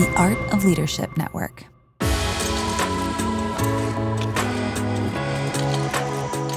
the 0.00 0.10
Art 0.14 0.38
of 0.50 0.64
Leadership 0.64 1.14
Network. 1.18 1.64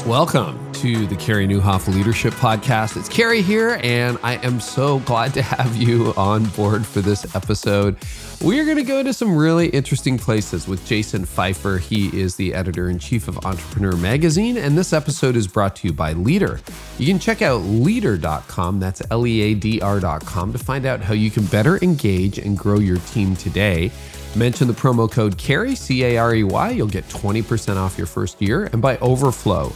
Welcome 0.06 0.63
to 0.84 1.08
the 1.08 1.16
Carey 1.16 1.48
Nieuwhof 1.48 1.88
Leadership 1.88 2.34
Podcast. 2.34 2.98
It's 2.98 3.08
Carey 3.08 3.42
here, 3.42 3.80
and 3.82 4.18
I 4.22 4.36
am 4.46 4.60
so 4.60 5.00
glad 5.00 5.34
to 5.36 5.42
have 5.42 5.78
you 5.78 6.14
on 6.18 6.44
board 6.48 6.86
for 6.86 7.00
this 7.00 7.34
episode. 7.38 7.96
We 8.44 8.60
are 8.60 8.66
going 8.66 8.76
to 8.76 8.84
go 8.84 9.02
to 9.02 9.14
some 9.14 9.34
really 9.34 9.70
interesting 9.70 10.18
places 10.18 10.68
with 10.68 10.86
Jason 10.86 11.26
Feifer. 11.26 11.80
He 11.80 12.08
is 12.20 12.36
the 12.36 12.54
editor 12.54 12.90
in 12.90 13.00
chief 13.00 13.30
of 13.30 13.46
Entrepreneur 13.46 13.96
Magazine, 13.96 14.58
and 14.58 14.78
this 14.78 14.92
episode 14.92 15.38
is 15.38 15.48
brought 15.48 15.78
to 15.78 15.88
you 15.88 15.94
by 15.94 16.16
Leadr. 16.16 16.60
You 17.00 17.08
can 17.08 17.18
check 17.18 17.42
out 17.42 17.62
leadr.com, 17.62 18.82
that's 18.82 19.02
L 19.10 19.26
E 19.26 19.40
A 19.42 19.54
D 19.54 19.80
R.com, 19.80 20.52
to 20.52 20.60
find 20.60 20.86
out 20.86 21.00
how 21.00 21.14
you 21.14 21.32
can 21.32 21.46
better 21.46 21.82
engage 21.82 22.40
and 22.40 22.58
grow 22.58 22.80
your 22.80 22.98
team 22.98 23.38
today. 23.38 23.90
Mention 24.36 24.68
the 24.68 24.74
promo 24.74 25.10
code 25.10 25.38
CAREY, 25.38 25.76
C 25.76 26.04
A 26.04 26.18
R 26.18 26.36
E 26.36 26.44
Y, 26.44 26.72
you'll 26.72 26.88
get 26.88 27.08
20% 27.08 27.78
off 27.78 27.98
your 27.98 28.08
first 28.08 28.42
year, 28.42 28.66
and 28.74 28.82
by 28.82 28.98
Overflow. 28.98 29.72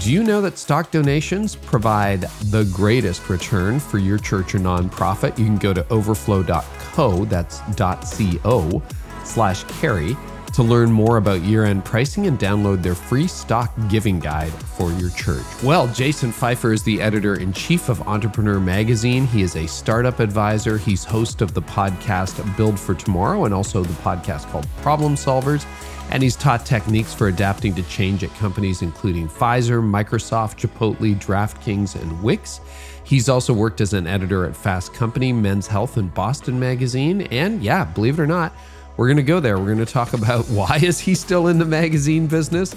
Do 0.00 0.12
you 0.12 0.22
know 0.22 0.42
that 0.42 0.58
stock 0.58 0.90
donations 0.90 1.56
provide 1.56 2.22
the 2.50 2.70
greatest 2.72 3.28
return 3.30 3.80
for 3.80 3.98
your 3.98 4.18
church 4.18 4.54
or 4.54 4.58
nonprofit? 4.58 5.38
You 5.38 5.46
can 5.46 5.56
go 5.56 5.72
to 5.72 5.82
overflow.co, 5.84 7.24
that's 7.24 7.60
.co 7.76 8.82
slash 9.24 9.64
carey 9.80 10.16
to 10.56 10.62
learn 10.62 10.90
more 10.90 11.18
about 11.18 11.42
year-end 11.42 11.84
pricing 11.84 12.26
and 12.26 12.38
download 12.38 12.82
their 12.82 12.94
free 12.94 13.26
stock 13.26 13.70
giving 13.88 14.18
guide 14.18 14.52
for 14.52 14.90
your 14.92 15.10
church. 15.10 15.44
Well, 15.62 15.86
Jason 15.88 16.32
Feifer 16.32 16.72
is 16.72 16.82
the 16.82 17.02
editor-in-chief 17.02 17.90
of 17.90 18.00
Entrepreneur 18.08 18.58
Magazine. 18.58 19.26
He 19.26 19.42
is 19.42 19.54
a 19.54 19.66
startup 19.66 20.18
advisor. 20.18 20.78
He's 20.78 21.04
host 21.04 21.42
of 21.42 21.52
the 21.52 21.60
podcast 21.60 22.56
Build 22.56 22.80
for 22.80 22.94
Tomorrow 22.94 23.44
and 23.44 23.52
also 23.52 23.82
the 23.82 24.02
podcast 24.02 24.50
called 24.50 24.66
Problem 24.80 25.14
Solvers 25.14 25.66
and 26.10 26.22
he's 26.22 26.36
taught 26.36 26.64
techniques 26.64 27.12
for 27.12 27.28
adapting 27.28 27.74
to 27.74 27.82
change 27.84 28.22
at 28.24 28.32
companies 28.36 28.80
including 28.80 29.28
Pfizer, 29.28 29.82
Microsoft, 29.82 30.56
Chipotle, 30.56 31.18
DraftKings, 31.18 32.00
and 32.00 32.22
Wix. 32.22 32.60
He's 33.04 33.28
also 33.28 33.52
worked 33.52 33.80
as 33.80 33.92
an 33.92 34.06
editor 34.06 34.44
at 34.46 34.56
Fast 34.56 34.94
Company, 34.94 35.32
Men's 35.32 35.66
Health, 35.66 35.96
and 35.96 36.12
Boston 36.14 36.58
Magazine. 36.58 37.22
And 37.22 37.62
yeah, 37.62 37.84
believe 37.84 38.18
it 38.18 38.22
or 38.22 38.26
not, 38.26 38.52
we're 38.96 39.06
going 39.06 39.16
to 39.16 39.22
go 39.22 39.40
there. 39.40 39.58
We're 39.58 39.66
going 39.66 39.78
to 39.78 39.86
talk 39.86 40.12
about 40.12 40.44
why 40.48 40.80
is 40.82 40.98
he 40.98 41.14
still 41.14 41.48
in 41.48 41.58
the 41.58 41.64
magazine 41.64 42.26
business 42.26 42.74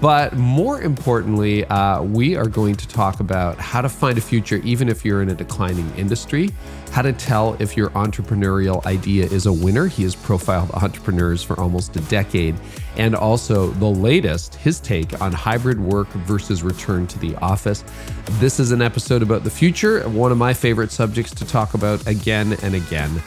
but 0.00 0.34
more 0.34 0.80
importantly, 0.80 1.64
uh, 1.66 2.02
we 2.02 2.36
are 2.36 2.46
going 2.46 2.74
to 2.74 2.88
talk 2.88 3.20
about 3.20 3.58
how 3.58 3.82
to 3.82 3.88
find 3.88 4.16
a 4.16 4.20
future 4.20 4.56
even 4.64 4.88
if 4.88 5.04
you're 5.04 5.22
in 5.22 5.28
a 5.28 5.34
declining 5.34 5.90
industry, 5.96 6.50
how 6.90 7.02
to 7.02 7.12
tell 7.12 7.54
if 7.60 7.76
your 7.76 7.90
entrepreneurial 7.90 8.84
idea 8.86 9.26
is 9.26 9.46
a 9.46 9.52
winner. 9.52 9.86
He 9.86 10.02
has 10.04 10.14
profiled 10.14 10.70
entrepreneurs 10.70 11.42
for 11.42 11.58
almost 11.60 11.94
a 11.96 12.00
decade. 12.02 12.56
And 12.96 13.14
also 13.14 13.70
the 13.72 13.86
latest, 13.86 14.54
his 14.54 14.80
take 14.80 15.20
on 15.20 15.32
hybrid 15.32 15.78
work 15.78 16.08
versus 16.08 16.62
return 16.62 17.06
to 17.08 17.18
the 17.18 17.36
office. 17.36 17.84
This 18.38 18.58
is 18.58 18.72
an 18.72 18.80
episode 18.80 19.22
about 19.22 19.44
the 19.44 19.50
future, 19.50 20.08
one 20.08 20.32
of 20.32 20.38
my 20.38 20.54
favorite 20.54 20.92
subjects 20.92 21.34
to 21.34 21.44
talk 21.44 21.74
about 21.74 22.06
again 22.06 22.56
and 22.62 22.74
again. 22.74 23.22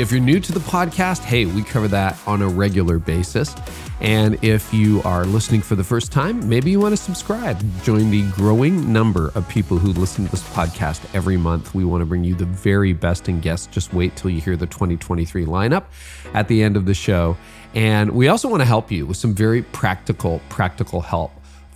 If 0.00 0.10
you're 0.10 0.18
new 0.18 0.40
to 0.40 0.52
the 0.52 0.60
podcast, 0.60 1.24
hey, 1.24 1.44
we 1.44 1.62
cover 1.62 1.86
that 1.88 2.18
on 2.26 2.40
a 2.40 2.48
regular 2.48 2.98
basis. 2.98 3.54
And 4.00 4.42
if 4.42 4.72
you 4.72 5.02
are 5.02 5.26
listening 5.26 5.60
for 5.60 5.74
the 5.74 5.84
first 5.84 6.10
time, 6.10 6.48
maybe 6.48 6.70
you 6.70 6.80
want 6.80 6.96
to 6.96 6.96
subscribe. 6.96 7.62
Join 7.82 8.10
the 8.10 8.22
growing 8.30 8.90
number 8.90 9.30
of 9.34 9.46
people 9.46 9.76
who 9.76 9.88
listen 9.88 10.24
to 10.24 10.30
this 10.30 10.42
podcast 10.54 11.02
every 11.14 11.36
month. 11.36 11.74
We 11.74 11.84
want 11.84 12.00
to 12.00 12.06
bring 12.06 12.24
you 12.24 12.34
the 12.34 12.46
very 12.46 12.94
best 12.94 13.28
in 13.28 13.40
guests. 13.40 13.66
Just 13.66 13.92
wait 13.92 14.16
till 14.16 14.30
you 14.30 14.40
hear 14.40 14.56
the 14.56 14.66
2023 14.66 15.44
lineup 15.44 15.84
at 16.32 16.48
the 16.48 16.62
end 16.62 16.78
of 16.78 16.86
the 16.86 16.94
show. 16.94 17.36
And 17.74 18.12
we 18.12 18.28
also 18.28 18.48
want 18.48 18.62
to 18.62 18.66
help 18.66 18.90
you 18.90 19.04
with 19.04 19.18
some 19.18 19.34
very 19.34 19.60
practical, 19.60 20.40
practical 20.48 21.02
help 21.02 21.30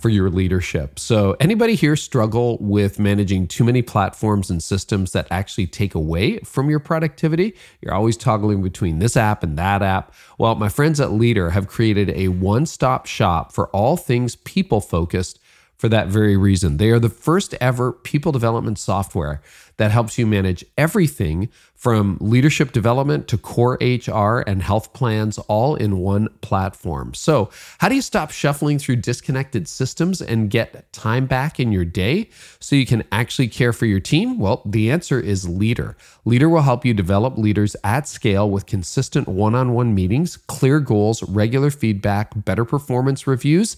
for 0.05 0.09
your 0.09 0.29
leadership. 0.29 0.99
So, 0.99 1.35
anybody 1.39 1.73
here 1.73 1.95
struggle 1.95 2.59
with 2.59 2.99
managing 2.99 3.47
too 3.47 3.63
many 3.63 3.81
platforms 3.81 4.51
and 4.51 4.61
systems 4.61 5.13
that 5.13 5.25
actually 5.31 5.65
take 5.65 5.95
away 5.95 6.37
from 6.41 6.69
your 6.69 6.77
productivity? 6.77 7.55
You're 7.81 7.95
always 7.95 8.15
toggling 8.15 8.61
between 8.61 8.99
this 8.99 9.17
app 9.17 9.41
and 9.41 9.57
that 9.57 9.81
app. 9.81 10.13
Well, 10.37 10.53
my 10.53 10.69
friends 10.69 10.99
at 10.99 11.09
Leadr 11.09 11.53
have 11.53 11.67
created 11.67 12.11
a 12.11 12.27
one 12.27 12.67
stop 12.67 13.07
shop 13.07 13.51
for 13.51 13.67
all 13.69 13.97
things 13.97 14.35
people 14.35 14.79
focused 14.79 15.39
for 15.77 15.89
that 15.89 16.07
very 16.07 16.37
reason. 16.37 16.77
They 16.77 16.89
are 16.91 16.99
the 16.99 17.09
first 17.09 17.53
ever 17.59 17.91
people 17.91 18.31
development 18.31 18.79
software 18.79 19.41
that 19.77 19.91
helps 19.91 20.17
you 20.17 20.25
manage 20.25 20.63
everything 20.77 21.49
from 21.75 22.17
leadership 22.21 22.71
development 22.71 23.27
to 23.27 23.37
core 23.37 23.77
HR 23.81 24.39
and 24.47 24.63
health 24.63 24.93
plans 24.93 25.37
all 25.37 25.75
in 25.75 25.97
one 25.97 26.29
platform. 26.41 27.13
So, 27.13 27.49
how 27.79 27.89
do 27.89 27.95
you 27.95 28.01
stop 28.01 28.31
shuffling 28.31 28.79
through 28.79 28.97
disconnected 28.97 29.67
systems 29.67 30.21
and 30.21 30.49
get 30.49 30.91
time 30.93 31.25
back 31.25 31.59
in 31.59 31.71
your 31.71 31.85
day 31.85 32.29
so 32.59 32.75
you 32.75 32.85
can 32.85 33.03
actually 33.11 33.49
care 33.49 33.73
for 33.73 33.85
your 33.85 33.99
team? 33.99 34.39
Well, 34.39 34.61
the 34.65 34.89
answer 34.89 35.19
is 35.19 35.45
Leadr. 35.45 35.95
Leadr 36.25 36.49
will 36.49 36.61
help 36.61 36.85
you 36.85 36.93
develop 36.93 37.37
leaders 37.37 37.75
at 37.83 38.07
scale 38.07 38.49
with 38.49 38.65
consistent 38.65 39.27
one 39.27 39.53
on 39.53 39.73
one 39.73 39.93
meetings, 39.93 40.37
clear 40.37 40.79
goals, 40.79 41.21
regular 41.23 41.69
feedback, 41.69 42.31
better 42.35 42.63
performance 42.63 43.27
reviews, 43.27 43.77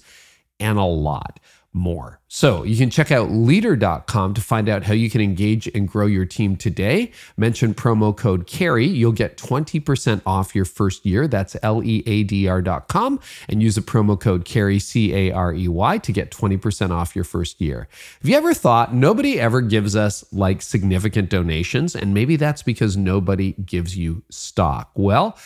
and 0.60 0.78
a 0.78 0.84
lot 0.84 1.40
more. 1.78 2.20
So 2.28 2.64
you 2.64 2.76
can 2.76 2.90
check 2.90 3.12
out 3.12 3.30
leadr.com 3.30 4.34
to 4.34 4.42
find 4.42 4.68
out 4.68 4.84
how 4.84 4.94
you 4.94 5.10
can 5.10 5.22
engage 5.22 5.68
and 5.68 5.88
grow 5.88 6.06
your 6.06 6.26
team 6.26 6.58
today. 6.58 7.12
Mention 7.38 7.74
promo 7.74 8.16
code 8.16 8.48
CAREY. 8.48 8.86
You'll 8.86 9.14
get 9.14 9.38
20% 9.38 10.22
off 10.26 10.54
your 10.54 10.66
first 10.66 11.06
year. 11.06 11.28
That's 11.28 11.56
L 11.64 11.82
E 11.84 12.04
A 12.06 12.24
D 12.24 12.48
R.com. 12.48 13.20
And 13.48 13.64
use 13.64 13.76
the 13.76 13.82
promo 13.82 14.20
code 14.20 14.44
CAREY, 14.44 14.80
C 14.80 15.14
A 15.14 15.32
R 15.32 15.54
E 15.54 15.68
Y, 15.68 15.98
to 16.00 16.12
get 16.12 16.32
20% 16.32 16.92
off 16.92 17.16
your 17.16 17.24
first 17.24 17.62
year. 17.62 17.88
Have 18.22 18.30
you 18.30 18.36
ever 18.36 18.54
thought 18.54 18.94
nobody 18.94 19.40
ever 19.40 19.62
gives 19.62 19.96
us 19.96 20.26
like 20.34 20.62
significant 20.62 21.30
donations? 21.30 21.96
And 21.96 22.14
maybe 22.14 22.36
that's 22.36 22.64
because 22.64 22.98
nobody 22.98 23.54
gives 23.54 23.98
you 23.98 24.24
stock. 24.30 24.92
Well, 24.96 25.38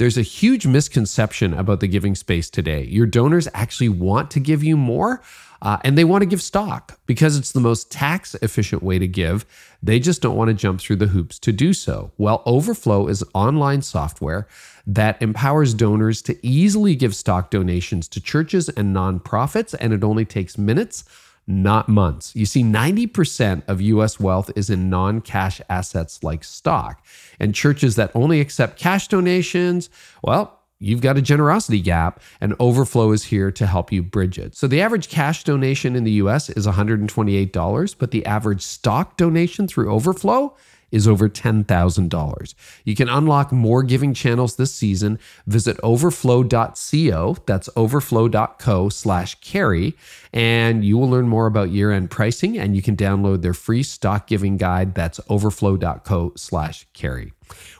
there's 0.00 0.16
a 0.16 0.22
huge 0.22 0.66
misconception 0.66 1.52
about 1.52 1.80
the 1.80 1.86
giving 1.86 2.14
space 2.14 2.48
today. 2.48 2.84
Your 2.84 3.04
donors 3.04 3.48
actually 3.52 3.90
want 3.90 4.30
to 4.30 4.40
give 4.40 4.64
you 4.64 4.78
more. 4.78 5.20
Uh, 5.62 5.78
and 5.84 5.96
they 5.96 6.04
want 6.04 6.22
to 6.22 6.26
give 6.26 6.40
stock 6.40 6.98
because 7.06 7.36
it's 7.36 7.52
the 7.52 7.60
most 7.60 7.90
tax 7.90 8.34
efficient 8.36 8.82
way 8.82 8.98
to 8.98 9.06
give. 9.06 9.44
They 9.82 10.00
just 10.00 10.22
don't 10.22 10.36
want 10.36 10.48
to 10.48 10.54
jump 10.54 10.80
through 10.80 10.96
the 10.96 11.08
hoops 11.08 11.38
to 11.40 11.52
do 11.52 11.72
so. 11.72 12.12
Well, 12.18 12.42
Overflow 12.46 13.08
is 13.08 13.24
online 13.34 13.82
software 13.82 14.46
that 14.86 15.20
empowers 15.20 15.74
donors 15.74 16.22
to 16.22 16.46
easily 16.46 16.94
give 16.96 17.14
stock 17.14 17.50
donations 17.50 18.08
to 18.08 18.20
churches 18.20 18.68
and 18.68 18.94
nonprofits, 18.94 19.74
and 19.78 19.92
it 19.92 20.02
only 20.02 20.24
takes 20.24 20.56
minutes 20.56 21.04
not 21.46 21.88
months. 21.88 22.34
You 22.36 22.46
see, 22.46 22.62
90% 22.62 23.62
of 23.66 23.80
US 23.80 24.20
wealth 24.20 24.50
is 24.54 24.70
in 24.70 24.88
non 24.88 25.20
cash 25.20 25.60
assets 25.68 26.22
like 26.22 26.44
stock. 26.44 27.04
And 27.38 27.54
churches 27.54 27.96
that 27.96 28.12
only 28.14 28.40
accept 28.40 28.78
cash 28.78 29.08
donations, 29.08 29.90
well, 30.22 30.59
you've 30.80 31.02
got 31.02 31.16
a 31.16 31.22
generosity 31.22 31.80
gap, 31.80 32.20
and 32.40 32.56
Overflow 32.58 33.12
is 33.12 33.24
here 33.24 33.52
to 33.52 33.66
help 33.66 33.92
you 33.92 34.02
bridge 34.02 34.38
it. 34.38 34.56
So 34.56 34.66
the 34.66 34.80
average 34.80 35.08
cash 35.08 35.44
donation 35.44 35.94
in 35.94 36.04
the 36.04 36.12
US 36.12 36.50
is 36.50 36.66
$128, 36.66 37.94
but 37.98 38.10
the 38.10 38.26
average 38.26 38.62
stock 38.62 39.16
donation 39.16 39.68
through 39.68 39.92
Overflow 39.92 40.56
is 40.90 41.06
over 41.06 41.28
$10,000. 41.28 42.54
You 42.84 42.94
can 42.96 43.08
unlock 43.08 43.52
more 43.52 43.82
giving 43.82 44.14
channels 44.14 44.56
this 44.56 44.74
season. 44.74 45.18
Visit 45.46 45.76
overflow.co, 45.78 47.36
that's 47.46 47.68
overflow.co 47.76 48.88
slash 48.88 49.34
carey, 49.40 49.94
and 50.32 50.84
you 50.84 50.98
will 50.98 51.08
learn 51.08 51.28
more 51.28 51.46
about 51.46 51.70
year-end 51.70 52.10
pricing 52.10 52.58
and 52.58 52.76
you 52.76 52.82
can 52.82 52.96
download 52.96 53.42
their 53.42 53.54
free 53.54 53.82
stock 53.82 54.26
giving 54.26 54.56
guide. 54.56 54.94
That's 54.94 55.20
overflow.co 55.28 56.32
slash 56.36 56.86
carey. 56.92 57.32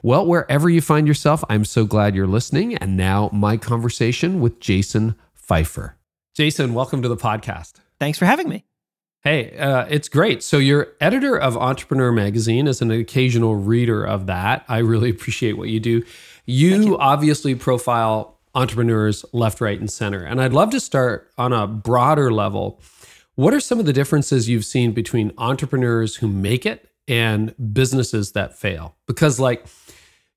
Well, 0.03 0.27
wherever 0.27 0.69
you 0.69 0.81
find 0.81 1.07
yourself, 1.07 1.45
I'm 1.49 1.65
so 1.65 1.85
glad 1.85 2.15
you're 2.15 2.27
listening. 2.27 2.77
And 2.77 2.97
now 2.97 3.31
my 3.33 3.57
conversation 3.57 4.41
with 4.41 4.61
Jason 4.61 5.15
Feifer. 5.49 5.95
Jason, 6.35 6.75
welcome 6.75 7.03
to 7.03 7.09
the 7.09 7.17
podcast. 7.17 7.75
Thanks 7.99 8.19
for 8.19 8.25
having 8.25 8.49
me. 8.49 8.70
Hey, 9.23 9.55
uh, 9.59 9.85
it's 9.91 10.09
great. 10.09 10.43
So, 10.43 10.57
you're 10.57 10.95
editor 10.99 11.37
of 11.37 11.55
Entrepreneur 11.55 12.11
Magazine, 12.11 12.67
as 12.67 12.81
an 12.81 12.91
occasional 12.91 13.55
reader 13.55 14.03
of 14.03 14.27
that. 14.27 14.65
I 14.67 14.79
really 14.79 15.11
appreciate 15.11 15.59
what 15.59 15.69
you 15.69 15.79
do. 15.79 16.03
You, 16.47 16.83
you, 16.83 16.99
obviously 16.99 17.55
profile 17.55 18.39
entrepreneurs 18.55 19.27
left, 19.35 19.61
right, 19.61 19.79
and 19.79 19.91
center. 19.91 20.25
And 20.25 20.41
I'd 20.41 20.55
love 20.55 20.71
to 20.71 20.81
start 20.81 21.31
on 21.37 21.53
a 21.53 21.67
broader 21.67 22.33
level. 22.33 22.81
What 23.35 23.53
are 23.53 23.61
some 23.61 23.79
of 23.79 23.85
the 23.85 23.93
differences 23.93 24.49
you've 24.49 24.65
seen 24.65 24.93
between 24.93 25.33
entrepreneurs 25.37 26.17
who 26.17 26.27
make 26.27 26.65
it 26.65 26.89
and 27.07 27.55
businesses 27.75 28.33
that 28.33 28.59
fail? 28.59 28.97
Because, 29.07 29.39
like, 29.39 29.67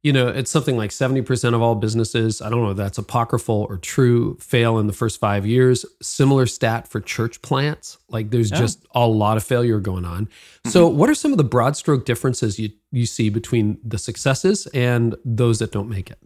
you 0.03 0.11
know, 0.11 0.27
it's 0.27 0.51
something 0.51 0.75
like 0.75 0.91
70% 0.91 1.55
of 1.55 1.61
all 1.61 1.75
businesses, 1.75 2.41
I 2.41 2.49
don't 2.49 2.61
know 2.61 2.71
if 2.71 2.77
that's 2.77 2.97
apocryphal 2.97 3.65
or 3.69 3.77
true, 3.77 4.37
fail 4.41 4.77
in 4.77 4.87
the 4.87 4.93
first 4.93 5.17
five 5.17 5.45
years. 5.45 5.85
Similar 6.01 6.45
stat 6.45 6.89
for 6.89 6.99
church 6.99 7.41
plants. 7.41 7.97
Like 8.09 8.29
there's 8.29 8.51
oh. 8.51 8.57
just 8.57 8.85
a 8.93 9.07
lot 9.07 9.37
of 9.37 9.45
failure 9.45 9.79
going 9.79 10.03
on. 10.03 10.25
Mm-hmm. 10.25 10.69
So, 10.71 10.89
what 10.89 11.09
are 11.09 11.15
some 11.15 11.31
of 11.31 11.37
the 11.37 11.45
broad 11.45 11.77
stroke 11.77 12.05
differences 12.05 12.59
you, 12.59 12.71
you 12.91 13.05
see 13.05 13.29
between 13.29 13.79
the 13.81 13.97
successes 13.97 14.67
and 14.67 15.15
those 15.23 15.59
that 15.59 15.71
don't 15.71 15.89
make 15.89 16.11
it? 16.11 16.19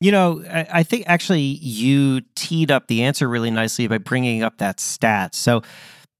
You 0.00 0.12
know, 0.12 0.44
I 0.48 0.84
think 0.84 1.04
actually 1.06 1.40
you 1.40 2.22
teed 2.36 2.70
up 2.70 2.86
the 2.86 3.02
answer 3.02 3.28
really 3.28 3.50
nicely 3.50 3.88
by 3.88 3.98
bringing 3.98 4.42
up 4.42 4.58
that 4.58 4.80
stat. 4.80 5.34
So, 5.34 5.62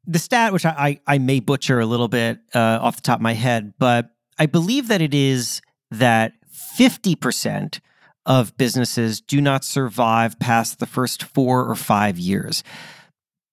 the 0.05 0.19
stat, 0.19 0.53
which 0.53 0.67
I, 0.67 1.01
I, 1.07 1.15
I 1.15 1.19
may 1.19 1.41
butcher 1.41 1.81
a 1.81 1.87
little 1.87 2.09
bit 2.09 2.39
uh, 2.55 2.79
off 2.83 2.97
the 2.97 3.03
top 3.03 3.19
of 3.19 3.23
my 3.23 3.35
head, 3.35 3.75
but 3.79 4.11
I 4.39 4.47
believe 4.47 4.89
that 4.89 5.01
it 5.01 5.15
is 5.15 5.63
that 5.91 6.33
50% 6.59 7.81
of 8.27 8.57
businesses 8.57 9.21
do 9.21 9.41
not 9.41 9.65
survive 9.65 10.39
past 10.39 10.79
the 10.79 10.87
first 10.87 11.23
four 11.23 11.65
or 11.65 11.75
five 11.75 12.19
years. 12.19 12.63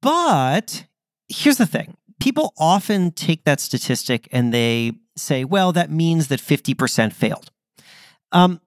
But 0.01 0.85
here's 1.29 1.57
the 1.57 1.65
thing 1.65 1.97
people 2.19 2.53
often 2.57 3.11
take 3.11 3.43
that 3.45 3.59
statistic 3.59 4.27
and 4.31 4.53
they 4.53 4.93
say, 5.17 5.43
well, 5.43 5.71
that 5.71 5.89
means 5.89 6.27
that 6.27 6.39
50% 6.39 7.13
failed. 7.13 7.51
Um, 8.31 8.59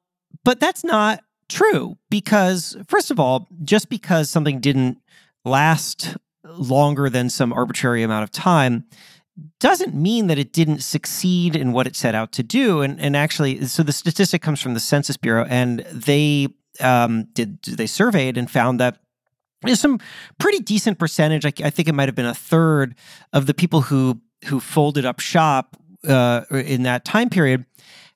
but 0.44 0.61
that's 0.61 0.84
not 0.84 1.20
true 1.49 1.99
because, 2.11 2.76
first 2.88 3.11
of 3.11 3.20
all, 3.20 3.49
just 3.64 3.88
because 3.88 4.31
something 4.31 4.61
didn't 4.61 4.99
last 5.44 6.17
longer 6.44 7.11
than 7.11 7.29
some 7.29 7.52
arbitrary 7.52 8.02
amount 8.02 8.25
of 8.25 8.31
time 8.31 8.84
doesn't 9.61 9.94
mean 9.94 10.26
that 10.29 10.38
it 10.38 10.52
didn't 10.52 10.81
succeed 10.81 11.56
in 11.56 11.73
what 11.73 11.87
it 11.87 11.96
set 11.96 12.14
out 12.14 12.32
to 12.32 12.43
do. 12.43 12.81
And, 12.81 13.00
and 13.00 13.17
actually, 13.17 13.64
so 13.67 13.82
the 13.82 13.93
statistic 13.93 14.43
comes 14.43 14.61
from 14.61 14.75
the 14.75 14.81
Census 14.81 15.17
Bureau, 15.17 15.46
and 15.49 15.81
they 15.93 16.49
um, 16.81 17.25
did 17.32 17.62
they 17.62 17.87
surveyed 17.87 18.37
and 18.37 18.50
found 18.50 18.81
that 18.81 18.99
there's 19.62 19.81
some 19.81 19.99
pretty 20.38 20.61
decent 20.61 20.99
percentage. 20.99 21.44
I, 21.44 21.52
I 21.64 21.70
think 21.70 21.88
it 21.88 21.94
might 21.94 22.08
have 22.08 22.14
been 22.14 22.26
a 22.26 22.35
third 22.35 22.94
of 23.32 23.46
the 23.46 23.55
people 23.55 23.82
who 23.82 24.20
who 24.46 24.61
folded 24.61 25.05
up 25.05 25.20
shop 25.20 25.76
uh, 26.06 26.43
in 26.50 26.84
that 26.84 27.05
time 27.05 27.29
period 27.29 27.64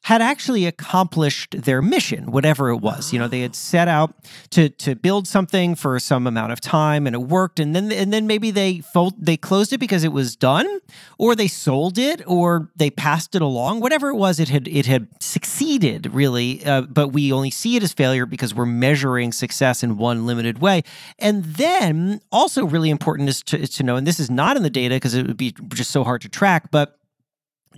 had 0.02 0.20
actually 0.20 0.66
accomplished 0.66 1.62
their 1.62 1.80
mission, 1.80 2.32
whatever 2.32 2.70
it 2.70 2.78
was. 2.78 3.12
You 3.12 3.20
know, 3.20 3.28
they 3.28 3.40
had 3.40 3.54
set 3.54 3.86
out 3.86 4.14
to 4.50 4.68
to 4.68 4.96
build 4.96 5.28
something 5.28 5.76
for 5.76 5.98
some 6.00 6.26
amount 6.26 6.52
of 6.52 6.60
time, 6.60 7.06
and 7.06 7.14
it 7.14 7.20
worked. 7.20 7.60
And 7.60 7.74
then 7.74 7.92
and 7.92 8.12
then 8.12 8.26
maybe 8.26 8.50
they 8.50 8.80
fold, 8.80 9.14
they 9.24 9.36
closed 9.36 9.72
it 9.72 9.78
because 9.78 10.02
it 10.02 10.12
was 10.12 10.34
done, 10.34 10.80
or 11.18 11.36
they 11.36 11.46
sold 11.46 11.98
it, 11.98 12.20
or 12.26 12.68
they 12.74 12.90
passed 12.90 13.36
it 13.36 13.42
along. 13.42 13.80
Whatever 13.80 14.08
it 14.08 14.16
was, 14.16 14.40
it 14.40 14.48
had 14.48 14.66
it 14.66 14.86
had 14.86 15.06
succeeded 15.20 16.12
really. 16.12 16.64
Uh, 16.64 16.82
but 16.82 17.08
we 17.08 17.32
only 17.32 17.50
see 17.50 17.76
it 17.76 17.82
as 17.84 17.92
failure 17.92 18.26
because 18.26 18.52
we're 18.54 18.66
measuring 18.66 19.30
success 19.30 19.84
in 19.84 19.98
one 19.98 20.26
limited 20.26 20.58
way. 20.58 20.82
And 21.20 21.44
then 21.44 22.20
also 22.32 22.64
really 22.64 22.90
important 22.90 23.28
is 23.28 23.42
to, 23.44 23.58
is 23.58 23.70
to 23.70 23.84
know, 23.84 23.94
and 23.94 24.06
this 24.06 24.18
is 24.18 24.30
not 24.30 24.56
in 24.56 24.64
the 24.64 24.70
data 24.70 24.96
because 24.96 25.14
it 25.14 25.26
would 25.28 25.36
be 25.36 25.54
just 25.68 25.92
so 25.92 26.02
hard 26.02 26.22
to 26.22 26.28
track, 26.28 26.72
but 26.72 26.98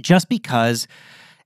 just 0.01 0.29
because 0.29 0.89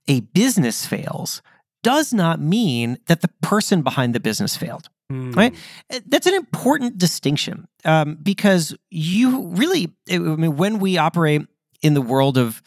a 0.09 0.21
business 0.21 0.85
fails 0.85 1.41
does 1.83 2.13
not 2.13 2.41
mean 2.41 2.97
that 3.05 3.21
the 3.21 3.29
person 3.41 3.81
behind 3.81 4.13
the 4.13 4.19
business 4.19 4.57
failed. 4.57 4.89
Mm. 5.11 5.35
Right? 5.35 5.55
Eh, 5.89 6.01
that's 6.07 6.27
an 6.27 6.33
important 6.33 6.97
distinction 6.97 7.67
um, 7.85 8.17
because 8.21 8.75
you 8.91 9.47
really, 9.47 9.91
I 10.11 10.17
mean, 10.17 10.57
when 10.57 10.79
we 10.79 10.97
operate 10.97 11.43
in 11.81 11.93
the 11.93 12.01
world 12.01 12.37
of, 12.37 12.61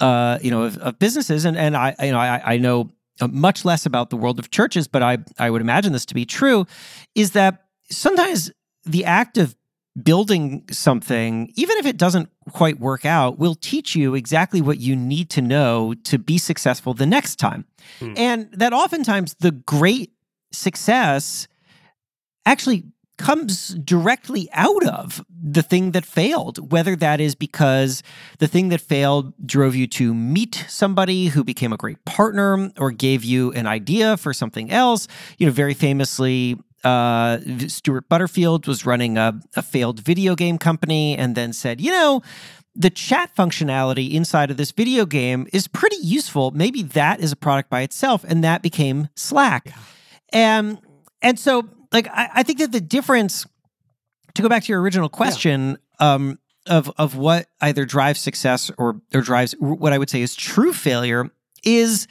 uh, 0.00 0.38
you 0.42 0.50
know, 0.50 0.64
of, 0.64 0.78
of, 0.78 0.98
businesses, 0.98 1.44
and 1.44 1.56
and 1.56 1.76
I, 1.76 1.94
you 2.02 2.12
know, 2.12 2.18
I, 2.18 2.54
I 2.54 2.58
know 2.58 2.90
uh, 3.20 3.28
much 3.28 3.64
less 3.64 3.86
about 3.86 4.10
the 4.10 4.16
world 4.16 4.38
of 4.38 4.50
churches, 4.50 4.86
but 4.86 5.02
I 5.02 5.18
I 5.38 5.50
would 5.50 5.60
imagine 5.60 5.92
this 5.92 6.06
to 6.06 6.14
be 6.14 6.24
true, 6.24 6.66
is 7.14 7.32
that 7.32 7.64
sometimes 7.90 8.52
the 8.84 9.04
act 9.04 9.38
of 9.38 9.56
building 10.00 10.64
something, 10.70 11.52
even 11.54 11.76
if 11.78 11.86
it 11.86 11.96
doesn't 11.96 12.30
quite 12.52 12.80
work 12.80 13.04
out, 13.04 13.38
will 13.38 13.54
teach 13.54 13.94
you 13.94 14.14
exactly 14.14 14.60
what 14.60 14.78
you 14.78 14.96
need 14.96 15.28
to 15.30 15.42
know 15.42 15.94
to 16.04 16.18
be 16.18 16.38
successful 16.38 16.94
the 16.94 17.06
next 17.06 17.36
time. 17.36 17.66
Hmm. 17.98 18.14
And 18.16 18.48
that 18.52 18.72
oftentimes 18.72 19.34
the 19.40 19.50
great 19.50 20.12
success 20.50 21.46
actually 22.46 22.84
comes 23.18 23.68
directly 23.74 24.48
out 24.52 24.84
of 24.86 25.24
the 25.28 25.62
thing 25.62 25.92
that 25.92 26.04
failed, 26.04 26.72
whether 26.72 26.96
that 26.96 27.20
is 27.20 27.34
because 27.34 28.02
the 28.38 28.48
thing 28.48 28.68
that 28.70 28.80
failed 28.80 29.32
drove 29.46 29.76
you 29.76 29.86
to 29.86 30.14
meet 30.14 30.64
somebody 30.68 31.26
who 31.26 31.44
became 31.44 31.72
a 31.72 31.76
great 31.76 32.04
partner 32.04 32.72
or 32.78 32.90
gave 32.90 33.22
you 33.22 33.52
an 33.52 33.66
idea 33.66 34.16
for 34.16 34.32
something 34.32 34.70
else. 34.70 35.06
You 35.38 35.46
know, 35.46 35.52
very 35.52 35.74
famously, 35.74 36.58
uh, 36.84 37.38
Stewart 37.68 38.08
Butterfield 38.08 38.66
was 38.66 38.84
running 38.84 39.18
a, 39.18 39.40
a 39.56 39.62
failed 39.62 40.00
video 40.00 40.34
game 40.34 40.58
company 40.58 41.16
and 41.16 41.34
then 41.34 41.52
said, 41.52 41.80
you 41.80 41.90
know, 41.90 42.22
the 42.74 42.90
chat 42.90 43.34
functionality 43.36 44.12
inside 44.12 44.50
of 44.50 44.56
this 44.56 44.70
video 44.70 45.04
game 45.04 45.46
is 45.52 45.68
pretty 45.68 45.96
useful. 45.96 46.50
Maybe 46.52 46.82
that 46.82 47.20
is 47.20 47.32
a 47.32 47.36
product 47.36 47.68
by 47.68 47.82
itself. 47.82 48.24
And 48.26 48.42
that 48.44 48.62
became 48.62 49.08
Slack. 49.14 49.66
Yeah. 49.66 49.74
And 50.32 50.78
and 51.20 51.38
so 51.38 51.68
like 51.92 52.08
I, 52.08 52.30
I, 52.36 52.42
think 52.42 52.58
that 52.60 52.72
the 52.72 52.80
difference 52.80 53.46
to 54.34 54.42
go 54.42 54.48
back 54.48 54.64
to 54.64 54.72
your 54.72 54.80
original 54.80 55.10
question 55.10 55.76
yeah. 56.00 56.14
um, 56.14 56.38
of 56.66 56.90
of 56.96 57.16
what 57.16 57.46
either 57.60 57.84
drives 57.84 58.20
success 58.20 58.70
or 58.78 59.00
or 59.12 59.20
drives 59.20 59.54
what 59.58 59.92
I 59.92 59.98
would 59.98 60.08
say 60.08 60.22
is 60.22 60.34
true 60.34 60.72
failure 60.72 61.30
is 61.62 62.08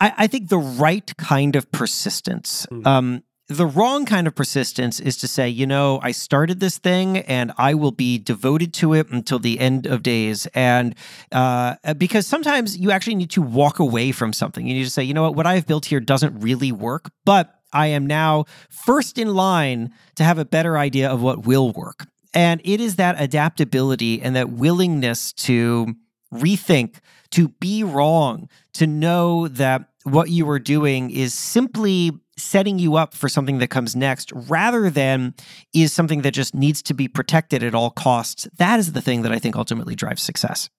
I, 0.00 0.12
I 0.18 0.26
think 0.26 0.48
the 0.48 0.58
right 0.58 1.16
kind 1.16 1.56
of 1.56 1.70
persistence. 1.70 2.66
Mm. 2.70 2.86
Um, 2.86 3.22
the 3.48 3.66
wrong 3.66 4.06
kind 4.06 4.26
of 4.26 4.34
persistence 4.34 5.00
is 5.00 5.18
to 5.18 5.28
say, 5.28 5.48
you 5.48 5.66
know, 5.66 6.00
I 6.02 6.12
started 6.12 6.60
this 6.60 6.78
thing 6.78 7.18
and 7.18 7.52
I 7.58 7.74
will 7.74 7.90
be 7.90 8.16
devoted 8.16 8.72
to 8.74 8.94
it 8.94 9.10
until 9.10 9.38
the 9.38 9.60
end 9.60 9.86
of 9.86 10.02
days. 10.02 10.46
And 10.54 10.94
uh, 11.30 11.74
because 11.98 12.26
sometimes 12.26 12.78
you 12.78 12.90
actually 12.90 13.16
need 13.16 13.30
to 13.32 13.42
walk 13.42 13.78
away 13.78 14.12
from 14.12 14.32
something. 14.32 14.66
You 14.66 14.74
need 14.74 14.84
to 14.84 14.90
say, 14.90 15.02
you 15.02 15.12
know 15.12 15.22
what, 15.22 15.34
what 15.34 15.46
I've 15.46 15.66
built 15.66 15.86
here 15.86 16.00
doesn't 16.00 16.40
really 16.40 16.72
work, 16.72 17.10
but 17.26 17.54
I 17.70 17.88
am 17.88 18.06
now 18.06 18.46
first 18.70 19.18
in 19.18 19.34
line 19.34 19.92
to 20.14 20.24
have 20.24 20.38
a 20.38 20.44
better 20.46 20.78
idea 20.78 21.10
of 21.10 21.20
what 21.20 21.44
will 21.44 21.70
work. 21.72 22.06
And 22.32 22.62
it 22.64 22.80
is 22.80 22.96
that 22.96 23.20
adaptability 23.20 24.22
and 24.22 24.34
that 24.36 24.50
willingness 24.50 25.32
to 25.34 25.94
rethink, 26.32 26.96
to 27.34 27.48
be 27.48 27.82
wrong, 27.82 28.48
to 28.74 28.86
know 28.86 29.48
that 29.48 29.88
what 30.04 30.30
you 30.30 30.48
are 30.48 30.60
doing 30.60 31.10
is 31.10 31.34
simply 31.34 32.12
setting 32.36 32.78
you 32.78 32.94
up 32.94 33.12
for 33.12 33.28
something 33.28 33.58
that 33.58 33.70
comes 33.70 33.96
next 33.96 34.32
rather 34.32 34.88
than 34.88 35.34
is 35.72 35.92
something 35.92 36.22
that 36.22 36.30
just 36.30 36.54
needs 36.54 36.80
to 36.82 36.94
be 36.94 37.08
protected 37.08 37.64
at 37.64 37.74
all 37.74 37.90
costs. 37.90 38.46
That 38.58 38.78
is 38.78 38.92
the 38.92 39.00
thing 39.00 39.22
that 39.22 39.32
I 39.32 39.40
think 39.40 39.56
ultimately 39.56 39.96
drives 39.96 40.22
success. 40.22 40.70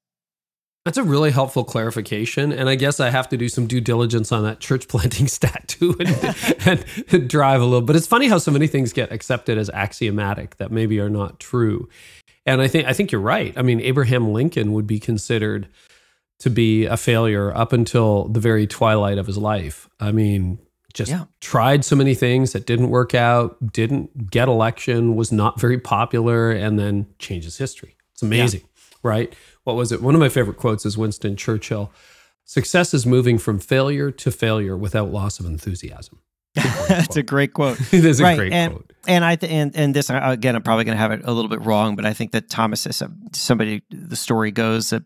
That's 0.85 0.97
a 0.97 1.03
really 1.03 1.31
helpful 1.31 1.65
clarification. 1.65 2.53
And 2.53 2.69
I 2.69 2.75
guess 2.75 3.01
I 3.01 3.09
have 3.09 3.27
to 3.29 3.37
do 3.37 3.49
some 3.49 3.67
due 3.67 3.81
diligence 3.81 4.31
on 4.31 4.43
that 4.43 4.61
church 4.61 4.87
planting 4.89 5.27
stat 5.27 5.67
too 5.67 5.93
and, 5.99 6.85
and, 7.11 7.29
drive 7.29 7.59
a 7.59 7.65
little. 7.65 7.81
But 7.81 7.97
it's 7.97 8.07
funny 8.07 8.29
how 8.29 8.37
so 8.37 8.51
many 8.51 8.67
things 8.67 8.93
get 8.93 9.11
accepted 9.11 9.57
as 9.57 9.69
axiomatic 9.71 10.55
that 10.55 10.71
maybe 10.71 11.01
are 11.01 11.09
not 11.09 11.41
true. 11.41 11.89
And 12.45 12.61
I 12.61 12.69
think 12.69 12.87
I 12.87 12.93
think 12.93 13.11
you're 13.11 13.19
right. 13.19 13.53
I 13.57 13.61
mean, 13.61 13.81
Abraham 13.81 14.31
Lincoln 14.31 14.71
would 14.71 14.87
be 14.87 14.99
considered 14.99 15.67
to 16.39 16.49
be 16.49 16.85
a 16.85 16.97
failure 16.97 17.55
up 17.55 17.73
until 17.73 18.25
the 18.25 18.39
very 18.39 18.67
twilight 18.67 19.17
of 19.17 19.27
his 19.27 19.37
life. 19.37 19.89
I 19.99 20.11
mean, 20.11 20.59
just 20.93 21.11
yeah. 21.11 21.25
tried 21.41 21.85
so 21.85 21.95
many 21.95 22.15
things 22.15 22.53
that 22.53 22.65
didn't 22.65 22.89
work 22.89 23.13
out, 23.13 23.71
didn't 23.71 24.29
get 24.31 24.47
election, 24.47 25.15
was 25.15 25.31
not 25.31 25.59
very 25.59 25.79
popular, 25.79 26.51
and 26.51 26.79
then 26.79 27.07
changes 27.19 27.57
history. 27.57 27.95
It's 28.13 28.23
amazing, 28.23 28.61
yeah. 28.61 28.99
right? 29.03 29.35
What 29.63 29.75
was 29.75 29.91
it? 29.91 30.01
One 30.01 30.15
of 30.15 30.21
my 30.21 30.29
favorite 30.29 30.57
quotes 30.57 30.85
is 30.85 30.97
Winston 30.97 31.35
Churchill 31.35 31.91
Success 32.45 32.93
is 32.93 33.07
moving 33.07 33.39
from 33.39 33.57
failure 33.57 34.11
to 34.11 34.31
failure 34.31 34.77
without 34.77 35.11
loss 35.11 35.39
of 35.39 35.47
enthusiasm. 35.47 36.19
That's 36.53 37.17
a 37.17 37.23
great 37.23 37.53
quote. 37.53 37.79
it 37.91 38.05
is 38.05 38.19
a 38.19 38.35
great 38.35 38.53
and, 38.53 38.73
quote. 38.73 38.93
And 39.07 39.25
I 39.25 39.35
th- 39.35 39.51
and 39.51 39.75
and 39.75 39.95
this 39.95 40.11
again, 40.11 40.55
I'm 40.55 40.61
probably 40.61 40.85
going 40.85 40.95
to 40.95 41.01
have 41.01 41.11
it 41.11 41.21
a 41.23 41.33
little 41.33 41.49
bit 41.49 41.61
wrong, 41.65 41.95
but 41.95 42.05
I 42.05 42.13
think 42.13 42.31
that 42.31 42.49
Thomas, 42.49 42.85
is 42.85 43.01
somebody, 43.33 43.81
the 43.89 44.15
story 44.15 44.51
goes 44.51 44.91
that 44.91 45.01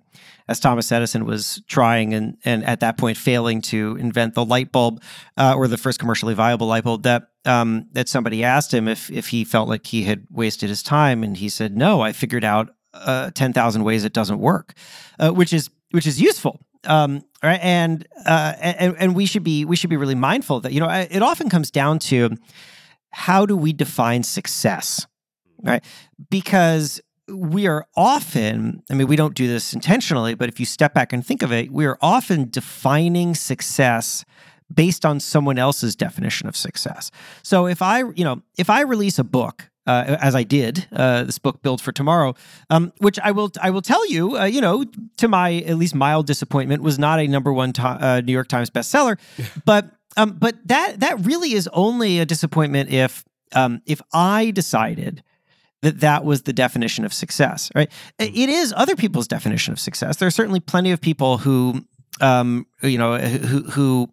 as 0.49 0.59
Thomas 0.59 0.91
Edison 0.91 1.25
was 1.25 1.61
trying 1.67 2.13
and 2.13 2.37
and 2.43 2.65
at 2.65 2.81
that 2.81 2.97
point 2.97 3.17
failing 3.17 3.61
to 3.63 3.95
invent 3.97 4.33
the 4.33 4.43
light 4.43 4.71
bulb 4.71 5.01
uh, 5.37 5.53
or 5.55 5.67
the 5.67 5.77
first 5.77 5.99
commercially 5.99 6.33
viable 6.33 6.67
light 6.67 6.83
bulb, 6.83 7.03
that 7.03 7.29
um, 7.45 7.87
that 7.93 8.09
somebody 8.09 8.43
asked 8.43 8.73
him 8.73 8.87
if 8.87 9.09
if 9.11 9.27
he 9.27 9.43
felt 9.43 9.69
like 9.69 9.87
he 9.87 10.03
had 10.03 10.25
wasted 10.29 10.69
his 10.69 10.83
time, 10.83 11.23
and 11.23 11.37
he 11.37 11.47
said, 11.47 11.77
"No, 11.77 12.01
I 12.01 12.11
figured 12.11 12.43
out 12.43 12.75
uh, 12.93 13.31
ten 13.31 13.53
thousand 13.53 13.83
ways 13.83 14.03
it 14.03 14.13
doesn't 14.13 14.39
work," 14.39 14.73
uh, 15.19 15.31
which 15.31 15.53
is 15.53 15.69
which 15.91 16.05
is 16.05 16.19
useful 16.19 16.59
um, 16.85 17.23
right? 17.43 17.59
And, 17.61 18.07
uh, 18.25 18.53
and 18.59 18.95
and 18.97 19.15
we 19.15 19.25
should 19.25 19.43
be 19.43 19.65
we 19.65 19.75
should 19.75 19.89
be 19.89 19.97
really 19.97 20.15
mindful 20.15 20.61
that 20.61 20.71
you 20.71 20.79
know 20.79 20.89
it 20.89 21.21
often 21.21 21.49
comes 21.49 21.71
down 21.71 21.99
to 21.99 22.35
how 23.11 23.45
do 23.45 23.57
we 23.57 23.73
define 23.73 24.23
success, 24.23 25.05
right? 25.63 25.83
Because 26.29 27.01
we 27.31 27.67
are 27.67 27.85
often, 27.95 28.83
I 28.89 28.93
mean, 28.93 29.07
we 29.07 29.15
don't 29.15 29.35
do 29.35 29.47
this 29.47 29.73
intentionally, 29.73 30.35
but 30.35 30.49
if 30.49 30.59
you 30.59 30.65
step 30.65 30.93
back 30.93 31.13
and 31.13 31.25
think 31.25 31.41
of 31.41 31.51
it, 31.51 31.71
we 31.71 31.85
are 31.85 31.97
often 32.01 32.49
defining 32.49 33.35
success 33.35 34.25
based 34.73 35.05
on 35.05 35.19
someone 35.19 35.57
else's 35.57 35.95
definition 35.95 36.47
of 36.47 36.55
success. 36.55 37.11
So 37.43 37.65
if 37.67 37.81
I, 37.81 37.99
you 37.99 38.23
know, 38.23 38.41
if 38.57 38.69
I 38.69 38.81
release 38.81 39.17
a 39.17 39.23
book 39.23 39.69
uh, 39.87 40.17
as 40.21 40.35
I 40.35 40.43
did 40.43 40.87
uh, 40.91 41.23
this 41.23 41.39
book 41.39 41.63
Build 41.63 41.81
for 41.81 41.91
Tomorrow, 41.91 42.35
um, 42.69 42.93
which 42.99 43.17
I 43.19 43.31
will 43.31 43.51
I 43.59 43.71
will 43.71 43.81
tell 43.81 44.07
you, 44.07 44.37
uh, 44.37 44.45
you 44.45 44.61
know, 44.61 44.85
to 45.17 45.27
my 45.27 45.53
at 45.61 45.77
least 45.77 45.95
mild 45.95 46.27
disappointment, 46.27 46.83
was 46.83 46.99
not 46.99 47.19
a 47.19 47.27
number 47.27 47.51
one 47.51 47.73
to- 47.73 47.81
uh, 47.81 48.21
New 48.23 48.33
York 48.33 48.47
Times 48.47 48.69
bestseller, 48.69 49.17
but 49.65 49.89
um, 50.15 50.37
but 50.37 50.55
that 50.67 50.99
that 50.99 51.25
really 51.25 51.53
is 51.53 51.67
only 51.73 52.19
a 52.19 52.25
disappointment 52.25 52.91
if 52.91 53.25
um, 53.53 53.81
if 53.87 53.99
I 54.13 54.51
decided 54.51 55.23
that 55.81 56.01
that 56.01 56.25
was 56.25 56.43
the 56.43 56.53
definition 56.53 57.05
of 57.05 57.13
success, 57.13 57.71
right? 57.75 57.91
It 58.17 58.49
is 58.49 58.73
other 58.75 58.95
people's 58.95 59.27
definition 59.27 59.71
of 59.71 59.79
success. 59.79 60.17
There 60.17 60.27
are 60.27 60.31
certainly 60.31 60.59
plenty 60.59 60.91
of 60.91 60.99
people 60.99 61.37
who, 61.37 61.85
um, 62.21 62.65
you 62.81 62.97
know, 62.97 63.17
who 63.17 63.63
who 63.63 64.09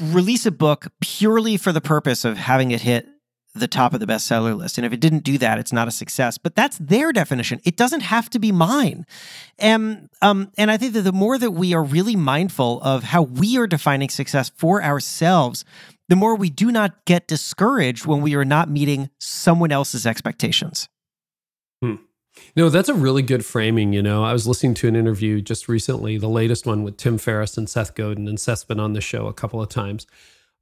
release 0.00 0.46
a 0.46 0.50
book 0.50 0.88
purely 1.00 1.56
for 1.56 1.72
the 1.72 1.80
purpose 1.80 2.24
of 2.24 2.36
having 2.36 2.70
it 2.70 2.80
hit 2.80 3.06
the 3.54 3.68
top 3.68 3.94
of 3.94 4.00
the 4.00 4.06
bestseller 4.06 4.56
list. 4.56 4.78
And 4.78 4.86
if 4.86 4.92
it 4.92 5.00
didn't 5.00 5.24
do 5.24 5.38
that, 5.38 5.58
it's 5.58 5.72
not 5.72 5.88
a 5.88 5.90
success. 5.90 6.38
But 6.38 6.54
that's 6.54 6.78
their 6.78 7.12
definition. 7.12 7.60
It 7.64 7.76
doesn't 7.76 8.00
have 8.00 8.30
to 8.30 8.38
be 8.38 8.52
mine. 8.52 9.06
And 9.58 10.08
um, 10.22 10.50
and 10.56 10.70
I 10.70 10.76
think 10.76 10.92
that 10.94 11.02
the 11.02 11.12
more 11.12 11.38
that 11.38 11.52
we 11.52 11.74
are 11.74 11.82
really 11.82 12.16
mindful 12.16 12.80
of 12.82 13.04
how 13.04 13.22
we 13.22 13.58
are 13.58 13.66
defining 13.66 14.08
success 14.08 14.50
for 14.56 14.82
ourselves, 14.82 15.64
the 16.08 16.16
more 16.16 16.34
we 16.34 16.50
do 16.50 16.70
not 16.70 17.04
get 17.04 17.28
discouraged 17.28 18.06
when 18.06 18.22
we 18.22 18.34
are 18.34 18.44
not 18.44 18.70
meeting 18.70 19.10
someone 19.18 19.72
else's 19.72 20.06
expectations. 20.06 20.88
Hmm. 21.82 21.96
No, 22.56 22.68
that's 22.68 22.88
a 22.88 22.94
really 22.94 23.22
good 23.22 23.44
framing. 23.44 23.92
You 23.92 24.02
know, 24.02 24.24
I 24.24 24.32
was 24.32 24.46
listening 24.46 24.74
to 24.74 24.88
an 24.88 24.96
interview 24.96 25.40
just 25.40 25.68
recently, 25.68 26.18
the 26.18 26.28
latest 26.28 26.66
one 26.66 26.82
with 26.82 26.96
Tim 26.96 27.18
Ferriss 27.18 27.56
and 27.56 27.68
Seth 27.68 27.94
Godin, 27.94 28.28
and 28.28 28.38
Seth's 28.38 28.64
been 28.64 28.80
on 28.80 28.92
the 28.92 29.00
show 29.00 29.26
a 29.26 29.32
couple 29.32 29.60
of 29.60 29.68
times. 29.68 30.06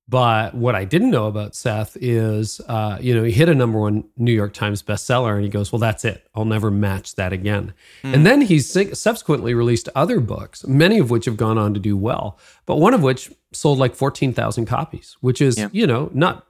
But 0.08 0.54
what 0.54 0.76
I 0.76 0.84
didn't 0.84 1.10
know 1.10 1.26
about 1.26 1.56
Seth 1.56 1.96
is, 2.00 2.60
uh, 2.68 2.96
you 3.00 3.12
know, 3.12 3.25
he 3.25 3.32
hit 3.32 3.48
a 3.48 3.54
number 3.54 3.80
one 3.80 4.04
New 4.16 4.32
York 4.32 4.52
Times 4.52 4.80
bestseller, 4.80 5.34
and 5.34 5.42
he 5.42 5.48
goes, 5.48 5.72
"Well, 5.72 5.80
that's 5.80 6.04
it. 6.04 6.28
I'll 6.32 6.44
never 6.44 6.70
match 6.70 7.16
that 7.16 7.32
again." 7.32 7.75
Mm. 8.04 8.14
And 8.14 8.26
then 8.26 8.40
he's 8.42 8.70
subsequently 8.96 9.52
released 9.52 9.88
other 9.96 10.20
books, 10.20 10.64
many 10.64 10.98
of 10.98 11.10
which 11.10 11.25
have 11.25 11.36
gone 11.36 11.58
on 11.58 11.75
to 11.75 11.80
do 11.80 11.96
well, 11.96 12.38
but 12.66 12.76
one 12.76 12.94
of 12.94 13.02
which 13.02 13.32
sold 13.52 13.78
like 13.78 13.96
fourteen 13.96 14.32
thousand 14.32 14.66
copies, 14.66 15.16
which 15.22 15.40
is, 15.40 15.58
yeah. 15.58 15.70
you 15.72 15.88
know, 15.88 16.08
not 16.14 16.44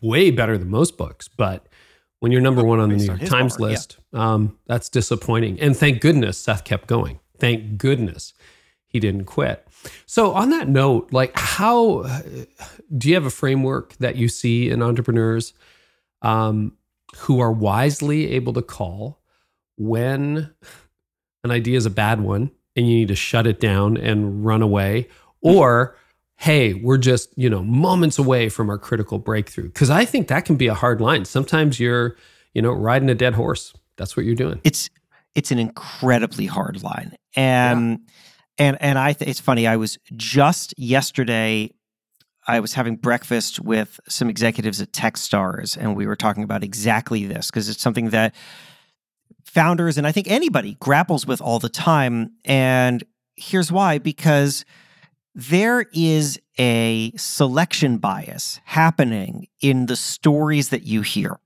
way 0.00 0.30
better 0.30 0.56
than 0.56 0.70
most 0.70 0.96
books, 0.96 1.28
but 1.28 1.66
when 2.20 2.32
you're 2.32 2.40
number 2.40 2.64
one 2.64 2.80
on 2.80 2.88
the 2.88 2.96
New 2.96 3.04
York 3.04 3.20
Times 3.24 3.58
bar, 3.58 3.68
list, 3.68 3.98
yeah. 4.14 4.32
um, 4.32 4.56
that's 4.66 4.88
disappointing. 4.88 5.60
And 5.60 5.76
thank 5.76 6.00
goodness 6.00 6.38
Seth 6.38 6.64
kept 6.64 6.86
going. 6.86 7.20
Thank 7.38 7.76
goodness 7.76 8.32
he 8.86 8.98
didn't 8.98 9.24
quit. 9.26 9.63
So, 10.06 10.32
on 10.32 10.50
that 10.50 10.68
note, 10.68 11.12
like, 11.12 11.32
how 11.38 12.04
do 12.96 13.08
you 13.08 13.14
have 13.14 13.26
a 13.26 13.30
framework 13.30 13.94
that 13.96 14.16
you 14.16 14.28
see 14.28 14.70
in 14.70 14.82
entrepreneurs 14.82 15.54
um, 16.22 16.72
who 17.16 17.40
are 17.40 17.52
wisely 17.52 18.32
able 18.32 18.52
to 18.54 18.62
call 18.62 19.20
when 19.76 20.50
an 21.42 21.50
idea 21.50 21.76
is 21.76 21.86
a 21.86 21.90
bad 21.90 22.20
one 22.20 22.50
and 22.76 22.88
you 22.88 22.96
need 22.96 23.08
to 23.08 23.14
shut 23.14 23.46
it 23.46 23.60
down 23.60 23.96
and 23.96 24.44
run 24.44 24.62
away, 24.62 25.08
or 25.40 25.96
hey, 26.36 26.74
we're 26.74 26.98
just, 26.98 27.30
you 27.36 27.48
know, 27.48 27.62
moments 27.62 28.18
away 28.18 28.48
from 28.48 28.68
our 28.68 28.78
critical 28.78 29.18
breakthrough? 29.18 29.64
Because 29.64 29.88
I 29.88 30.04
think 30.04 30.28
that 30.28 30.44
can 30.44 30.56
be 30.56 30.66
a 30.66 30.74
hard 30.74 31.00
line. 31.00 31.24
Sometimes 31.24 31.78
you're, 31.78 32.16
you 32.54 32.60
know, 32.60 32.72
riding 32.72 33.08
a 33.08 33.14
dead 33.14 33.34
horse. 33.34 33.72
That's 33.96 34.16
what 34.16 34.26
you're 34.26 34.34
doing. 34.34 34.60
It's 34.64 34.90
it's 35.34 35.50
an 35.50 35.58
incredibly 35.58 36.46
hard 36.46 36.82
line, 36.82 37.16
and. 37.36 37.90
Yeah 37.90 37.96
and 38.58 38.76
and 38.80 38.98
I 38.98 39.12
th- 39.12 39.28
it's 39.28 39.40
funny. 39.40 39.66
I 39.66 39.76
was 39.76 39.98
just 40.14 40.74
yesterday. 40.78 41.70
I 42.46 42.60
was 42.60 42.74
having 42.74 42.96
breakfast 42.96 43.60
with 43.60 43.98
some 44.08 44.28
executives 44.28 44.80
at 44.80 44.92
TechStars, 44.92 45.76
and 45.78 45.96
we 45.96 46.06
were 46.06 46.16
talking 46.16 46.42
about 46.42 46.62
exactly 46.62 47.24
this 47.24 47.50
because 47.50 47.68
it's 47.68 47.80
something 47.80 48.10
that 48.10 48.34
founders 49.44 49.96
and 49.96 50.06
I 50.06 50.12
think 50.12 50.30
anybody 50.30 50.76
grapples 50.80 51.26
with 51.26 51.40
all 51.40 51.58
the 51.58 51.68
time. 51.68 52.32
And 52.44 53.02
here's 53.36 53.72
why: 53.72 53.98
because 53.98 54.64
there 55.34 55.86
is 55.92 56.38
a 56.58 57.12
selection 57.16 57.98
bias 57.98 58.60
happening 58.64 59.48
in 59.60 59.86
the 59.86 59.96
stories 59.96 60.68
that 60.68 60.84
you 60.84 61.02
hear. 61.02 61.38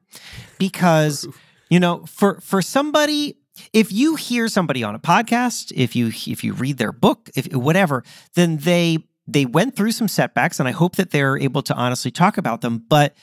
Because 0.59 1.27
you 1.71 1.81
know, 1.81 2.05
for 2.07 2.41
for 2.41 2.63
somebody 2.63 3.38
if 3.73 3.93
you 3.93 4.17
hear 4.17 4.49
somebody 4.49 4.83
on 4.83 4.95
a 4.95 4.99
podcast, 4.99 5.73
if 5.75 5.95
you 5.97 6.09
if 6.09 6.45
you 6.45 6.53
read 6.53 6.79
their 6.79 6.93
book, 6.93 7.31
if 7.35 7.53
whatever, 7.55 8.05
then 8.35 8.59
they 8.59 8.99
they 9.27 9.45
went 9.45 9.77
through 9.77 9.93
some 9.93 10.09
setbacks, 10.09 10.59
and 10.59 10.69
I 10.69 10.73
hope 10.73 10.97
that 10.97 11.11
they're 11.11 11.39
able 11.39 11.63
to 11.63 11.75
honestly 11.75 12.11
talk 12.11 12.39
about 12.39 12.61
them. 12.61 12.85
But 12.89 13.15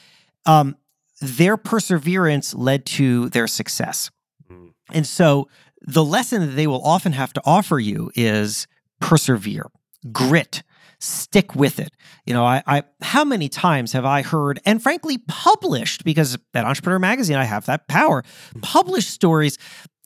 um, 0.46 0.76
their 1.22 1.58
perseverance 1.58 2.54
led 2.54 2.86
to 2.88 3.30
their 3.30 3.48
success, 3.48 4.12
mm. 4.52 4.72
and 4.92 5.06
so 5.06 5.48
the 5.82 6.04
lesson 6.04 6.42
that 6.42 6.56
they 6.56 6.68
will 6.68 6.84
often 6.84 7.12
have 7.14 7.34
to 7.34 7.42
offer 7.46 7.80
you 7.80 8.12
is 8.16 8.68
persevere, 9.00 9.70
grit, 10.12 10.64
stick 11.00 11.56
with 11.56 11.80
it. 11.80 11.94
You 12.26 12.34
know, 12.34 12.46
I, 12.46 12.64
I 12.66 12.84
how 13.02 13.24
many 13.24 13.50
times 13.50 13.94
have 13.94 14.06
I 14.06 14.22
heard 14.22 14.60
and 14.66 14.82
frankly 14.82 15.20
published 15.28 16.04
because 16.04 16.38
at 16.54 16.66
Entrepreneur 16.66 17.00
Magazine 17.00 17.38
I 17.38 17.46
have 17.46 17.66
that 17.66 17.88
power, 17.88 18.24
published 18.62 19.10
stories 19.10 19.58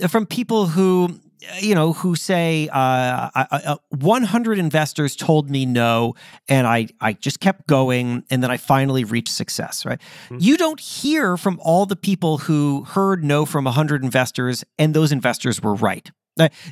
from 0.07 0.25
people 0.25 0.67
who 0.67 1.19
you 1.59 1.73
know 1.73 1.93
who 1.93 2.15
say 2.15 2.67
uh, 2.69 3.29
I, 3.33 3.47
I, 3.51 3.77
100 3.89 4.59
investors 4.59 5.15
told 5.15 5.49
me 5.49 5.65
no 5.65 6.15
and 6.47 6.67
i 6.67 6.87
i 6.99 7.13
just 7.13 7.39
kept 7.39 7.67
going 7.67 8.23
and 8.29 8.43
then 8.43 8.51
i 8.51 8.57
finally 8.57 9.03
reached 9.03 9.33
success 9.33 9.85
right 9.85 9.99
mm-hmm. 10.25 10.37
you 10.39 10.57
don't 10.57 10.79
hear 10.79 11.37
from 11.37 11.59
all 11.63 11.85
the 11.85 11.95
people 11.95 12.39
who 12.39 12.83
heard 12.83 13.23
no 13.23 13.45
from 13.45 13.65
100 13.65 14.03
investors 14.03 14.65
and 14.77 14.93
those 14.93 15.11
investors 15.11 15.61
were 15.61 15.75
right 15.75 16.11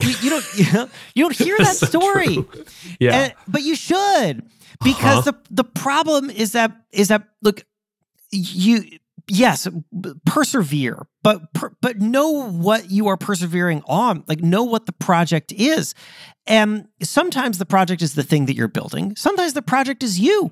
you, 0.01 0.09
you, 0.21 0.29
don't 0.29 0.45
you, 0.55 0.74
know, 0.74 0.89
you 1.15 1.24
don't 1.24 1.36
hear 1.36 1.57
that 1.57 1.75
story 1.75 2.36
true. 2.36 2.65
yeah 3.00 3.15
and, 3.15 3.33
but 3.47 3.62
you 3.62 3.75
should 3.75 4.43
because 4.83 5.27
uh-huh. 5.27 5.31
the 5.50 5.63
the 5.63 5.63
problem 5.63 6.29
is 6.29 6.53
that 6.53 6.71
is 6.91 7.09
that 7.09 7.27
look 7.41 7.63
you 8.31 8.83
yes, 9.29 9.67
persevere, 10.25 11.05
but 11.24 11.53
per, 11.53 11.71
but 11.81 12.00
know 12.00 12.50
what 12.50 12.89
you 12.91 13.07
are 13.07 13.17
persevering 13.17 13.83
on. 13.88 14.24
Like 14.27 14.41
know 14.41 14.63
what 14.63 14.86
the 14.86 14.93
project 14.93 15.51
is. 15.51 15.93
And 16.45 16.88
sometimes 17.01 17.57
the 17.57 17.65
project 17.65 18.01
is 18.01 18.15
the 18.15 18.24
thing 18.24 18.45
that 18.45 18.55
you're 18.55 18.67
building. 18.67 19.15
Sometimes 19.15 19.53
the 19.53 19.62
project 19.62 20.03
is 20.03 20.19
you. 20.19 20.51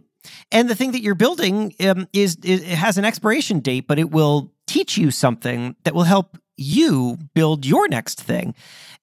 And 0.52 0.70
the 0.70 0.76
thing 0.76 0.92
that 0.92 1.02
you're 1.02 1.16
building 1.16 1.74
um, 1.82 2.08
is, 2.12 2.38
is 2.44 2.62
it 2.62 2.70
has 2.70 2.98
an 2.98 3.06
expiration 3.06 3.60
date, 3.60 3.88
but 3.88 4.00
it 4.00 4.10
will 4.10 4.52
teach 4.68 4.98
you 4.98 5.12
something 5.12 5.76
that 5.84 5.94
will 5.94 6.04
help 6.04 6.38
you 6.58 7.18
build 7.34 7.66
your 7.66 7.88
next 7.88 8.22
thing. 8.22 8.56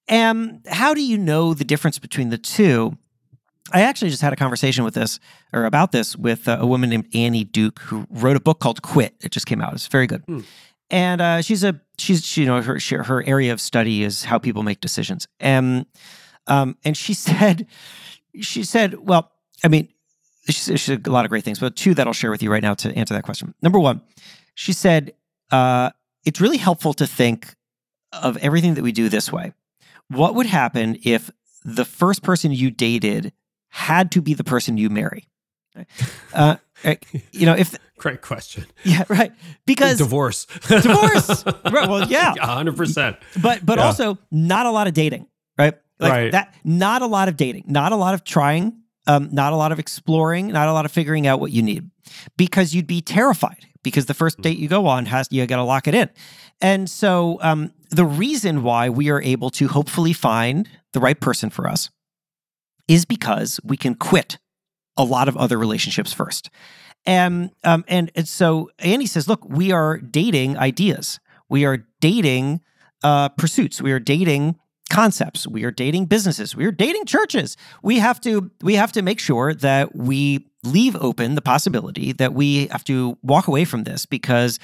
And 0.09 0.61
how 0.68 0.94
do 0.94 1.02
you 1.02 1.16
know 1.18 1.54
the 1.54 1.64
difference 1.64 1.99
between 1.99 2.30
the 2.30 2.38
two? 2.38 2.97
I 3.73 3.82
actually 3.82 4.11
just 4.11 4.23
had 4.23 4.32
a 4.32 4.37
conversation 4.37 4.85
with 4.85 4.94
this 4.94 5.21
or 5.52 5.64
about 5.64 5.92
this 5.92 6.16
with 6.16 6.49
uh, 6.49 6.59
a 6.61 6.66
woman 6.66 6.90
named 6.90 7.09
Annie 7.14 7.44
Duke 7.44 7.78
who 7.80 8.06
wrote 8.11 8.37
a 8.37 8.40
book 8.40 8.59
called 8.59 8.82
Quit. 8.82 9.14
It 9.21 9.30
just 9.30 9.47
came 9.47 9.61
out. 9.61 9.73
It's 9.73 9.87
very 9.87 10.06
good. 10.06 10.23
Hmm. 10.26 10.40
And 10.90 11.21
uh, 11.21 11.40
she's 11.40 11.64
a 11.64 11.80
she's 11.97 12.26
she, 12.26 12.42
you 12.42 12.47
know 12.47 12.61
her 12.61 12.78
her 13.04 13.23
area 13.26 13.52
of 13.52 13.61
study 13.61 14.02
is 14.02 14.25
how 14.25 14.38
people 14.38 14.62
make 14.62 14.80
decisions. 14.80 15.26
And 15.40 15.87
um 16.49 16.76
and 16.85 16.97
she 16.97 17.14
said 17.14 17.66
she 18.40 18.64
said 18.64 19.06
well 19.06 19.30
I 19.64 19.68
mean 19.68 19.88
she, 20.47 20.52
she 20.52 20.76
said 20.76 21.06
a 21.06 21.12
lot 21.12 21.25
of 21.25 21.30
great 21.30 21.44
things 21.44 21.61
but 21.61 21.76
two 21.76 21.94
that 21.94 22.06
I'll 22.06 22.12
share 22.12 22.30
with 22.30 22.42
you 22.42 22.50
right 22.50 22.62
now 22.62 22.75
to 22.75 22.94
answer 22.94 23.14
that 23.14 23.23
question. 23.25 23.54
Number 23.62 23.78
one, 23.78 24.02
she 24.54 24.73
said 24.73 25.14
uh, 25.50 25.90
it's 26.25 26.41
really 26.41 26.57
helpful 26.57 26.95
to 26.95 27.07
think 27.07 27.55
of 28.12 28.37
everything 28.38 28.75
that 28.75 28.83
we 28.83 28.93
do 28.93 29.09
this 29.09 29.33
way. 29.33 29.52
What 30.09 30.35
would 30.35 30.47
happen 30.47 30.99
if 31.05 31.31
the 31.64 31.85
first 31.85 32.23
person 32.23 32.52
you 32.52 32.71
dated 32.71 33.33
had 33.69 34.12
to 34.12 34.21
be 34.21 34.35
the 34.35 34.45
person 34.45 34.76
you 34.76 34.91
marry? 34.91 35.29
Uh, 36.35 36.57
you 37.31 37.47
know, 37.47 37.55
if 37.55 37.76
great 37.99 38.23
question. 38.23 38.64
Yeah, 38.85 39.05
right. 39.09 39.33
Because 39.67 39.99
divorce, 39.99 40.47
divorce. 40.67 41.45
Right. 41.64 41.88
Well, 41.88 42.09
yeah, 42.09 42.35
hundred 42.41 42.76
percent. 42.76 43.17
But 43.41 43.64
but 43.64 43.79
yeah. 43.79 43.85
also 43.85 44.19
not 44.31 44.67
a 44.67 44.71
lot 44.71 44.87
of 44.87 44.95
dating, 44.95 45.26
right? 45.57 45.75
Like 45.99 46.12
right. 46.12 46.33
that. 46.33 46.55
Not 46.64 47.02
a 47.02 47.07
lot 47.07 47.29
of 47.29 47.37
dating. 47.37 47.64
Not 47.69 47.93
a 47.93 47.97
lot 47.97 48.14
of 48.14 48.25
trying. 48.25 48.79
Um, 49.07 49.29
not 49.33 49.52
a 49.52 49.57
lot 49.57 49.73
of 49.73 49.79
exploring. 49.79 50.49
Not 50.49 50.69
a 50.69 50.73
lot 50.73 50.85
of 50.85 50.93
figuring 50.93 51.26
out 51.26 51.38
what 51.38 51.52
you 51.52 51.62
need, 51.62 51.91
because 52.37 52.75
you'd 52.75 52.87
be 52.87 53.00
terrified. 53.00 53.67
Because 53.83 54.07
the 54.07 54.15
first 54.15 54.41
date 54.41 54.59
you 54.59 54.69
go 54.69 54.87
on 54.87 55.07
has 55.07 55.27
you 55.31 55.45
got 55.47 55.57
to 55.57 55.65
lock 55.65 55.89
it 55.89 55.95
in, 55.95 56.09
and 56.61 56.89
so 56.89 57.39
um, 57.43 57.73
the 57.91 58.05
reason 58.05 58.62
why 58.62 58.89
we 58.89 59.11
are 59.11 59.21
able 59.23 59.51
to 59.51 59.69
hopefully 59.69 60.12
find 60.12 60.69
the 60.93 61.01
right 61.01 61.21
person 61.21 61.51
for 61.51 61.69
us 61.69 61.91
is 62.89 63.05
because 63.05 63.61
we 63.65 63.77
can 63.77 63.95
quit 63.95 64.39
a 64.97 65.05
lot 65.05 65.29
of 65.29 65.37
other 65.37 65.59
relationships 65.59 66.12
first. 66.12 66.51
And, 67.05 67.51
um, 67.65 67.85
and, 67.89 68.11
and 68.15 68.29
so 68.29 68.71
Annie 68.79 69.07
says, 69.07 69.27
look, 69.29 69.45
we 69.49 69.73
are 69.73 69.99
dating 69.99 70.57
ideas. 70.57 71.19
We 71.49 71.65
are 71.65 71.87
dating 72.01 72.61
uh, 73.03 73.31
pursuits. 73.31 73.83
We 73.83 73.93
are 73.93 73.99
dating 73.99 74.57
concepts. 74.92 75.49
We 75.49 75.64
are 75.64 75.70
dating 75.70 76.04
businesses. 76.04 76.54
We 76.54 76.66
are 76.66 76.70
dating 76.70 77.06
churches. 77.06 77.56
We 77.82 77.99
have 77.99 78.20
to 78.20 78.50
we 78.61 78.75
have 78.75 78.92
to 78.92 79.02
make 79.02 79.18
sure 79.18 79.54
that 79.54 79.96
we 79.96 80.46
leave 80.62 80.94
open 80.96 81.34
the 81.34 81.42
possibility 81.42 82.12
that 82.12 82.34
we 82.34 82.66
have 82.68 82.84
to 82.84 83.18
walk 83.22 83.49
away 83.49 83.64
from 83.64 83.84
this 83.84 84.06
because 84.06 84.61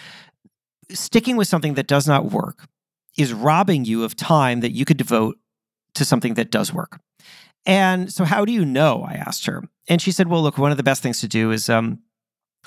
sticking 0.91 1.37
with 1.37 1.49
something 1.49 1.75
that 1.75 1.89
does 1.89 2.07
not 2.07 2.27
work 2.27 2.69
is 3.17 3.33
robbing 3.33 3.85
you 3.85 4.05
of 4.05 4.15
time 4.15 4.61
that 4.61 4.73
you 4.73 4.85
could 4.85 4.99
devote 4.99 5.39
to 5.95 6.05
something 6.05 6.35
that 6.35 6.51
does 6.51 6.73
work. 6.73 7.01
And 7.67 8.13
so 8.13 8.25
how 8.25 8.45
do 8.45 8.53
you 8.53 8.65
know? 8.65 9.03
I 9.03 9.15
asked 9.15 9.47
her. 9.47 9.65
And 9.89 10.01
she 10.01 10.13
said 10.13 10.29
well 10.29 10.43
look 10.43 10.59
one 10.59 10.71
of 10.71 10.77
the 10.77 10.83
best 10.83 11.03
things 11.03 11.21
to 11.21 11.29
do 11.29 11.51
is 11.51 11.71
um, 11.71 12.01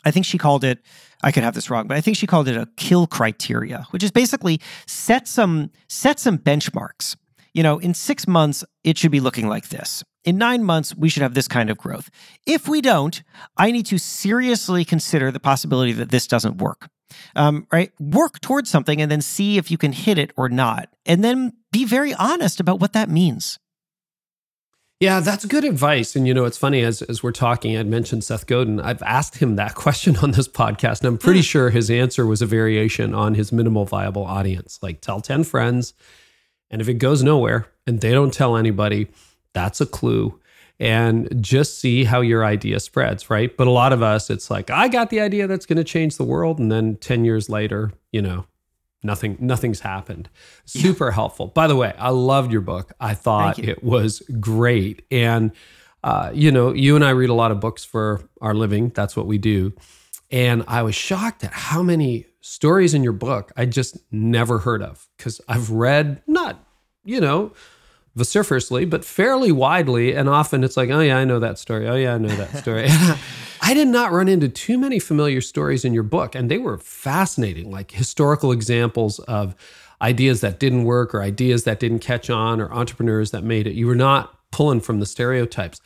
I 0.03 0.09
think 0.09 0.25
she 0.25 0.39
called 0.39 0.63
it, 0.63 0.79
I 1.23 1.31
could 1.31 1.43
have 1.43 1.53
this 1.53 1.69
wrong, 1.69 1.87
but 1.87 1.95
I 1.95 2.01
think 2.01 2.17
she 2.17 2.25
called 2.25 2.47
it 2.47 2.57
a 2.57 2.67
kill 2.75 3.05
criteria, 3.05 3.85
which 3.91 4.03
is 4.03 4.09
basically 4.09 4.59
set 4.87 5.27
some 5.27 5.69
set 5.87 6.19
some 6.19 6.39
benchmarks. 6.39 7.15
You 7.53 7.63
know, 7.63 7.79
in 7.79 7.93
six 7.93 8.27
months, 8.27 8.63
it 8.83 8.97
should 8.97 9.11
be 9.11 9.19
looking 9.19 9.47
like 9.47 9.69
this. 9.69 10.03
In 10.23 10.37
nine 10.37 10.63
months, 10.63 10.95
we 10.95 11.09
should 11.09 11.23
have 11.23 11.33
this 11.33 11.47
kind 11.47 11.69
of 11.69 11.77
growth. 11.77 12.09
If 12.45 12.67
we 12.67 12.81
don't, 12.81 13.21
I 13.57 13.71
need 13.71 13.87
to 13.87 13.97
seriously 13.97 14.85
consider 14.85 15.31
the 15.31 15.39
possibility 15.39 15.93
that 15.93 16.11
this 16.11 16.27
doesn't 16.27 16.57
work. 16.57 16.89
Um, 17.35 17.67
right? 17.71 17.91
Work 17.99 18.39
towards 18.39 18.69
something 18.69 19.01
and 19.01 19.11
then 19.11 19.21
see 19.21 19.57
if 19.57 19.69
you 19.69 19.77
can 19.77 19.91
hit 19.91 20.17
it 20.17 20.31
or 20.37 20.47
not. 20.47 20.89
And 21.05 21.23
then 21.23 21.53
be 21.71 21.83
very 21.83 22.13
honest 22.13 22.59
about 22.59 22.79
what 22.79 22.93
that 22.93 23.09
means. 23.09 23.59
Yeah, 25.01 25.19
that's 25.19 25.45
good 25.45 25.63
advice. 25.63 26.15
And 26.15 26.27
you 26.27 26.33
know, 26.33 26.45
it's 26.45 26.59
funny 26.59 26.83
as 26.83 27.01
as 27.01 27.23
we're 27.23 27.31
talking, 27.31 27.75
I'd 27.75 27.87
mentioned 27.87 28.23
Seth 28.23 28.45
Godin. 28.45 28.79
I've 28.79 29.01
asked 29.01 29.37
him 29.37 29.55
that 29.55 29.73
question 29.75 30.15
on 30.17 30.31
this 30.31 30.47
podcast, 30.47 30.99
and 30.99 31.07
I'm 31.07 31.17
pretty 31.17 31.39
mm. 31.39 31.49
sure 31.49 31.71
his 31.71 31.89
answer 31.89 32.27
was 32.27 32.43
a 32.43 32.45
variation 32.45 33.15
on 33.15 33.33
his 33.33 33.51
minimal 33.51 33.85
viable 33.85 34.23
audience. 34.23 34.77
Like 34.83 35.01
tell 35.01 35.19
10 35.19 35.43
friends, 35.43 35.95
and 36.71 36.81
if 36.81 36.89
it 36.89 36.95
goes 36.95 37.21
nowhere 37.21 37.67
and 37.85 38.01
they 38.01 38.11
don't 38.11 38.33
tell 38.33 38.57
anybody, 38.57 39.09
that's 39.53 39.81
a 39.81 39.85
clue. 39.85 40.39
And 40.79 41.43
just 41.43 41.79
see 41.79 42.05
how 42.05 42.21
your 42.21 42.43
idea 42.43 42.79
spreads, 42.79 43.29
right? 43.29 43.55
But 43.55 43.67
a 43.67 43.71
lot 43.71 43.93
of 43.93 44.01
us, 44.01 44.31
it's 44.31 44.49
like, 44.49 44.71
I 44.71 44.87
got 44.87 45.11
the 45.11 45.21
idea 45.21 45.45
that's 45.45 45.67
going 45.67 45.77
to 45.77 45.83
change 45.83 46.17
the 46.17 46.23
world. 46.23 46.57
And 46.57 46.71
then 46.71 46.95
10 46.95 47.23
years 47.23 47.49
later, 47.49 47.91
you 48.11 48.21
know, 48.23 48.45
nothing 49.03 49.37
nothing's 49.39 49.79
happened 49.79 50.29
super 50.65 51.07
yeah. 51.07 51.13
helpful 51.13 51.47
by 51.47 51.67
the 51.67 51.75
way 51.75 51.93
i 51.97 52.09
loved 52.09 52.51
your 52.51 52.61
book 52.61 52.93
i 52.99 53.13
thought 53.13 53.57
it 53.57 53.83
was 53.83 54.21
great 54.39 55.03
and 55.09 55.51
uh, 56.03 56.31
you 56.33 56.51
know 56.51 56.73
you 56.73 56.95
and 56.95 57.03
i 57.03 57.09
read 57.09 57.29
a 57.29 57.33
lot 57.33 57.51
of 57.51 57.59
books 57.59 57.83
for 57.83 58.21
our 58.41 58.53
living 58.53 58.89
that's 58.89 59.15
what 59.15 59.25
we 59.25 59.37
do 59.37 59.73
and 60.29 60.63
i 60.67 60.81
was 60.81 60.95
shocked 60.95 61.43
at 61.43 61.51
how 61.51 61.81
many 61.81 62.25
stories 62.41 62.93
in 62.93 63.03
your 63.03 63.13
book 63.13 63.51
i 63.55 63.65
just 63.65 63.97
never 64.11 64.59
heard 64.59 64.81
of 64.81 65.07
because 65.17 65.39
i've 65.47 65.69
read 65.69 66.21
not 66.27 66.63
you 67.05 67.21
know 67.21 67.51
vociferously 68.15 68.83
but 68.83 69.05
fairly 69.05 69.51
widely 69.51 70.13
and 70.13 70.27
often 70.27 70.63
it's 70.63 70.75
like 70.75 70.89
oh 70.89 70.99
yeah 70.99 71.17
i 71.17 71.23
know 71.23 71.39
that 71.39 71.57
story 71.57 71.87
oh 71.87 71.95
yeah 71.95 72.15
i 72.15 72.17
know 72.17 72.35
that 72.35 72.55
story 72.57 72.87
I 73.61 73.73
did 73.73 73.87
not 73.87 74.11
run 74.11 74.27
into 74.27 74.49
too 74.49 74.77
many 74.77 74.97
familiar 74.99 75.39
stories 75.39 75.85
in 75.85 75.93
your 75.93 76.03
book, 76.03 76.33
and 76.33 76.49
they 76.49 76.57
were 76.57 76.79
fascinating, 76.79 77.69
like 77.69 77.91
historical 77.91 78.51
examples 78.51 79.19
of 79.19 79.55
ideas 80.01 80.41
that 80.41 80.59
didn't 80.59 80.83
work 80.83 81.13
or 81.13 81.21
ideas 81.21 81.63
that 81.65 81.79
didn't 81.79 81.99
catch 81.99 82.29
on 82.29 82.59
or 82.59 82.71
entrepreneurs 82.73 83.31
that 83.31 83.43
made 83.43 83.67
it. 83.67 83.73
You 83.73 83.85
were 83.85 83.95
not 83.95 84.35
pulling 84.51 84.79
from 84.81 84.99
the 84.99 85.05
stereotypes. 85.05 85.79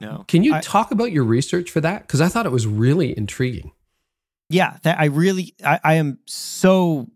No, 0.00 0.24
Can 0.28 0.44
you 0.44 0.54
I, 0.54 0.60
talk 0.60 0.90
about 0.90 1.12
your 1.12 1.24
research 1.24 1.70
for 1.70 1.80
that? 1.80 2.02
Because 2.02 2.20
I 2.20 2.28
thought 2.28 2.46
it 2.46 2.52
was 2.52 2.66
really 2.66 3.16
intriguing. 3.16 3.72
Yeah, 4.48 4.76
that 4.82 4.98
I 4.98 5.06
really, 5.06 5.54
I, 5.64 5.80
I 5.82 5.94
am 5.94 6.18
so 6.26 7.08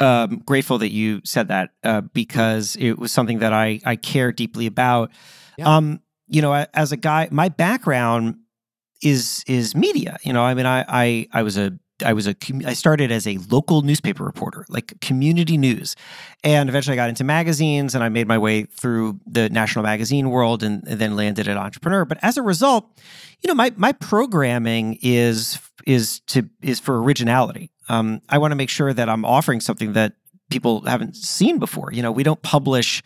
um, 0.00 0.42
grateful 0.44 0.78
that 0.78 0.92
you 0.92 1.20
said 1.24 1.48
that 1.48 1.70
uh, 1.82 2.00
because 2.00 2.76
it 2.76 2.98
was 2.98 3.12
something 3.12 3.38
that 3.38 3.52
I 3.52 3.80
I 3.84 3.96
care 3.96 4.32
deeply 4.32 4.66
about. 4.66 5.10
Yeah. 5.56 5.76
Um, 5.76 6.00
you 6.26 6.42
know, 6.42 6.66
as 6.74 6.92
a 6.92 6.96
guy, 6.96 7.28
my 7.30 7.48
background 7.48 8.36
is 9.02 9.44
is 9.46 9.74
media. 9.74 10.18
You 10.22 10.32
know, 10.32 10.42
I 10.42 10.54
mean, 10.54 10.66
I 10.66 10.84
I, 10.88 11.28
I 11.32 11.42
was 11.42 11.56
a 11.56 11.78
I 12.04 12.12
was 12.12 12.26
a 12.26 12.34
I 12.66 12.72
started 12.72 13.12
as 13.12 13.26
a 13.26 13.38
local 13.50 13.82
newspaper 13.82 14.24
reporter, 14.24 14.66
like 14.68 15.00
community 15.00 15.56
news, 15.56 15.94
and 16.42 16.68
eventually 16.68 16.94
I 16.94 16.96
got 16.96 17.08
into 17.08 17.24
magazines 17.24 17.94
and 17.94 18.02
I 18.02 18.08
made 18.08 18.26
my 18.26 18.38
way 18.38 18.64
through 18.64 19.20
the 19.26 19.48
national 19.48 19.84
magazine 19.84 20.30
world 20.30 20.62
and, 20.62 20.86
and, 20.88 21.00
then 21.00 21.14
landed 21.14 21.46
at 21.46 21.56
Entrepreneur. 21.56 22.04
But 22.04 22.18
as 22.22 22.36
a 22.36 22.42
result, 22.42 22.90
you 23.42 23.48
know, 23.48 23.54
my 23.54 23.72
my 23.76 23.92
programming 23.92 24.98
is 25.02 25.60
is 25.86 26.20
to 26.28 26.48
is 26.62 26.80
for 26.80 27.00
originality. 27.02 27.70
Um, 27.88 28.22
I 28.28 28.38
want 28.38 28.52
to 28.52 28.56
make 28.56 28.70
sure 28.70 28.92
that 28.92 29.08
I'm 29.08 29.24
offering 29.24 29.60
something 29.60 29.92
that 29.92 30.14
people 30.50 30.82
haven't 30.86 31.16
seen 31.16 31.58
before. 31.58 31.92
You 31.92 32.02
know, 32.02 32.10
we 32.10 32.22
don't 32.22 32.42
publish 32.42 33.02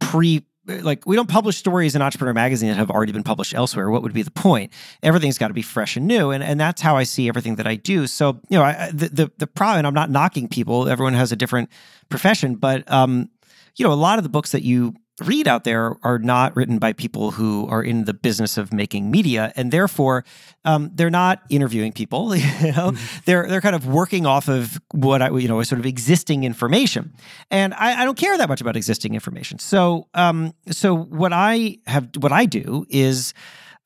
pre 0.00 0.44
like 0.66 1.06
we 1.06 1.16
don't 1.16 1.28
publish 1.28 1.56
stories 1.56 1.94
in 1.94 2.02
entrepreneur 2.02 2.34
magazine 2.34 2.70
that 2.70 2.76
have 2.76 2.90
already 2.90 3.12
been 3.12 3.22
published 3.22 3.54
elsewhere. 3.54 3.90
What 3.90 4.02
would 4.02 4.12
be 4.12 4.22
the 4.22 4.30
point? 4.30 4.72
Everything's 5.02 5.38
got 5.38 5.48
to 5.48 5.54
be 5.54 5.62
fresh 5.62 5.96
and 5.96 6.06
new 6.06 6.30
and, 6.30 6.42
and 6.42 6.58
that's 6.58 6.82
how 6.82 6.96
i 6.96 7.04
see 7.04 7.28
everything 7.28 7.56
that 7.56 7.66
i 7.66 7.76
do. 7.76 8.06
So 8.06 8.40
you 8.48 8.58
know 8.58 8.64
I, 8.64 8.90
the, 8.92 9.08
the 9.08 9.32
the 9.38 9.46
problem 9.46 9.86
i'm 9.86 9.94
not 9.94 10.10
knocking 10.10 10.48
people 10.48 10.88
everyone 10.88 11.14
has 11.14 11.32
a 11.32 11.36
different 11.36 11.70
profession 12.08 12.56
but 12.56 12.90
um 12.90 13.28
you 13.76 13.84
know 13.84 13.92
a 13.92 13.94
lot 13.94 14.18
of 14.18 14.22
the 14.22 14.28
books 14.28 14.52
that 14.52 14.62
you 14.62 14.94
read 15.20 15.48
out 15.48 15.64
there 15.64 15.96
are 16.02 16.18
not 16.18 16.54
written 16.56 16.78
by 16.78 16.92
people 16.92 17.30
who 17.30 17.66
are 17.68 17.82
in 17.82 18.04
the 18.04 18.12
business 18.12 18.58
of 18.58 18.72
making 18.72 19.10
media, 19.10 19.52
and 19.56 19.72
therefore 19.72 20.24
um, 20.64 20.90
they're 20.94 21.10
not 21.10 21.42
interviewing 21.50 21.92
people. 21.92 22.34
You 22.56 22.72
know, 22.72 22.90
mm-hmm. 22.92 23.20
they're 23.26 23.46
they're 23.48 23.60
kind 23.60 23.76
of 23.76 23.86
working 23.86 24.24
off 24.24 24.48
of 24.48 24.80
what 24.92 25.20
I 25.20 25.30
you 25.30 25.48
know 25.48 25.62
sort 25.62 25.78
of 25.78 25.86
existing 25.86 26.44
information, 26.44 27.12
and 27.50 27.74
I, 27.74 28.02
I 28.02 28.04
don't 28.04 28.16
care 28.16 28.36
that 28.38 28.48
much 28.48 28.60
about 28.60 28.76
existing 28.76 29.14
information. 29.14 29.58
So 29.58 30.08
um, 30.14 30.52
so 30.70 30.96
what 30.96 31.32
I 31.32 31.78
have 31.86 32.10
what 32.18 32.32
I 32.32 32.46
do 32.46 32.86
is 32.88 33.34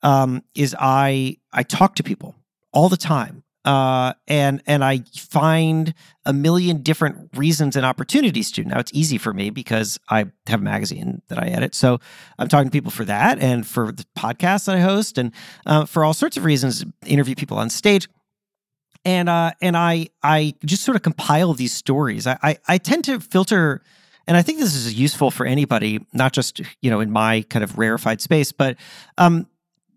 um, 0.03 0.41
is 0.55 0.75
I 0.79 1.37
I 1.51 1.63
talk 1.63 1.95
to 1.95 2.03
people 2.03 2.35
all 2.71 2.89
the 2.89 2.97
time 2.97 3.43
uh, 3.63 4.13
and 4.27 4.61
and 4.65 4.83
I 4.83 5.03
find 5.15 5.93
a 6.25 6.33
million 6.33 6.81
different 6.81 7.29
reasons 7.35 7.75
and 7.75 7.85
opportunities 7.85 8.51
to. 8.53 8.63
Now 8.63 8.79
it's 8.79 8.91
easy 8.93 9.17
for 9.17 9.33
me 9.33 9.49
because 9.49 9.99
I 10.09 10.25
have 10.47 10.61
a 10.61 10.63
magazine 10.63 11.21
that 11.27 11.37
I 11.41 11.47
edit, 11.47 11.75
so 11.75 11.99
I'm 12.39 12.47
talking 12.47 12.69
to 12.69 12.71
people 12.71 12.91
for 12.91 13.05
that, 13.05 13.39
and 13.39 13.65
for 13.65 13.91
the 13.91 14.05
podcast 14.17 14.65
that 14.65 14.75
I 14.77 14.79
host, 14.79 15.17
and 15.17 15.31
uh, 15.65 15.85
for 15.85 16.03
all 16.03 16.13
sorts 16.13 16.37
of 16.37 16.45
reasons, 16.45 16.83
interview 17.05 17.35
people 17.35 17.57
on 17.57 17.69
stage. 17.69 18.07
And 19.05 19.29
uh, 19.29 19.51
and 19.61 19.77
I 19.77 20.09
I 20.23 20.55
just 20.65 20.83
sort 20.83 20.95
of 20.95 21.03
compile 21.03 21.53
these 21.53 21.73
stories. 21.73 22.25
I, 22.27 22.37
I, 22.41 22.57
I 22.67 22.77
tend 22.79 23.03
to 23.05 23.19
filter, 23.19 23.81
and 24.27 24.37
I 24.37 24.41
think 24.41 24.59
this 24.59 24.75
is 24.75 24.93
useful 24.93 25.29
for 25.29 25.45
anybody, 25.45 26.05
not 26.13 26.33
just 26.33 26.61
you 26.81 26.89
know 26.89 26.99
in 26.99 27.11
my 27.11 27.43
kind 27.49 27.63
of 27.63 27.77
rarefied 27.77 28.21
space, 28.21 28.51
but 28.51 28.77
um, 29.17 29.47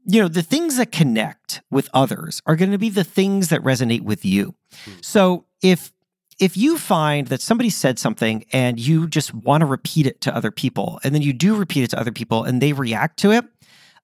you 0.05 0.21
know, 0.21 0.29
the 0.29 0.43
things 0.43 0.77
that 0.77 0.93
connect 0.93 1.63
with 1.71 1.89
others 1.95 2.43
are 2.47 2.57
going 2.57 2.71
to 2.73 2.79
be 2.79 2.91
the 2.91 3.05
things 3.05 3.49
that 3.49 3.63
resonate 3.63 4.03
with 4.03 4.25
you. 4.25 4.55
Hmm. 4.85 4.93
So 5.01 5.45
if 5.63 5.93
if 6.41 6.57
you 6.57 6.79
find 6.79 7.29
that 7.29 7.41
somebody 7.41 7.71
said 7.71 7.99
something 7.99 8.45
and 8.53 8.81
you 8.81 9.07
just 9.07 9.33
want 9.33 9.61
to 9.61 9.67
repeat 9.67 10.07
it 10.07 10.21
to 10.23 10.35
other 10.35 10.51
people, 10.51 10.99
and 11.05 11.15
then 11.15 11.23
you 11.23 11.33
do 11.33 11.55
repeat 11.55 11.85
it 11.85 11.91
to 11.91 12.01
other 12.01 12.13
people 12.13 12.43
and 12.43 12.61
they 12.61 12.73
react 12.73 13.19
to 13.21 13.31
it, 13.31 13.45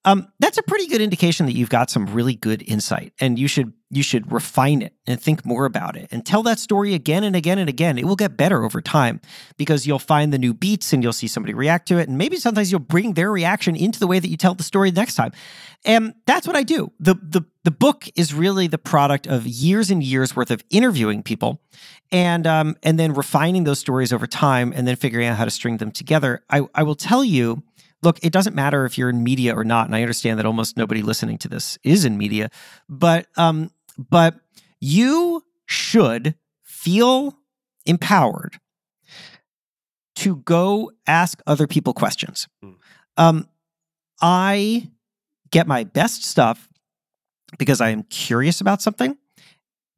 um, 0.05 0.29
that's 0.39 0.59
a 0.59 0.63
pretty 0.63 0.87
good 0.87 1.01
indication 1.01 1.47
that 1.47 1.53
you've 1.53 1.69
got 1.69 1.91
some 1.91 2.07
really 2.07 2.35
good 2.35 2.63
insight, 2.67 3.13
and 3.21 3.39
you 3.39 3.49
should 3.49 3.73
you 3.93 4.03
should 4.05 4.31
refine 4.31 4.83
it 4.83 4.95
and 5.07 5.21
think 5.21 5.45
more 5.45 5.65
about 5.65 5.97
it 5.97 6.07
and 6.13 6.25
tell 6.25 6.45
that 6.45 6.61
story 6.61 6.95
again 6.95 7.25
and 7.25 7.35
again 7.35 7.59
and 7.59 7.69
again. 7.69 7.99
It 7.99 8.05
will 8.05 8.15
get 8.15 8.37
better 8.37 8.63
over 8.63 8.81
time 8.81 9.21
because 9.57 9.85
you'll 9.85 9.99
find 9.99 10.33
the 10.33 10.39
new 10.39 10.55
beats 10.55 10.93
and 10.93 11.03
you'll 11.03 11.13
see 11.13 11.27
somebody 11.27 11.55
react 11.55 11.89
to 11.89 11.99
it, 11.99 12.09
and 12.09 12.17
maybe 12.17 12.37
sometimes 12.37 12.71
you'll 12.71 12.81
bring 12.81 13.15
their 13.15 13.31
reaction 13.31 13.77
into 13.77 13.99
the 13.99 14.07
way 14.07 14.19
that 14.19 14.29
you 14.29 14.37
tell 14.37 14.55
the 14.55 14.63
story 14.63 14.91
next 14.91 15.17
time. 15.17 15.33
And 15.85 16.15
that's 16.27 16.47
what 16.47 16.57
I 16.57 16.63
do. 16.63 16.93
the 17.01 17.15
the 17.15 17.43
The 17.65 17.71
book 17.71 18.09
is 18.17 18.33
really 18.33 18.69
the 18.69 18.79
product 18.79 19.27
of 19.27 19.47
years 19.47 19.91
and 19.91 20.03
years 20.03 20.35
worth 20.35 20.51
of 20.51 20.63
interviewing 20.71 21.23
people, 21.23 21.61
and 22.13 22.47
um, 22.47 22.77
and 22.83 22.99
then 22.99 23.13
refining 23.13 23.65
those 23.65 23.79
stories 23.79 24.13
over 24.13 24.27
time, 24.27 24.73
and 24.75 24.87
then 24.87 24.97
figuring 24.97 25.27
out 25.27 25.37
how 25.37 25.45
to 25.45 25.51
string 25.51 25.79
them 25.79 25.91
together. 25.91 26.43
I 26.49 26.63
I 26.75 26.83
will 26.85 26.97
tell 26.97 27.25
you 27.25 27.63
look, 28.03 28.19
it 28.23 28.33
doesn't 28.33 28.55
matter 28.55 28.85
if 28.85 28.97
you're 28.97 29.11
in 29.11 29.23
media 29.23 29.55
or 29.55 29.65
not, 29.65 29.87
and 29.87 29.95
I 29.95 30.03
understand 30.03 30.39
that 30.39 30.47
almost 30.47 30.77
nobody 30.77 31.03
listening 31.03 31.39
to 31.39 31.49
this 31.49 31.79
is 31.83 32.05
in 32.05 32.17
media, 32.17 32.51
but 32.89 33.27
um, 33.37 33.71
but 33.99 34.37
you 34.81 35.45
should 35.67 36.35
feel 36.63 37.39
empowered 37.87 38.59
to 40.17 40.37
go 40.37 40.93
ask 41.07 41.41
other 41.47 41.67
people 41.67 41.93
questions. 41.93 42.49
Mm. 42.65 42.75
Um, 43.17 43.49
I 44.21 44.91
get 45.51 45.67
my 45.67 45.85
best 45.85 46.25
stuff 46.25 46.69
because 47.59 47.81
I 47.81 47.91
am 47.91 48.05
curious 48.05 48.61
about 48.61 48.83
something, 48.83 49.17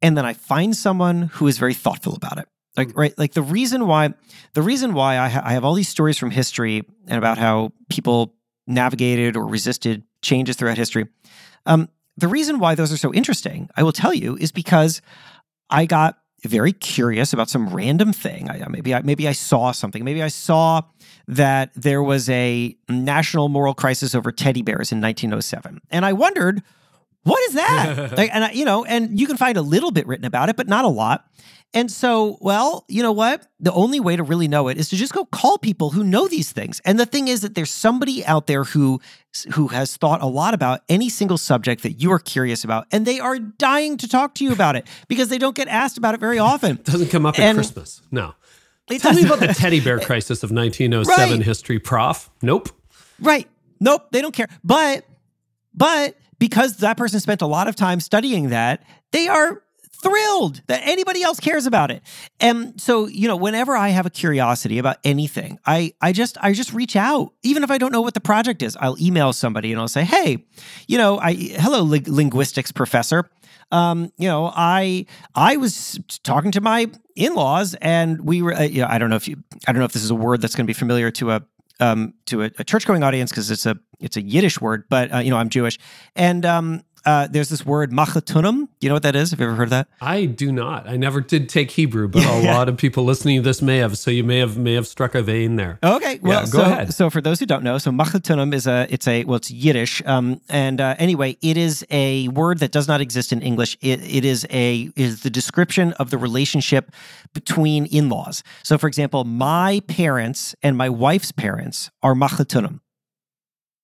and 0.01 0.17
then 0.17 0.25
I 0.25 0.33
find 0.33 0.75
someone 0.75 1.23
who 1.23 1.47
is 1.47 1.57
very 1.57 1.73
thoughtful 1.73 2.15
about 2.15 2.37
it 2.37 2.47
like 2.77 2.89
mm. 2.89 2.97
right 2.97 3.17
like 3.17 3.33
the 3.33 3.41
reason 3.41 3.87
why 3.87 4.13
the 4.53 4.61
reason 4.61 4.93
why 4.93 5.17
I, 5.17 5.29
ha- 5.29 5.43
I 5.43 5.53
have 5.53 5.65
all 5.65 5.73
these 5.73 5.89
stories 5.89 6.17
from 6.17 6.31
history 6.31 6.83
and 7.07 7.17
about 7.17 7.37
how 7.37 7.71
people 7.89 8.35
navigated 8.67 9.35
or 9.35 9.45
resisted 9.45 10.03
changes 10.21 10.55
throughout 10.55 10.77
history 10.77 11.07
um, 11.65 11.89
the 12.17 12.27
reason 12.27 12.59
why 12.59 12.75
those 12.75 12.91
are 12.91 12.97
so 12.97 13.13
interesting 13.13 13.69
i 13.75 13.83
will 13.83 13.91
tell 13.91 14.13
you 14.13 14.37
is 14.37 14.51
because 14.51 15.01
i 15.69 15.85
got 15.85 16.17
very 16.45 16.73
curious 16.73 17.33
about 17.33 17.49
some 17.49 17.69
random 17.69 18.11
thing. 18.11 18.49
I, 18.49 18.67
maybe 18.67 18.93
I, 18.93 19.01
maybe 19.01 19.27
I 19.27 19.31
saw 19.31 19.71
something. 19.71 20.03
Maybe 20.03 20.21
I 20.21 20.27
saw 20.27 20.81
that 21.27 21.71
there 21.73 22.03
was 22.03 22.29
a 22.29 22.75
national 22.89 23.49
moral 23.49 23.73
crisis 23.73 24.13
over 24.13 24.31
teddy 24.31 24.61
bears 24.61 24.91
in 24.91 24.99
1907, 24.99 25.79
and 25.89 26.05
I 26.05 26.13
wondered 26.13 26.61
what 27.23 27.41
is 27.47 27.55
that? 27.55 28.11
like, 28.17 28.29
and 28.33 28.43
I, 28.43 28.51
you 28.51 28.65
know, 28.65 28.83
and 28.83 29.17
you 29.17 29.27
can 29.27 29.37
find 29.37 29.57
a 29.57 29.61
little 29.61 29.91
bit 29.91 30.05
written 30.05 30.25
about 30.25 30.49
it, 30.49 30.57
but 30.57 30.67
not 30.67 30.83
a 30.83 30.89
lot. 30.89 31.25
And 31.75 31.91
so, 31.91 32.37
well, 32.39 32.85
you 32.87 33.01
know 33.01 33.11
what? 33.11 33.47
The 33.59 33.73
only 33.73 33.99
way 33.99 34.15
to 34.15 34.21
really 34.23 34.47
know 34.47 34.67
it 34.67 34.77
is 34.77 34.89
to 34.89 34.95
just 34.95 35.11
go 35.13 35.25
call 35.25 35.57
people 35.57 35.89
who 35.89 36.03
know 36.03 36.27
these 36.27 36.51
things. 36.51 36.79
And 36.85 36.99
the 36.99 37.05
thing 37.07 37.27
is 37.27 37.41
that 37.41 37.55
there's 37.55 37.71
somebody 37.71 38.23
out 38.25 38.45
there 38.47 38.63
who 38.63 39.01
who 39.53 39.69
has 39.69 39.97
thought 39.97 40.21
a 40.21 40.27
lot 40.27 40.53
about 40.53 40.81
any 40.89 41.09
single 41.09 41.39
subject 41.39 41.81
that 41.81 41.93
you 41.93 42.11
are 42.11 42.19
curious 42.19 42.63
about, 42.63 42.85
and 42.91 43.07
they 43.07 43.19
are 43.19 43.39
dying 43.39 43.97
to 43.97 44.07
talk 44.07 44.35
to 44.35 44.43
you 44.43 44.51
about 44.51 44.75
it 44.75 44.85
because 45.07 45.29
they 45.29 45.39
don't 45.39 45.55
get 45.55 45.67
asked 45.67 45.97
about 45.97 46.13
it 46.13 46.19
very 46.19 46.37
often. 46.37 46.77
It 46.77 46.83
doesn't 46.93 47.09
come 47.09 47.25
up 47.25 47.39
at 47.39 47.43
And- 47.45 47.57
Christmas. 47.57 48.01
No. 48.11 48.35
Tell 48.99 49.13
me 49.13 49.23
about 49.25 49.39
the 49.39 49.47
teddy 49.47 49.79
bear 49.79 49.97
crisis 49.99 50.43
of 50.43 50.51
1907 50.51 51.37
Right. 51.37 51.45
history, 51.45 51.79
prof. 51.79 52.29
Nope. 52.41 52.69
Right. 53.19 53.47
Nope, 53.79 54.07
they 54.11 54.21
don't 54.21 54.33
care. 54.35 54.47
But 54.63 55.05
but 55.73 56.15
because 56.37 56.77
that 56.77 56.97
person 56.97 57.19
spent 57.19 57.41
a 57.41 57.47
lot 57.47 57.67
of 57.67 57.75
time 57.75 57.99
studying 58.01 58.49
that, 58.49 58.83
they 59.11 59.27
are 59.27 59.63
thrilled 60.03 60.61
that 60.67 60.81
anybody 60.83 61.23
else 61.23 61.39
cares 61.39 61.65
about 61.65 61.89
it. 61.89 62.03
And 62.39 62.79
so, 62.79 63.07
you 63.07 63.27
know, 63.27 63.35
whenever 63.35 63.75
I 63.75 63.89
have 63.89 64.05
a 64.05 64.09
curiosity 64.09 64.77
about 64.77 64.97
anything, 65.03 65.59
I 65.65 65.93
I 66.01 66.11
just 66.11 66.37
I 66.41 66.53
just 66.53 66.73
reach 66.73 66.95
out. 66.95 67.33
Even 67.41 67.63
if 67.63 67.71
I 67.71 67.77
don't 67.77 67.91
know 67.91 68.01
what 68.01 68.13
the 68.13 68.21
project 68.21 68.61
is, 68.61 68.77
I'll 68.79 68.99
email 69.01 69.33
somebody 69.33 69.71
and 69.71 69.79
I'll 69.81 69.87
say, 69.87 70.03
"Hey, 70.03 70.45
you 70.87 70.97
know, 70.97 71.17
I 71.19 71.33
hello 71.33 71.81
ling- 71.81 72.05
linguistics 72.07 72.71
professor. 72.71 73.29
Um, 73.71 74.11
you 74.17 74.27
know, 74.27 74.51
I 74.53 75.05
I 75.33 75.57
was 75.57 75.99
talking 76.23 76.51
to 76.51 76.61
my 76.61 76.91
in-laws 77.15 77.75
and 77.75 78.21
we 78.21 78.41
were 78.41 78.53
uh, 78.53 78.63
you 78.63 78.81
know, 78.81 78.87
I 78.89 78.99
don't 78.99 79.09
know 79.09 79.15
if 79.15 79.27
you 79.27 79.37
I 79.67 79.71
don't 79.71 79.79
know 79.79 79.85
if 79.85 79.93
this 79.93 80.03
is 80.03 80.11
a 80.11 80.15
word 80.15 80.41
that's 80.41 80.55
going 80.55 80.65
to 80.65 80.69
be 80.69 80.77
familiar 80.77 81.09
to 81.11 81.31
a 81.31 81.41
um, 81.79 82.13
to 82.27 82.43
a, 82.43 82.51
a 82.59 82.63
church 82.63 82.85
going 82.85 83.03
audience 83.03 83.31
because 83.31 83.49
it's 83.49 83.65
a 83.65 83.77
it's 83.99 84.17
a 84.17 84.21
Yiddish 84.21 84.61
word, 84.61 84.83
but 84.89 85.13
uh, 85.13 85.17
you 85.19 85.31
know 85.31 85.37
I'm 85.37 85.49
Jewish, 85.49 85.79
and 86.15 86.45
um, 86.45 86.81
uh, 87.05 87.27
there's 87.27 87.49
this 87.49 87.65
word 87.65 87.91
machatunum. 87.91 88.67
You 88.79 88.89
know 88.89 88.95
what 88.95 89.03
that 89.03 89.15
is? 89.15 89.31
Have 89.31 89.39
you 89.39 89.45
ever 89.45 89.55
heard 89.55 89.65
of 89.65 89.69
that? 89.71 89.87
I 90.01 90.25
do 90.25 90.51
not. 90.51 90.87
I 90.87 90.97
never 90.97 91.21
did 91.21 91.49
take 91.49 91.71
Hebrew, 91.71 92.07
but 92.07 92.23
a 92.23 92.43
lot 92.53 92.69
of 92.69 92.77
people 92.77 93.03
listening 93.03 93.37
to 93.37 93.41
this 93.41 93.61
may 93.61 93.77
have. 93.77 93.97
So 93.97 94.11
you 94.11 94.23
may 94.23 94.39
have 94.39 94.57
may 94.57 94.73
have 94.73 94.87
struck 94.87 95.15
a 95.15 95.21
vein 95.21 95.55
there. 95.55 95.79
Okay, 95.83 96.19
well, 96.21 96.41
go 96.43 96.59
so, 96.59 96.61
ahead. 96.61 96.93
So 96.93 97.09
for 97.09 97.21
those 97.21 97.39
who 97.39 97.45
don't 97.45 97.63
know, 97.63 97.77
so 97.77 97.91
machatunum 97.91 98.53
is 98.53 98.67
a 98.67 98.87
it's 98.89 99.07
a 99.07 99.23
well 99.25 99.37
it's 99.37 99.51
Yiddish, 99.51 100.01
um, 100.05 100.41
and 100.49 100.79
uh, 100.79 100.95
anyway, 100.97 101.37
it 101.41 101.57
is 101.57 101.85
a 101.89 102.27
word 102.29 102.59
that 102.59 102.71
does 102.71 102.87
not 102.87 103.01
exist 103.01 103.33
in 103.33 103.41
English. 103.41 103.77
It, 103.81 104.01
it 104.01 104.25
is 104.25 104.45
a 104.49 104.89
is 104.95 105.23
the 105.23 105.29
description 105.29 105.93
of 105.93 106.09
the 106.09 106.17
relationship 106.17 106.91
between 107.33 107.85
in 107.87 108.09
laws. 108.09 108.43
So, 108.63 108.77
for 108.77 108.87
example, 108.87 109.23
my 109.23 109.81
parents 109.87 110.55
and 110.63 110.77
my 110.77 110.89
wife's 110.89 111.31
parents 111.31 111.91
are 112.01 112.13
machatunum. 112.13 112.79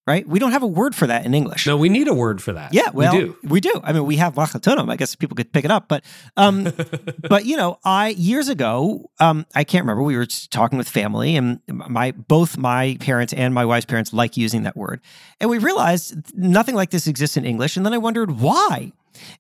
Right? 0.10 0.28
We 0.28 0.40
don't 0.40 0.54
have 0.54 0.64
a 0.64 0.68
word 0.68 0.96
for 0.96 1.06
that 1.06 1.24
in 1.24 1.36
English. 1.36 1.68
No, 1.68 1.78
we 1.78 1.88
need 1.88 2.08
a 2.08 2.16
word 2.16 2.42
for 2.42 2.52
that. 2.54 2.74
Yeah, 2.74 2.90
well, 2.92 3.14
we 3.14 3.20
do. 3.20 3.38
We 3.44 3.62
do. 3.62 3.80
I 3.84 3.94
mean, 3.94 4.08
we 4.08 4.16
have 4.16 4.34
machatunum. 4.34 4.90
I 4.90 4.96
guess 4.96 5.14
people 5.14 5.36
could 5.36 5.54
pick 5.54 5.66
it 5.66 5.70
up, 5.70 5.88
but 5.88 6.04
um, 6.36 6.74
but 7.30 7.46
you 7.46 7.56
know, 7.56 7.78
I 7.86 8.10
years 8.18 8.50
ago, 8.50 9.12
um, 9.20 9.46
I 9.54 9.64
can't 9.64 9.84
remember. 9.84 10.02
We 10.02 10.18
were 10.18 10.26
talking 10.26 10.80
with 10.80 10.90
family, 10.90 11.36
and 11.36 11.60
my 11.68 12.10
both 12.10 12.58
my 12.58 12.98
parents 13.00 13.34
and 13.34 13.54
my 13.54 13.66
wife's 13.66 13.86
parents 13.86 14.12
like 14.12 14.36
using 14.36 14.64
that 14.64 14.76
word, 14.76 15.00
and 15.40 15.48
we 15.48 15.60
realized 15.60 16.36
nothing 16.36 16.74
like 16.74 16.90
this 16.90 17.06
exists 17.06 17.38
in 17.38 17.46
English. 17.46 17.78
And 17.78 17.86
then 17.86 17.94
I 17.94 18.00
wondered 18.00 18.32
why, 18.32 18.94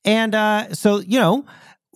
and 0.05 0.35
uh, 0.35 0.75
so 0.75 0.99
you 0.99 1.19
know, 1.19 1.47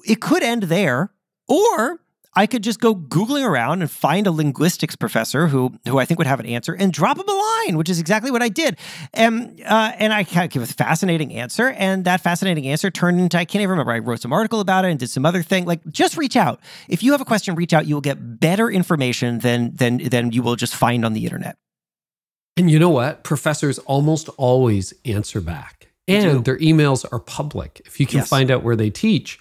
it 0.07 0.19
could 0.19 0.41
end 0.41 0.63
there, 0.63 1.12
or 1.47 1.99
I 2.35 2.47
could 2.47 2.63
just 2.63 2.79
go 2.79 2.95
googling 2.95 3.47
around 3.47 3.81
and 3.81 3.91
find 3.91 4.25
a 4.25 4.31
linguistics 4.31 4.95
professor 4.95 5.47
who 5.47 5.73
who 5.85 5.99
I 5.99 6.05
think 6.05 6.17
would 6.17 6.25
have 6.27 6.39
an 6.39 6.47
answer 6.47 6.73
and 6.73 6.91
drop 6.91 7.17
him 7.17 7.27
a 7.27 7.31
line, 7.31 7.77
which 7.77 7.89
is 7.89 7.99
exactly 7.99 8.31
what 8.31 8.41
I 8.41 8.49
did. 8.49 8.77
And 9.13 9.61
uh, 9.65 9.91
and 9.99 10.11
I 10.11 10.23
give 10.23 10.63
a 10.63 10.65
fascinating 10.65 11.33
answer, 11.33 11.69
and 11.69 12.05
that 12.05 12.21
fascinating 12.21 12.67
answer 12.67 12.89
turned 12.89 13.19
into 13.19 13.37
I 13.37 13.45
can't 13.45 13.61
even 13.61 13.71
remember. 13.71 13.91
I 13.91 13.99
wrote 13.99 14.19
some 14.21 14.33
article 14.33 14.59
about 14.59 14.83
it 14.83 14.89
and 14.89 14.99
did 14.99 15.09
some 15.09 15.25
other 15.25 15.43
thing. 15.43 15.65
Like 15.65 15.81
just 15.91 16.17
reach 16.17 16.35
out. 16.35 16.59
If 16.89 17.03
you 17.03 17.11
have 17.11 17.21
a 17.21 17.25
question, 17.25 17.53
reach 17.55 17.73
out. 17.73 17.85
You 17.85 17.95
will 17.95 18.01
get 18.01 18.39
better 18.39 18.69
information 18.71 19.39
than 19.39 19.75
than 19.75 19.97
than 20.09 20.31
you 20.31 20.41
will 20.41 20.55
just 20.55 20.73
find 20.75 21.05
on 21.05 21.13
the 21.13 21.25
internet. 21.25 21.57
And 22.57 22.69
you 22.69 22.79
know 22.79 22.89
what? 22.89 23.23
Professors 23.23 23.77
almost 23.79 24.29
always 24.37 24.93
answer 25.05 25.41
back, 25.41 25.89
and 26.07 26.45
their 26.45 26.57
emails 26.57 27.05
are 27.11 27.19
public. 27.19 27.81
If 27.85 27.99
you 27.99 28.05
can 28.05 28.19
Yes. 28.19 28.29
find 28.29 28.51
out 28.51 28.63
where 28.63 28.75
they 28.75 28.89
teach, 28.89 29.39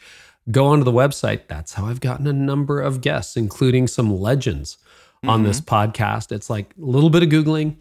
go 0.50 0.66
onto 0.66 0.84
the 0.84 0.92
website. 0.92 1.42
That's 1.48 1.74
how 1.74 1.86
I've 1.86 2.00
gotten 2.00 2.26
a 2.26 2.32
number 2.32 2.80
of 2.80 3.00
guests, 3.00 3.36
including 3.36 3.86
some 3.86 4.14
legends 4.18 4.78
on 5.24 5.44
this 5.44 5.60
Mm-hmm. 5.60 5.74
podcast. 5.92 6.32
It's 6.32 6.50
like 6.50 6.70
a 6.80 6.84
little 6.84 7.10
bit 7.10 7.22
of 7.22 7.28
Googling, 7.28 7.76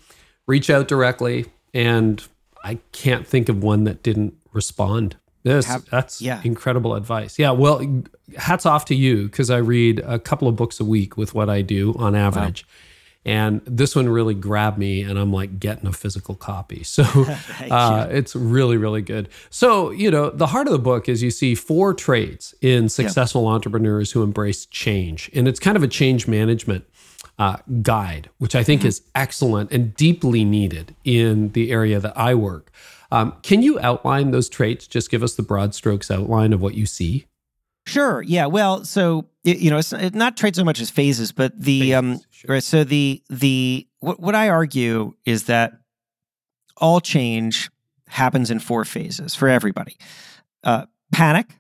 reach 0.48 0.70
out 0.70 0.88
directly, 0.88 1.48
and 1.74 2.24
I 2.64 2.76
can't 2.92 3.26
think 3.26 3.50
of 3.50 3.64
one 3.64 3.86
that 3.86 4.04
didn't 4.04 4.36
respond. 4.54 5.16
This, 5.44 5.66
Have- 5.66 5.90
that's 5.90 6.22
yeah. 6.22 6.40
incredible 6.44 6.94
advice. 6.94 7.40
Yeah, 7.40 7.50
well, 7.52 8.04
hats 8.38 8.68
off 8.68 8.86
to 8.86 8.96
you 8.96 9.24
because 9.24 9.50
I 9.50 9.58
read 9.58 10.00
a 10.06 10.20
couple 10.20 10.48
of 10.48 10.56
books 10.56 10.80
a 10.80 10.86
week 10.86 11.18
with 11.18 11.34
what 11.34 11.50
I 11.50 11.64
do 11.64 11.96
on 11.98 12.16
average. 12.16 12.64
And 13.24 13.62
this 13.66 13.96
one 13.96 14.10
really 14.10 14.34
grabbed 14.34 14.80
me, 14.80 15.04
and 15.04 15.20
I'm 15.20 15.32
like 15.32 15.60
getting 15.60 15.88
a 15.88 15.94
physical 15.94 16.36
copy. 16.36 16.84
So 16.92 17.04
uh, 17.72 18.08
it's 18.12 18.36
really, 18.36 18.76
really 18.76 19.02
good. 19.02 19.30
So, 19.50 19.92
you 19.92 20.12
know, 20.12 20.30
the 20.30 20.48
heart 20.48 20.68
of 20.68 20.74
the 20.74 20.80
book 20.80 21.08
is 21.08 21.24
you 21.24 21.32
see 21.32 21.56
four 21.56 21.94
traits 21.94 22.54
in 22.62 22.90
successful 22.90 23.48
entrepreneurs 23.48 24.12
who 24.12 24.24
embrace 24.24 24.66
change. 24.66 25.30
And 25.34 25.48
it's 25.48 25.60
kind 25.60 25.78
of 25.78 25.84
a 25.84 25.88
change 25.88 26.28
management 26.28 26.86
uh, 27.40 27.58
guide, 27.82 28.30
which 28.40 28.56
I 28.56 28.64
think 28.64 28.84
is 28.84 29.04
excellent 29.16 29.72
and 29.72 29.96
deeply 29.96 30.44
needed 30.44 30.96
in 31.04 31.50
the 31.54 31.72
area 31.72 32.00
that 32.00 32.18
I 32.18 32.36
work. 32.36 32.72
Um, 33.12 33.34
can 33.42 33.62
you 33.62 33.80
outline 33.80 34.32
those 34.32 34.50
traits? 34.50 34.86
Just 34.86 35.10
give 35.10 35.24
us 35.24 35.36
the 35.36 35.44
broad 35.44 35.74
strokes 35.74 36.12
outline 36.12 36.54
of 36.54 36.62
what 36.62 36.76
you 36.76 36.86
see. 36.86 37.26
Sure. 37.86 38.22
Yeah. 38.22 38.46
Well, 38.46 38.86
so 38.86 39.28
you 39.44 39.72
know, 39.72 39.80
it's 39.80 39.92
it's 39.92 40.16
not 40.16 40.38
trade 40.38 40.56
so 40.56 40.64
much 40.64 40.80
as 40.80 40.90
phases, 40.90 41.32
but 41.32 41.60
the 41.60 41.96
um 41.96 42.20
sure. 42.30 42.56
right. 42.56 42.64
So 42.64 42.84
the 42.84 43.24
the 43.30 43.88
what 44.00 44.20
what 44.20 44.36
I 44.36 44.50
argue 44.50 45.14
is 45.26 45.46
that 45.46 45.74
all 46.78 47.00
change 47.00 47.70
happens 48.08 48.52
in 48.52 48.60
four 48.60 48.86
phases 48.86 49.34
for 49.34 49.48
everybody: 49.48 49.98
uh, 50.64 50.86
panic, 51.12 51.56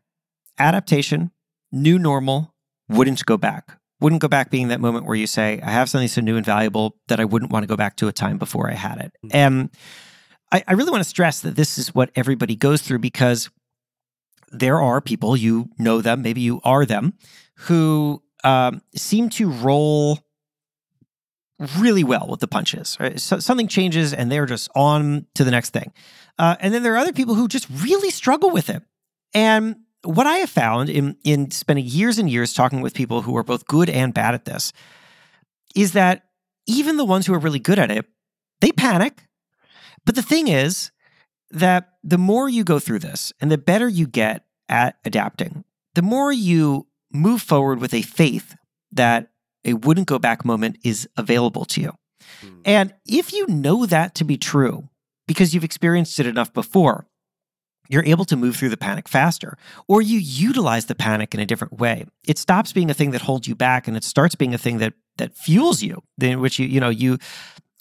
adaptation, 0.60 1.32
new 1.72 1.98
normal, 1.98 2.54
wouldn't 2.88 3.26
go 3.26 3.38
back. 3.38 3.78
Wouldn't 4.00 4.22
go 4.22 4.28
back 4.28 4.50
being 4.50 4.70
that 4.70 4.80
moment 4.80 5.06
where 5.06 5.16
you 5.16 5.28
say, 5.28 5.60
"I 5.64 5.72
have 5.72 5.90
something 5.90 6.08
so 6.08 6.22
new 6.22 6.38
and 6.38 6.46
valuable 6.46 6.98
that 7.08 7.20
I 7.20 7.26
wouldn't 7.26 7.52
want 7.52 7.64
to 7.64 7.68
go 7.68 7.76
back 7.76 7.96
to 7.98 8.08
a 8.08 8.12
time 8.12 8.38
before 8.38 8.70
I 8.70 8.74
had 8.74 9.00
it." 9.00 9.12
And 9.32 9.70
I, 10.52 10.64
I 10.68 10.74
really 10.74 10.92
want 10.92 11.04
to 11.04 11.10
stress 11.10 11.42
that 11.42 11.56
this 11.56 11.78
is 11.78 11.96
what 11.96 12.12
everybody 12.16 12.56
goes 12.56 12.82
through 12.82 13.00
because 13.00 13.50
there 14.52 14.82
are 14.82 15.02
people, 15.02 15.36
you 15.36 15.70
know 15.78 16.02
them, 16.02 16.22
maybe 16.22 16.42
you 16.42 16.62
are 16.64 16.86
them, 16.86 17.14
who 17.56 18.22
um, 18.44 18.82
seem 18.96 19.30
to 19.30 19.50
roll 19.50 20.20
really 21.78 22.04
well 22.04 22.28
with 22.30 22.40
the 22.40 22.48
punches. 22.48 22.98
Right? 23.00 23.20
So, 23.20 23.40
something 23.40 23.68
changes 23.68 24.14
and 24.14 24.32
they're 24.32 24.46
just 24.46 24.70
on 24.76 25.28
to 25.36 25.44
the 25.44 25.52
next 25.52 25.72
thing. 25.72 25.94
Uh, 26.38 26.56
and 26.60 26.74
then 26.74 26.84
there 26.84 26.94
are 26.94 26.98
other 26.98 27.14
people 27.14 27.36
who 27.36 27.48
just 27.48 27.68
really 27.70 28.10
struggle 28.10 28.50
with 28.50 28.70
it. 28.70 28.84
And 29.34 29.78
what 30.04 30.28
I 30.28 30.38
have 30.38 30.50
found 30.50 30.90
in, 30.90 31.18
in 31.24 31.52
spending 31.52 31.86
years 31.86 32.18
and 32.18 32.30
years 32.30 32.54
talking 32.54 32.82
with 32.82 32.94
people 32.94 33.22
who 33.22 33.38
are 33.38 33.44
both 33.44 33.68
good 33.68 33.90
and 33.90 34.14
bad 34.14 34.34
at 34.34 34.46
this 34.46 34.74
is 35.76 35.94
that 35.94 36.26
even 36.66 36.98
the 36.98 37.06
ones 37.06 37.26
who 37.26 37.34
are 37.34 37.40
really 37.40 37.60
good 37.60 37.80
at 37.80 37.92
it, 37.92 38.06
they 38.60 38.72
panic. 38.72 39.28
But 40.06 40.16
the 40.16 40.22
thing 40.22 40.48
is, 40.48 40.92
that 41.52 41.90
the 42.04 42.18
more 42.18 42.50
you 42.50 42.64
go 42.64 42.80
through 42.80 43.00
this 43.00 43.34
and 43.40 43.52
the 43.52 43.58
better 43.58 43.88
you 43.88 44.08
get 44.08 44.46
at 44.70 44.98
adapting, 45.06 45.64
the 45.96 46.02
more 46.02 46.32
you 46.32 46.88
move 47.12 47.42
forward 47.42 47.80
with 47.80 47.94
a 47.94 48.02
faith 48.02 48.56
that 48.92 49.32
a 49.66 49.74
wouldn't 49.74 50.08
go 50.08 50.18
back 50.18 50.44
moment 50.44 50.78
is 50.84 51.08
available 51.18 51.66
to 51.66 51.82
you. 51.82 51.94
Hmm. 52.42 52.62
And 52.66 52.94
if 53.06 53.34
you 53.34 53.48
know 53.48 53.86
that 53.86 54.16
to 54.16 54.24
be 54.24 54.38
true, 54.38 54.90
because 55.28 55.54
you've 55.54 55.64
experienced 55.64 56.20
it 56.20 56.26
enough 56.26 56.54
before, 56.54 57.08
you're 57.90 58.06
able 58.06 58.26
to 58.26 58.38
move 58.38 58.56
through 58.56 58.70
the 58.70 58.78
panic 58.78 59.10
faster, 59.10 59.58
or 59.88 60.02
you 60.02 60.18
utilize 60.18 60.86
the 60.86 60.96
panic 60.96 61.34
in 61.34 61.42
a 61.42 61.46
different 61.46 61.74
way. 61.74 62.06
It 62.26 62.38
stops 62.38 62.72
being 62.72 62.90
a 62.90 62.94
thing 62.94 63.12
that 63.12 63.22
holds 63.22 63.48
you 63.48 63.56
back, 63.56 63.88
and 63.88 63.98
it 63.98 64.06
starts 64.06 64.34
being 64.34 64.54
a 64.54 64.58
thing 64.58 64.78
that 64.78 64.94
that 65.18 65.36
fuels 65.36 65.84
you. 65.84 66.02
In 66.22 66.40
which 66.40 66.58
you, 66.58 66.68
you 66.68 66.80
know, 66.80 66.90
you. 66.90 67.18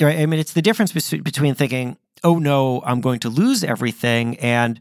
I 0.00 0.26
mean, 0.26 0.40
it's 0.40 0.54
the 0.54 0.62
difference 0.62 0.92
between 0.92 1.54
thinking, 1.54 1.98
"Oh 2.22 2.38
no, 2.38 2.82
I'm 2.84 3.00
going 3.00 3.20
to 3.20 3.28
lose 3.28 3.62
everything," 3.64 4.36
and 4.38 4.80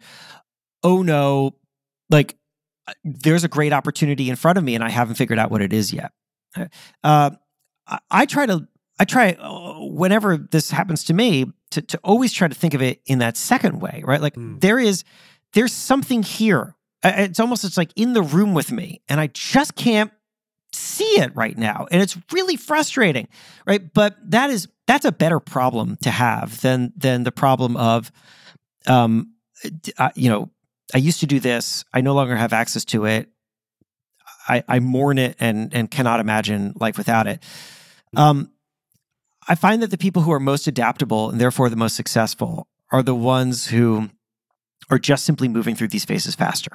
"Oh 0.83 1.01
no, 1.01 1.55
like 2.09 2.35
there's 3.03 3.43
a 3.43 3.47
great 3.47 3.73
opportunity 3.73 4.29
in 4.29 4.35
front 4.35 4.57
of 4.57 4.63
me, 4.63 4.75
and 4.75 4.83
I 4.83 4.89
haven't 4.89 5.15
figured 5.15 5.39
out 5.39 5.51
what 5.51 5.61
it 5.61 5.73
is 5.73 5.93
yet." 5.93 6.11
Uh, 7.03 7.31
I, 7.87 7.99
I 8.11 8.25
try 8.25 8.45
to. 8.45 8.67
I 9.01 9.05
try 9.05 9.31
uh, 9.39 9.85
whenever 9.85 10.35
this 10.35 10.71
happens 10.71 11.05
to 11.05 11.13
me 11.13 11.45
to, 11.71 11.81
to 11.81 11.97
always 12.03 12.33
try 12.33 12.49
to 12.49 12.55
think 12.55 12.73
of 12.73 12.81
it 12.81 13.01
in 13.05 13.19
that 13.19 13.37
second 13.37 13.79
way, 13.79 14.01
right? 14.05 14.21
Like 14.21 14.35
Mm. 14.35 14.59
there 14.59 14.77
is 14.77 15.05
there's 15.53 15.71
something 15.71 16.21
here 16.21 16.75
It's 17.03 17.39
almost 17.39 17.63
it's 17.63 17.77
like 17.77 17.91
in 17.95 18.11
the 18.13 18.21
room 18.21 18.53
with 18.53 18.71
me, 18.73 19.01
and 19.07 19.21
I 19.21 19.27
just 19.27 19.75
can't 19.75 20.11
see 20.73 21.19
it 21.21 21.33
right 21.33 21.57
now, 21.57 21.87
and 21.91 22.01
it's 22.01 22.17
really 22.33 22.57
frustrating, 22.57 23.29
right? 23.65 23.93
But 23.93 24.17
that 24.31 24.49
is 24.49 24.67
that's 24.89 25.05
a 25.05 25.11
better 25.11 25.39
problem 25.39 25.97
to 25.97 26.09
have 26.09 26.61
than 26.61 26.91
than 26.97 27.23
the 27.23 27.31
problem 27.31 27.77
of, 27.77 28.11
um, 28.87 29.35
uh, 29.99 30.09
you 30.15 30.31
know, 30.31 30.49
I 30.95 30.97
used 30.97 31.19
to 31.19 31.27
do 31.27 31.39
this, 31.39 31.85
I 31.93 32.01
no 32.01 32.15
longer 32.15 32.35
have 32.35 32.53
access 32.53 32.83
to 32.85 33.05
it. 33.05 33.29
I, 34.47 34.63
I 34.67 34.79
mourn 34.79 35.19
it 35.19 35.35
and 35.39 35.71
and 35.75 35.91
cannot 35.91 36.19
imagine 36.19 36.73
life 36.79 36.97
without 36.97 37.27
it. 37.27 37.43
Um, 38.17 38.51
I 39.47 39.53
find 39.53 39.83
that 39.83 39.91
the 39.91 39.97
people 39.97 40.23
who 40.23 40.31
are 40.31 40.39
most 40.39 40.65
adaptable 40.65 41.29
and 41.29 41.39
therefore 41.39 41.69
the 41.69 41.75
most 41.75 41.95
successful 41.95 42.67
are 42.91 43.03
the 43.03 43.13
ones 43.13 43.67
who 43.67 44.09
are 44.89 44.97
just 44.97 45.23
simply 45.23 45.47
moving 45.47 45.75
through 45.75 45.89
these 45.89 46.05
phases 46.05 46.33
faster. 46.33 46.71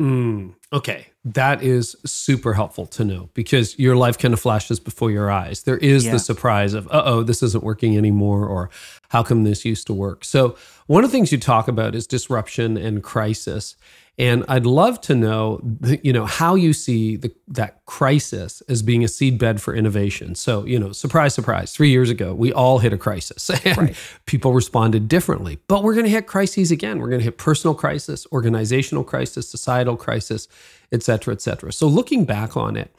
Mm, 0.00 0.54
okay. 0.72 1.09
That 1.22 1.62
is 1.62 1.96
super 2.06 2.54
helpful 2.54 2.86
to 2.86 3.04
know 3.04 3.28
because 3.34 3.78
your 3.78 3.94
life 3.94 4.16
kind 4.16 4.32
of 4.32 4.40
flashes 4.40 4.80
before 4.80 5.10
your 5.10 5.30
eyes. 5.30 5.64
There 5.64 5.76
is 5.76 6.06
yeah. 6.06 6.12
the 6.12 6.18
surprise 6.18 6.72
of, 6.72 6.86
uh 6.88 7.02
oh, 7.04 7.22
this 7.22 7.42
isn't 7.42 7.62
working 7.62 7.98
anymore, 7.98 8.46
or 8.46 8.70
how 9.10 9.22
come 9.22 9.44
this 9.44 9.64
used 9.64 9.86
to 9.88 9.92
work? 9.92 10.24
So, 10.24 10.56
one 10.86 11.04
of 11.04 11.10
the 11.10 11.16
things 11.16 11.30
you 11.30 11.38
talk 11.38 11.68
about 11.68 11.94
is 11.94 12.06
disruption 12.06 12.78
and 12.78 13.02
crisis. 13.02 13.76
And 14.20 14.44
I'd 14.48 14.66
love 14.66 15.00
to 15.02 15.14
know, 15.14 15.62
you 16.02 16.12
know, 16.12 16.26
how 16.26 16.54
you 16.54 16.74
see 16.74 17.16
the, 17.16 17.34
that 17.48 17.82
crisis 17.86 18.60
as 18.68 18.82
being 18.82 19.02
a 19.02 19.06
seedbed 19.06 19.60
for 19.60 19.74
innovation. 19.74 20.34
So, 20.34 20.66
you 20.66 20.78
know, 20.78 20.92
surprise, 20.92 21.32
surprise. 21.32 21.72
Three 21.72 21.88
years 21.88 22.10
ago, 22.10 22.34
we 22.34 22.52
all 22.52 22.80
hit 22.80 22.92
a 22.92 22.98
crisis, 22.98 23.48
and 23.64 23.78
right. 23.78 23.96
people 24.26 24.52
responded 24.52 25.08
differently. 25.08 25.58
But 25.68 25.84
we're 25.84 25.94
going 25.94 26.04
to 26.04 26.10
hit 26.10 26.26
crises 26.26 26.70
again. 26.70 26.98
We're 26.98 27.08
going 27.08 27.20
to 27.20 27.24
hit 27.24 27.38
personal 27.38 27.74
crisis, 27.74 28.26
organizational 28.30 29.04
crisis, 29.04 29.48
societal 29.48 29.96
crisis, 29.96 30.48
et 30.92 31.02
cetera, 31.02 31.32
et 31.32 31.40
cetera. 31.40 31.72
So, 31.72 31.86
looking 31.86 32.26
back 32.26 32.58
on 32.58 32.76
it, 32.76 32.94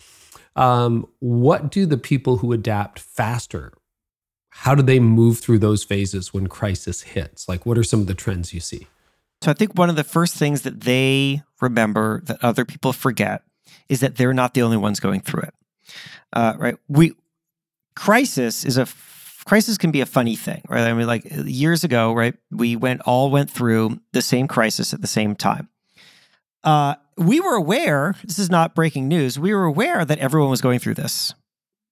um, 0.55 1.07
what 1.19 1.69
do 1.69 1.85
the 1.85 1.99
people 1.99 2.37
who 2.37 2.51
adapt 2.51 2.97
faster? 2.97 3.73
How 4.49 4.73
do 4.73 4.81
they 4.81 4.99
move 4.99 5.37
through 5.37 5.59
those 5.59 5.83
phases 5.83 6.33
when 6.33 6.47
crisis 6.47 7.03
hits? 7.03 7.47
Like, 7.47 7.63
what 7.63 7.77
are 7.77 7.83
some 7.83 8.01
of 8.01 8.07
the 8.07 8.15
trends 8.15 8.55
you 8.55 8.59
see? 8.59 8.87
So 9.41 9.49
I 9.49 9.53
think 9.53 9.77
one 9.77 9.89
of 9.89 9.95
the 9.95 10.03
first 10.03 10.35
things 10.35 10.61
that 10.61 10.81
they 10.81 11.41
remember 11.61 12.21
that 12.25 12.43
other 12.43 12.65
people 12.65 12.93
forget 12.93 13.43
is 13.89 13.99
that 14.01 14.15
they're 14.15 14.33
not 14.33 14.53
the 14.53 14.61
only 14.61 14.77
ones 14.77 14.99
going 14.99 15.21
through 15.21 15.43
it. 15.43 15.53
Uh, 16.33 16.53
right? 16.57 16.77
We 16.87 17.13
crisis 17.95 18.63
is 18.63 18.77
a 18.77 18.87
crisis 19.45 19.77
can 19.77 19.91
be 19.91 20.01
a 20.01 20.05
funny 20.05 20.35
thing, 20.35 20.61
right? 20.69 20.87
I 20.87 20.93
mean, 20.93 21.07
like 21.07 21.25
years 21.45 21.83
ago, 21.83 22.13
right? 22.13 22.35
We 22.51 22.75
went 22.75 23.01
all 23.01 23.31
went 23.31 23.49
through 23.49 23.99
the 24.13 24.21
same 24.21 24.47
crisis 24.47 24.93
at 24.93 25.01
the 25.01 25.07
same 25.07 25.35
time. 25.35 25.67
Uh, 26.63 26.95
we 27.17 27.39
were 27.39 27.55
aware. 27.55 28.15
This 28.23 28.39
is 28.39 28.49
not 28.49 28.75
breaking 28.75 29.07
news. 29.07 29.39
We 29.39 29.53
were 29.53 29.65
aware 29.65 30.05
that 30.05 30.19
everyone 30.19 30.51
was 30.51 30.61
going 30.61 30.79
through 30.79 30.93
this, 30.93 31.33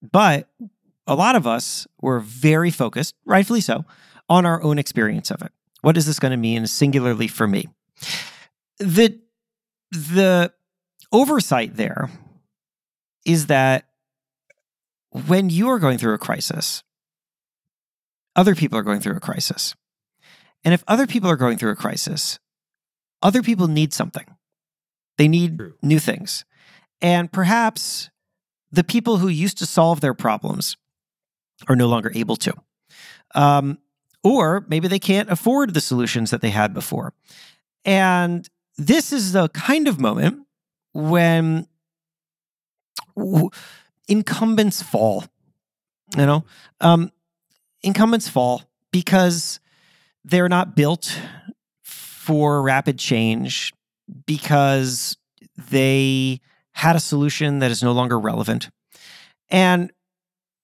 but 0.00 0.48
a 1.06 1.14
lot 1.14 1.34
of 1.34 1.46
us 1.46 1.86
were 2.00 2.20
very 2.20 2.70
focused, 2.70 3.14
rightfully 3.24 3.60
so, 3.60 3.84
on 4.28 4.46
our 4.46 4.62
own 4.62 4.78
experience 4.78 5.30
of 5.30 5.42
it. 5.42 5.52
What 5.82 5.96
is 5.96 6.06
this 6.06 6.18
going 6.18 6.32
to 6.32 6.36
mean 6.36 6.66
singularly 6.66 7.28
for 7.28 7.46
me? 7.46 7.68
The 8.78 9.20
the 9.90 10.52
oversight 11.12 11.76
there 11.76 12.10
is 13.24 13.46
that 13.46 13.88
when 15.26 15.50
you 15.50 15.68
are 15.68 15.78
going 15.78 15.98
through 15.98 16.14
a 16.14 16.18
crisis, 16.18 16.82
other 18.36 18.54
people 18.54 18.78
are 18.78 18.82
going 18.82 19.00
through 19.00 19.16
a 19.16 19.20
crisis. 19.20 19.74
And 20.64 20.72
if 20.74 20.84
other 20.86 21.06
people 21.06 21.30
are 21.30 21.36
going 21.36 21.58
through 21.58 21.72
a 21.72 21.76
crisis, 21.76 22.38
other 23.22 23.42
people 23.42 23.66
need 23.66 23.92
something. 23.92 24.26
They 25.18 25.28
need 25.28 25.58
True. 25.58 25.74
new 25.82 25.98
things. 25.98 26.44
And 27.02 27.32
perhaps 27.32 28.10
the 28.70 28.84
people 28.84 29.18
who 29.18 29.28
used 29.28 29.58
to 29.58 29.66
solve 29.66 30.00
their 30.00 30.14
problems 30.14 30.76
are 31.68 31.76
no 31.76 31.88
longer 31.88 32.12
able 32.14 32.36
to. 32.36 32.54
Um, 33.34 33.78
or 34.22 34.64
maybe 34.68 34.88
they 34.88 34.98
can't 34.98 35.30
afford 35.30 35.74
the 35.74 35.80
solutions 35.80 36.30
that 36.30 36.40
they 36.40 36.50
had 36.50 36.74
before. 36.74 37.12
And 37.84 38.48
this 38.76 39.12
is 39.12 39.32
the 39.32 39.48
kind 39.50 39.88
of 39.88 40.00
moment 40.00 40.46
when 40.92 41.66
incumbents 44.08 44.82
fall. 44.82 45.24
You 46.16 46.26
know, 46.26 46.44
um, 46.80 47.12
incumbents 47.82 48.28
fall 48.28 48.62
because 48.90 49.60
they're 50.24 50.48
not 50.48 50.74
built 50.74 51.18
for 51.82 52.62
rapid 52.62 52.98
change 52.98 53.72
because 54.26 55.16
they 55.70 56.40
had 56.72 56.96
a 56.96 57.00
solution 57.00 57.60
that 57.60 57.70
is 57.70 57.82
no 57.82 57.92
longer 57.92 58.18
relevant. 58.18 58.70
And 59.50 59.92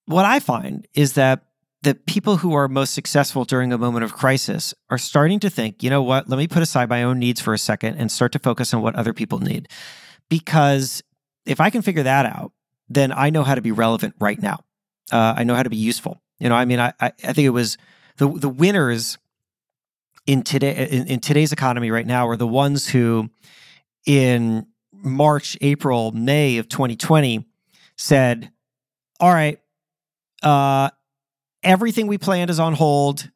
what 0.05 0.25
I 0.25 0.39
find 0.39 0.87
is 0.93 1.13
that 1.13 1.46
the 1.87 1.95
people 1.95 2.35
who 2.35 2.53
are 2.53 2.67
most 2.67 2.93
successful 2.93 3.45
during 3.45 3.71
a 3.71 3.77
moment 3.77 4.03
of 4.03 4.11
crisis 4.11 4.73
are 4.89 4.97
starting 4.97 5.39
to 5.39 5.49
think, 5.49 5.81
you 5.81 5.89
know 5.89 6.03
what, 6.03 6.27
let 6.27 6.35
me 6.35 6.45
put 6.45 6.61
aside 6.61 6.89
my 6.89 7.01
own 7.01 7.17
needs 7.17 7.39
for 7.39 7.53
a 7.53 7.57
second 7.57 7.95
and 7.95 8.11
start 8.11 8.33
to 8.33 8.39
focus 8.39 8.73
on 8.73 8.81
what 8.81 8.93
other 8.95 9.13
people 9.13 9.39
need. 9.39 9.69
Because 10.29 11.01
if 11.45 11.61
I 11.61 11.69
can 11.69 11.81
figure 11.81 12.03
that 12.03 12.25
out, 12.25 12.51
then 12.89 13.13
I 13.13 13.29
know 13.29 13.41
how 13.43 13.55
to 13.55 13.61
be 13.61 13.71
relevant 13.71 14.15
right 14.19 14.37
now. 14.41 14.65
Uh, 15.13 15.35
I 15.37 15.45
know 15.45 15.55
how 15.55 15.63
to 15.63 15.69
be 15.69 15.77
useful. 15.77 16.21
You 16.39 16.49
know, 16.49 16.55
I 16.55 16.65
mean, 16.65 16.81
I, 16.81 16.91
I, 16.99 17.13
I 17.23 17.31
think 17.31 17.45
it 17.45 17.51
was 17.51 17.77
the 18.17 18.27
the 18.27 18.49
winners 18.49 19.17
in 20.25 20.43
today 20.43 20.89
in, 20.91 21.07
in 21.07 21.19
today's 21.21 21.53
economy 21.53 21.89
right 21.89 22.05
now 22.05 22.27
are 22.27 22.35
the 22.35 22.45
ones 22.45 22.89
who, 22.89 23.29
in 24.05 24.67
March, 24.91 25.57
April, 25.61 26.11
May 26.11 26.57
of 26.57 26.67
2020, 26.67 27.45
said, 27.95 28.51
"All 29.21 29.31
right, 29.31 29.57
uh, 30.43 30.89
everything 31.63 32.07
we 32.07 32.17
planned 32.17 32.49
is 32.49 32.59
on 32.59 32.73
hold. 32.73 33.29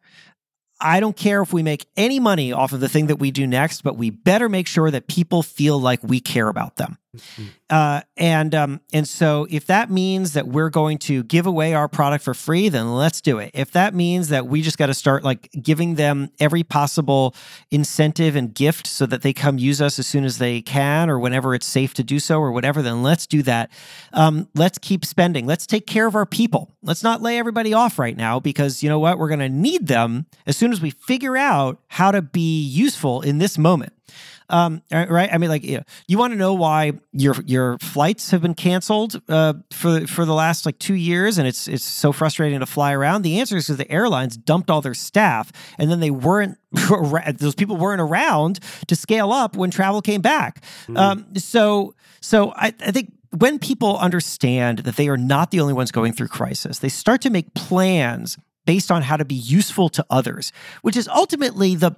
I 0.79 0.99
don't 0.99 1.15
care 1.15 1.41
if 1.41 1.53
we 1.53 1.61
make 1.61 1.85
any 1.95 2.19
money 2.19 2.51
off 2.51 2.73
of 2.73 2.79
the 2.79 2.89
thing 2.89 3.07
that 3.07 3.17
we 3.17 3.31
do 3.31 3.45
next, 3.45 3.83
but 3.83 3.97
we 3.97 4.09
better 4.09 4.49
make 4.49 4.67
sure 4.67 4.89
that 4.89 5.07
people 5.07 5.43
feel 5.43 5.79
like 5.79 6.03
we 6.03 6.19
care 6.19 6.47
about 6.47 6.77
them. 6.77 6.97
Mm-hmm. 7.15 7.45
Uh, 7.69 8.01
and 8.15 8.55
um, 8.55 8.79
and 8.93 9.05
so 9.05 9.45
if 9.49 9.65
that 9.65 9.89
means 9.89 10.31
that 10.31 10.47
we're 10.47 10.69
going 10.69 10.97
to 10.99 11.23
give 11.23 11.45
away 11.45 11.73
our 11.73 11.89
product 11.89 12.23
for 12.23 12.33
free, 12.33 12.69
then 12.69 12.95
let's 12.95 13.19
do 13.19 13.37
it. 13.37 13.51
If 13.53 13.71
that 13.71 13.93
means 13.93 14.29
that 14.29 14.47
we 14.47 14.61
just 14.61 14.77
got 14.77 14.85
to 14.85 14.93
start 14.93 15.21
like 15.21 15.49
giving 15.61 15.95
them 15.95 16.29
every 16.39 16.63
possible 16.63 17.35
incentive 17.69 18.37
and 18.37 18.53
gift 18.53 18.87
so 18.87 19.05
that 19.07 19.23
they 19.23 19.33
come 19.33 19.57
use 19.57 19.81
us 19.81 19.99
as 19.99 20.07
soon 20.07 20.23
as 20.23 20.37
they 20.37 20.61
can 20.61 21.09
or 21.09 21.19
whenever 21.19 21.53
it's 21.53 21.65
safe 21.65 21.93
to 21.95 22.03
do 22.03 22.17
so 22.17 22.39
or 22.39 22.51
whatever, 22.51 22.81
then 22.81 23.03
let's 23.03 23.27
do 23.27 23.43
that. 23.43 23.69
Um, 24.13 24.47
let's 24.55 24.77
keep 24.77 25.03
spending. 25.03 25.45
Let's 25.45 25.67
take 25.67 25.85
care 25.87 26.07
of 26.07 26.15
our 26.15 26.25
people. 26.25 26.71
Let's 26.81 27.03
not 27.03 27.21
lay 27.21 27.37
everybody 27.37 27.73
off 27.73 27.99
right 27.99 28.15
now 28.15 28.39
because 28.39 28.81
you 28.83 28.87
know 28.87 28.99
what? 28.99 29.17
We're 29.17 29.27
going 29.27 29.39
to 29.39 29.49
need 29.49 29.87
them 29.87 30.27
as 30.45 30.55
soon 30.55 30.71
as 30.71 30.79
we 30.79 30.91
figure 30.91 31.35
out 31.35 31.79
how 31.87 32.11
to 32.11 32.21
be 32.21 32.61
useful 32.63 33.21
in 33.21 33.39
this 33.39 33.57
moment. 33.57 33.91
Um, 34.51 34.81
right? 34.91 35.29
I 35.31 35.37
mean, 35.37 35.49
like, 35.49 35.63
you, 35.63 35.77
know, 35.77 35.83
you 36.07 36.17
want 36.17 36.33
to 36.33 36.37
know 36.37 36.53
why 36.53 36.93
your 37.13 37.35
your 37.45 37.77
flights 37.79 38.31
have 38.31 38.41
been 38.41 38.53
canceled 38.53 39.21
uh, 39.29 39.53
for 39.71 40.05
for 40.07 40.25
the 40.25 40.33
last 40.33 40.65
like 40.65 40.77
two 40.77 40.93
years, 40.93 41.37
and 41.37 41.47
it's 41.47 41.67
it's 41.67 41.85
so 41.85 42.11
frustrating 42.11 42.59
to 42.59 42.65
fly 42.65 42.91
around. 42.91 43.21
The 43.21 43.39
answer 43.39 43.55
is 43.55 43.67
because 43.67 43.77
the 43.77 43.89
airlines 43.89 44.35
dumped 44.35 44.69
all 44.69 44.81
their 44.81 44.93
staff, 44.93 45.51
and 45.77 45.89
then 45.89 46.01
they 46.01 46.11
weren't 46.11 46.57
those 47.37 47.55
people 47.55 47.77
weren't 47.77 48.01
around 48.01 48.59
to 48.87 48.95
scale 48.95 49.31
up 49.31 49.55
when 49.55 49.71
travel 49.71 50.01
came 50.01 50.21
back. 50.21 50.61
Mm-hmm. 50.83 50.97
Um, 50.97 51.35
so 51.37 51.95
so 52.19 52.51
I, 52.51 52.73
I 52.81 52.91
think 52.91 53.13
when 53.37 53.57
people 53.57 53.97
understand 53.97 54.79
that 54.79 54.97
they 54.97 55.07
are 55.07 55.17
not 55.17 55.51
the 55.51 55.61
only 55.61 55.73
ones 55.73 55.91
going 55.91 56.11
through 56.11 56.27
crisis, 56.27 56.79
they 56.79 56.89
start 56.89 57.21
to 57.21 57.29
make 57.29 57.53
plans 57.53 58.37
based 58.65 58.91
on 58.91 59.01
how 59.01 59.17
to 59.17 59.25
be 59.25 59.35
useful 59.35 59.89
to 59.89 60.05
others, 60.09 60.51
which 60.81 60.97
is 60.97 61.07
ultimately 61.07 61.75
the 61.75 61.95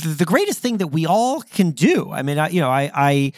the 0.00 0.24
greatest 0.24 0.60
thing 0.60 0.78
that 0.78 0.88
we 0.88 1.06
all 1.06 1.42
can 1.42 1.70
do. 1.70 2.10
I 2.10 2.22
mean, 2.22 2.38
I, 2.38 2.48
you 2.48 2.60
know, 2.60 2.70
I, 2.70 2.90
I, 2.94 3.32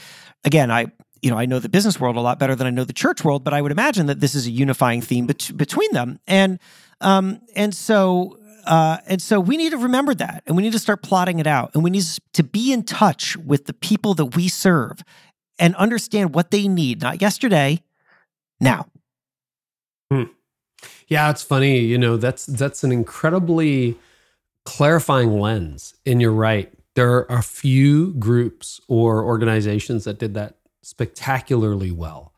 again, 0.45 0.71
I, 0.71 0.87
you 1.21 1.31
know, 1.31 1.39
I 1.39 1.47
know 1.47 1.59
the 1.59 1.69
business 1.69 2.01
world 2.01 2.17
a 2.17 2.21
lot 2.21 2.39
better 2.39 2.55
than 2.55 2.67
I 2.67 2.71
know 2.71 2.85
the 2.85 2.93
church 2.93 3.25
world, 3.25 3.45
but 3.45 3.55
I 3.55 3.63
would 3.63 3.73
imagine 3.73 4.07
that 4.07 4.21
this 4.21 4.35
is 4.35 4.47
a 4.47 4.51
unifying 4.51 5.01
theme 5.01 5.27
bet- 5.27 5.57
between 5.57 5.93
them. 5.93 6.19
And, 6.27 6.59
um, 7.01 7.41
and 7.55 7.75
so, 7.75 8.39
uh, 8.67 8.99
and 9.07 9.21
so 9.23 9.41
we 9.41 9.57
need 9.57 9.71
to 9.71 9.79
remember 9.79 10.15
that 10.15 10.43
and 10.47 10.57
we 10.57 10.63
need 10.63 10.73
to 10.73 10.79
start 10.79 11.03
plotting 11.03 11.39
it 11.39 11.47
out 11.47 11.73
and 11.75 11.83
we 11.83 11.91
need 11.91 12.05
to 12.33 12.43
be 12.43 12.73
in 12.73 12.83
touch 12.83 13.37
with 13.37 13.67
the 13.67 13.75
people 13.75 14.15
that 14.15 14.37
we 14.37 14.49
serve 14.49 15.03
and 15.59 15.75
understand 15.77 16.35
what 16.35 16.51
they 16.51 16.67
need, 16.69 17.03
not 17.03 17.21
yesterday, 17.21 17.83
now. 18.61 18.87
Hmm. 20.11 20.25
Yeah, 21.09 21.31
it's 21.31 21.43
funny. 21.43 21.81
You 21.81 21.99
know, 21.99 22.17
that's, 22.17 22.47
that's 22.47 22.83
an 22.83 22.91
incredibly, 22.91 23.97
clarifying 24.65 25.39
lens. 25.39 25.95
And 26.07 26.21
you're 26.21 26.33
right. 26.33 26.73
There 26.95 27.11
are 27.11 27.39
a 27.39 27.43
few 27.43 28.15
groups 28.15 28.81
or 28.89 29.25
organizations 29.25 30.05
that 30.05 30.19
did 30.19 30.35
that 30.35 30.57
spectacularly 30.83 31.91
well. 31.91 32.33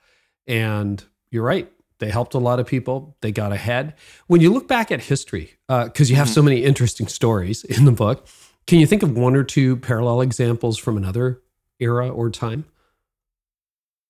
And 0.47 1.03
you're 1.31 1.45
right. 1.45 1.71
They 1.99 2.11
helped 2.11 2.35
a 2.35 2.39
lot 2.39 2.61
of 2.61 2.67
people. 2.67 3.17
They 3.21 3.33
got 3.33 3.53
ahead. 3.53 3.95
When 4.27 4.41
you 4.41 4.53
look 4.53 4.69
back 4.69 4.93
at 4.93 5.03
history, 5.03 5.55
because 5.69 6.09
uh, 6.09 6.11
you 6.11 6.17
have 6.17 6.27
mm-hmm. 6.27 6.35
so 6.35 6.43
many 6.43 6.65
interesting 6.65 7.09
stories 7.09 7.65
in 7.65 7.85
the 7.85 7.93
book, 7.93 8.29
can 8.67 8.79
you 8.79 8.87
think 8.87 9.03
of 9.03 9.17
one 9.17 9.37
or 9.37 9.45
two 9.45 9.77
parallel 9.77 10.21
examples 10.21 10.79
from 10.79 10.97
another 10.97 11.41
era 11.81 12.09
or 12.09 12.31
time. 12.31 12.65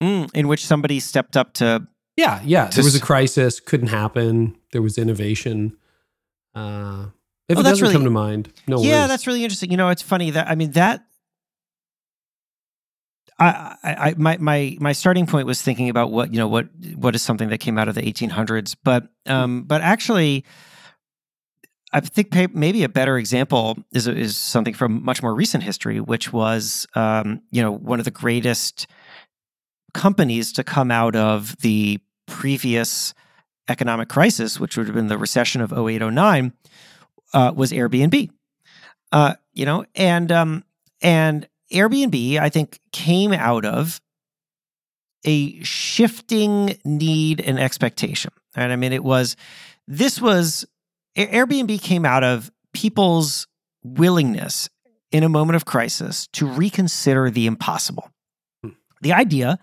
Mm, 0.03 0.31
in 0.35 0.49
which 0.49 0.65
somebody 0.65 1.01
stepped 1.01 1.37
up 1.37 1.55
to. 1.55 1.87
Yeah, 2.17 2.41
yeah. 2.45 2.69
To 2.69 2.77
There 2.77 2.85
was 2.85 2.95
a 2.95 3.01
crisis, 3.01 3.61
couldn't 3.61 3.89
happen. 3.89 4.57
There 4.73 4.83
was 4.83 4.99
innovation. 4.99 5.77
Uh, 6.55 7.07
if 7.49 7.57
Oh, 7.57 7.61
it 7.61 7.63
that's 7.65 7.73
doesn't 7.79 7.83
really- 7.85 7.95
come 7.95 8.05
to 8.05 8.11
mind, 8.11 8.53
no 8.67 8.83
yeah, 8.83 8.99
worries. 9.01 9.09
that's 9.09 9.27
really 9.27 9.45
interesting. 9.45 9.71
You 9.71 9.77
know, 9.77 9.89
it's 9.91 10.03
funny 10.03 10.31
that 10.31 10.49
I 10.49 10.55
mean 10.55 10.73
that. 10.73 11.05
I, 13.39 13.77
I, 13.83 13.95
I 14.11 14.15
my 14.17 14.37
my 14.39 14.77
my 14.81 14.93
starting 14.93 15.27
point 15.27 15.47
was 15.47 15.61
thinking 15.61 15.89
about 15.89 16.13
what 16.13 16.33
you 16.33 16.39
know 16.39 16.47
what 16.49 16.69
what 16.95 17.15
is 17.17 17.23
something 17.23 17.49
that 17.49 17.59
came 17.59 17.79
out 17.79 17.89
of 17.89 17.97
the 17.97 18.03
1800s, 18.03 18.77
but 18.85 19.09
um, 19.27 19.65
but 19.65 19.81
actually, 19.83 20.45
I 21.93 21.99
think 22.01 22.55
maybe 22.55 22.85
a 22.85 22.89
better 22.89 23.19
example 23.19 23.77
is 23.93 24.07
is 24.07 24.37
something 24.37 24.73
from 24.73 25.05
much 25.05 25.21
more 25.21 25.35
recent 25.35 25.65
history, 25.65 26.01
which 26.01 26.33
was 26.33 26.87
um, 26.95 27.43
you 27.51 27.61
know 27.61 27.73
one 27.73 27.99
of 27.99 28.05
the 28.05 28.13
greatest 28.13 28.87
companies 29.95 30.53
to 30.53 30.63
come 30.63 30.93
out 30.93 31.17
of 31.17 31.57
the 31.59 31.99
previous 32.27 33.15
economic 33.69 34.09
crisis, 34.09 34.61
which 34.61 34.77
would 34.77 34.87
have 34.87 34.95
been 34.95 35.09
the 35.09 35.19
recession 35.19 35.61
of 35.61 35.73
0809, 35.73 36.53
uh, 37.35 37.53
was 37.55 37.73
Airbnb. 37.73 38.31
Uh, 39.13 39.35
you 39.53 39.67
know, 39.67 39.85
and 39.95 40.33
um, 40.33 40.65
and 41.03 41.47
Airbnb, 41.71 42.39
I 42.39 42.49
think, 42.49 42.81
came 42.93 43.33
out 43.33 43.65
of 43.67 44.01
a 45.25 45.63
shifting 45.63 46.79
need 46.85 47.41
and 47.41 47.59
expectation. 47.59 48.33
And 48.57 48.73
I 48.73 48.77
mean, 48.77 48.93
it 48.93 49.05
was 49.05 49.37
this 49.87 50.21
was 50.21 50.65
Airbnb 51.17 51.81
came 51.83 52.05
out 52.05 52.25
of 52.25 52.51
people's 52.73 53.47
willingness 53.83 54.69
in 55.13 55.23
a 55.23 55.29
moment 55.29 55.57
of 55.57 55.65
crisis 55.65 56.27
to 56.29 56.47
reconsider 56.47 57.31
the 57.31 57.47
impossible. 57.47 58.11
Hmm. 58.63 58.71
The 59.01 59.13
idea 59.13 59.59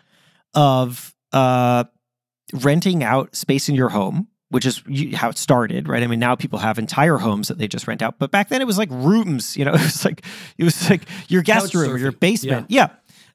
of 0.54 1.14
uh, 1.34 1.86
renting 2.54 3.04
out 3.04 3.36
space 3.36 3.68
in 3.70 3.76
your 3.76 3.90
home, 3.90 4.28
which 4.52 4.66
is 4.66 4.84
how 5.14 5.30
it 5.30 5.38
started, 5.38 5.88
right? 5.88 6.04
I 6.04 6.08
mean, 6.08 6.20
now 6.20 6.36
people 6.36 6.60
have 6.60 6.78
entire 6.78 7.18
homes 7.18 7.48
that 7.48 7.58
they 7.58 7.68
just 7.68 7.88
rent 7.88 8.02
out, 8.02 8.20
but 8.20 8.32
back 8.32 8.50
then 8.50 8.62
it 8.62 8.66
was 8.66 8.78
like 8.78 8.90
rooms. 8.92 9.58
You 9.58 9.66
know, 9.66 9.74
it 9.76 9.82
was 9.82 10.06
like 10.06 10.24
it 10.58 10.64
was 10.64 10.90
like 10.90 11.04
your 11.30 11.42
guest 11.42 11.74
room 11.74 11.92
or 11.92 11.98
your 11.98 12.12
basement. 12.12 12.68
Yeah. 12.70 12.90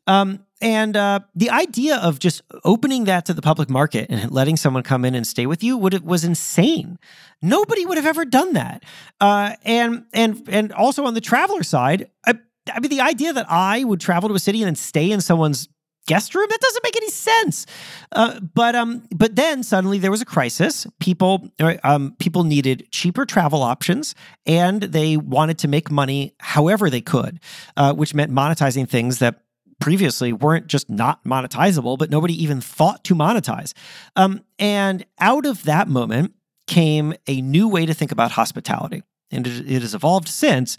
Um, 0.06 0.44
and 0.60 0.96
uh, 0.96 1.20
the 1.34 1.50
idea 1.50 1.96
of 1.96 2.18
just 2.18 2.42
opening 2.64 3.04
that 3.04 3.26
to 3.26 3.34
the 3.34 3.42
public 3.42 3.68
market 3.68 4.06
and 4.08 4.30
letting 4.30 4.56
someone 4.56 4.82
come 4.82 5.04
in 5.04 5.14
and 5.14 5.26
stay 5.26 5.46
with 5.46 5.62
you 5.62 5.76
would 5.76 6.04
was 6.04 6.24
insane. 6.24 6.98
Nobody 7.42 7.84
would 7.84 7.96
have 7.98 8.06
ever 8.06 8.24
done 8.24 8.54
that. 8.54 8.84
Uh, 9.20 9.54
and 9.64 10.04
and 10.14 10.42
and 10.48 10.72
also 10.72 11.04
on 11.04 11.14
the 11.14 11.20
traveler 11.20 11.62
side, 11.62 12.10
I, 12.26 12.38
I 12.72 12.80
mean, 12.80 12.90
the 12.90 13.00
idea 13.00 13.32
that 13.32 13.46
I 13.50 13.84
would 13.84 14.00
travel 14.00 14.28
to 14.28 14.34
a 14.34 14.38
city 14.38 14.62
and 14.62 14.68
then 14.68 14.76
stay 14.76 15.10
in 15.10 15.20
someone's 15.20 15.68
guest 16.06 16.34
room 16.34 16.46
that 16.48 16.60
doesn't 16.60 16.84
make 16.84 16.96
any 16.96 17.10
sense. 17.10 17.66
Uh, 18.12 18.40
but 18.40 18.74
um, 18.74 19.02
but 19.14 19.36
then 19.36 19.62
suddenly 19.62 19.98
there 19.98 20.10
was 20.10 20.22
a 20.22 20.26
crisis. 20.26 20.86
People 21.00 21.50
uh, 21.60 21.74
um, 21.84 22.16
people 22.18 22.44
needed 22.44 22.88
cheaper 22.90 23.26
travel 23.26 23.62
options, 23.62 24.14
and 24.46 24.82
they 24.82 25.16
wanted 25.16 25.58
to 25.58 25.68
make 25.68 25.90
money 25.90 26.34
however 26.40 26.88
they 26.88 27.00
could, 27.00 27.40
uh, 27.76 27.92
which 27.92 28.14
meant 28.14 28.32
monetizing 28.32 28.88
things 28.88 29.18
that 29.18 29.42
previously 29.78 30.32
weren't 30.32 30.66
just 30.66 30.88
not 30.88 31.22
monetizable, 31.24 31.98
but 31.98 32.10
nobody 32.10 32.42
even 32.42 32.60
thought 32.60 33.04
to 33.04 33.14
monetize. 33.14 33.74
Um, 34.14 34.42
and 34.58 35.04
out 35.18 35.44
of 35.44 35.64
that 35.64 35.88
moment 35.88 36.32
came 36.66 37.14
a 37.26 37.40
new 37.42 37.68
way 37.68 37.86
to 37.86 37.94
think 37.94 38.12
about 38.12 38.32
hospitality, 38.32 39.02
and 39.30 39.46
it, 39.46 39.70
it 39.70 39.82
has 39.82 39.94
evolved 39.94 40.28
since. 40.28 40.78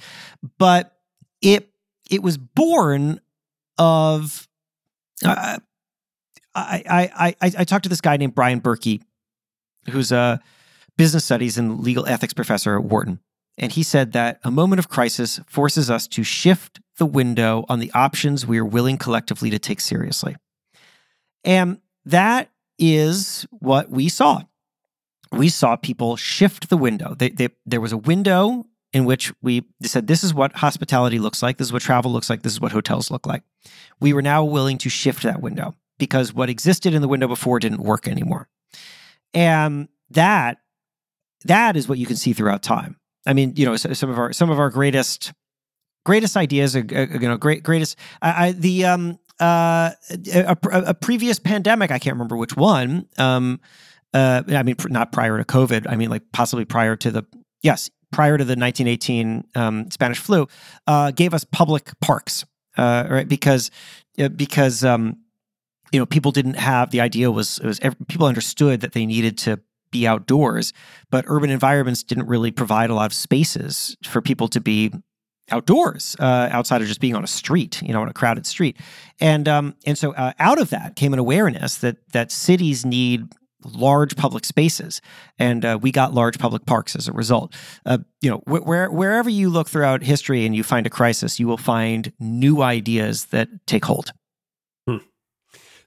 But 0.57 0.97
it 1.41 1.69
it 2.09 2.23
was 2.23 2.37
born 2.37 3.19
of. 3.77 4.47
Uh, 5.23 5.57
I, 6.55 6.83
I, 7.15 7.35
I, 7.41 7.51
I 7.59 7.63
talked 7.63 7.83
to 7.83 7.89
this 7.89 8.01
guy 8.01 8.17
named 8.17 8.35
Brian 8.35 8.61
Berkey, 8.61 9.01
who's 9.89 10.11
a 10.11 10.41
business 10.97 11.25
studies 11.25 11.57
and 11.57 11.81
legal 11.81 12.07
ethics 12.07 12.33
professor 12.33 12.77
at 12.77 12.83
Wharton. 12.83 13.19
And 13.57 13.71
he 13.71 13.83
said 13.83 14.11
that 14.13 14.39
a 14.43 14.51
moment 14.51 14.79
of 14.79 14.89
crisis 14.89 15.39
forces 15.47 15.89
us 15.89 16.07
to 16.09 16.23
shift 16.23 16.79
the 16.97 17.05
window 17.05 17.65
on 17.69 17.79
the 17.79 17.91
options 17.93 18.45
we 18.45 18.57
are 18.59 18.65
willing 18.65 18.97
collectively 18.97 19.49
to 19.49 19.59
take 19.59 19.81
seriously. 19.81 20.35
And 21.43 21.79
that 22.05 22.49
is 22.77 23.47
what 23.51 23.89
we 23.89 24.09
saw. 24.09 24.41
We 25.31 25.49
saw 25.49 25.75
people 25.75 26.15
shift 26.15 26.69
the 26.69 26.77
window. 26.77 27.15
They, 27.15 27.29
they, 27.29 27.49
there 27.65 27.81
was 27.81 27.91
a 27.91 27.97
window 27.97 28.65
in 28.93 29.05
which 29.05 29.33
we 29.41 29.63
said, 29.81 30.07
This 30.07 30.23
is 30.23 30.33
what 30.33 30.53
hospitality 30.53 31.19
looks 31.19 31.41
like. 31.41 31.57
This 31.57 31.67
is 31.67 31.73
what 31.73 31.81
travel 31.81 32.11
looks 32.11 32.29
like. 32.29 32.43
This 32.43 32.53
is 32.53 32.61
what 32.61 32.71
hotels 32.71 33.11
look 33.11 33.25
like. 33.25 33.43
We 33.99 34.13
were 34.13 34.21
now 34.21 34.43
willing 34.43 34.77
to 34.79 34.89
shift 34.89 35.23
that 35.23 35.41
window 35.41 35.75
because 35.97 36.33
what 36.33 36.49
existed 36.49 36.93
in 36.93 37.01
the 37.01 37.07
window 37.07 37.27
before 37.27 37.59
didn't 37.59 37.81
work 37.81 38.07
anymore. 38.07 38.49
And 39.33 39.87
that 40.09 40.59
that 41.45 41.75
is 41.75 41.87
what 41.87 41.97
you 41.97 42.05
can 42.05 42.15
see 42.15 42.33
throughout 42.33 42.63
time. 42.63 42.97
I 43.25 43.33
mean, 43.33 43.53
you 43.55 43.65
know, 43.65 43.75
some 43.75 44.09
of 44.09 44.17
our 44.17 44.33
some 44.33 44.49
of 44.49 44.59
our 44.59 44.69
greatest 44.69 45.33
greatest 46.05 46.37
ideas 46.37 46.73
are 46.75 46.85
uh, 46.95 47.19
you 47.19 47.27
know 47.27 47.35
great 47.35 47.63
greatest 47.63 47.97
I, 48.21 48.47
I 48.47 48.51
the 48.53 48.85
um 48.85 49.19
uh 49.41 49.91
a, 50.09 50.57
a, 50.63 50.93
previous 50.93 51.37
pandemic 51.37 51.91
I 51.91 51.99
can't 51.99 52.15
remember 52.15 52.37
which 52.37 52.55
one 52.55 53.07
um 53.17 53.59
uh 54.13 54.41
I 54.47 54.63
mean 54.63 54.77
not 54.87 55.11
prior 55.11 55.37
to 55.37 55.43
COVID 55.43 55.85
I 55.89 55.97
mean 55.97 56.09
like 56.09 56.23
possibly 56.31 56.63
prior 56.63 56.95
to 56.95 57.11
the 57.11 57.23
yes 57.61 57.91
prior 58.11 58.37
to 58.37 58.43
the 58.43 58.55
1918 58.55 59.43
um, 59.55 59.91
Spanish 59.91 60.19
flu 60.19 60.47
uh, 60.87 61.11
gave 61.11 61.33
us 61.33 61.43
public 61.43 61.91
parks 61.99 62.45
uh, 62.77 63.07
right? 63.09 63.27
Because 63.27 63.71
uh, 64.19 64.29
because 64.29 64.83
um 64.83 65.17
you 65.91 65.99
know 65.99 66.05
people 66.05 66.31
didn't 66.31 66.55
have 66.55 66.91
the 66.91 67.01
idea 67.01 67.31
was 67.31 67.59
was 67.61 67.79
people 68.07 68.27
understood 68.27 68.81
that 68.81 68.93
they 68.93 69.05
needed 69.05 69.37
to 69.37 69.59
be 69.89 70.05
outdoors 70.05 70.73
but 71.09 71.23
urban 71.27 71.49
environments 71.49 72.03
didn't 72.03 72.27
really 72.27 72.51
provide 72.51 72.89
a 72.89 72.93
lot 72.93 73.05
of 73.05 73.13
spaces 73.13 73.95
for 74.03 74.21
people 74.21 74.49
to 74.49 74.59
be 74.59 74.91
outdoors 75.49 76.17
uh, 76.19 76.49
outside 76.51 76.81
of 76.81 76.87
just 76.89 76.99
being 76.99 77.15
on 77.15 77.23
a 77.23 77.27
street 77.27 77.81
you 77.81 77.93
know 77.93 78.01
on 78.01 78.09
a 78.09 78.13
crowded 78.13 78.45
street. 78.45 78.77
And 79.19 79.47
um 79.47 79.75
and 79.85 79.97
so 79.97 80.13
uh, 80.13 80.33
out 80.39 80.59
of 80.59 80.69
that 80.69 80.95
came 80.95 81.13
an 81.13 81.19
awareness 81.19 81.77
that 81.77 81.97
that 82.11 82.31
cities 82.31 82.85
need 82.85 83.31
large 83.73 84.15
public 84.15 84.45
spaces 84.45 85.01
and 85.37 85.65
uh, 85.65 85.77
we 85.81 85.91
got 85.91 86.13
large 86.13 86.39
public 86.39 86.65
parks 86.65 86.95
as 86.95 87.07
a 87.07 87.11
result. 87.11 87.55
Uh, 87.85 87.99
you 88.21 88.29
know 88.29 88.37
wh- 88.45 88.65
where, 88.65 88.89
wherever 88.89 89.29
you 89.29 89.49
look 89.49 89.67
throughout 89.69 90.03
history 90.03 90.45
and 90.45 90.55
you 90.55 90.63
find 90.63 90.87
a 90.87 90.89
crisis 90.89 91.39
you 91.39 91.47
will 91.47 91.57
find 91.57 92.11
new 92.19 92.61
ideas 92.61 93.25
that 93.25 93.49
take 93.65 93.85
hold 93.85 94.11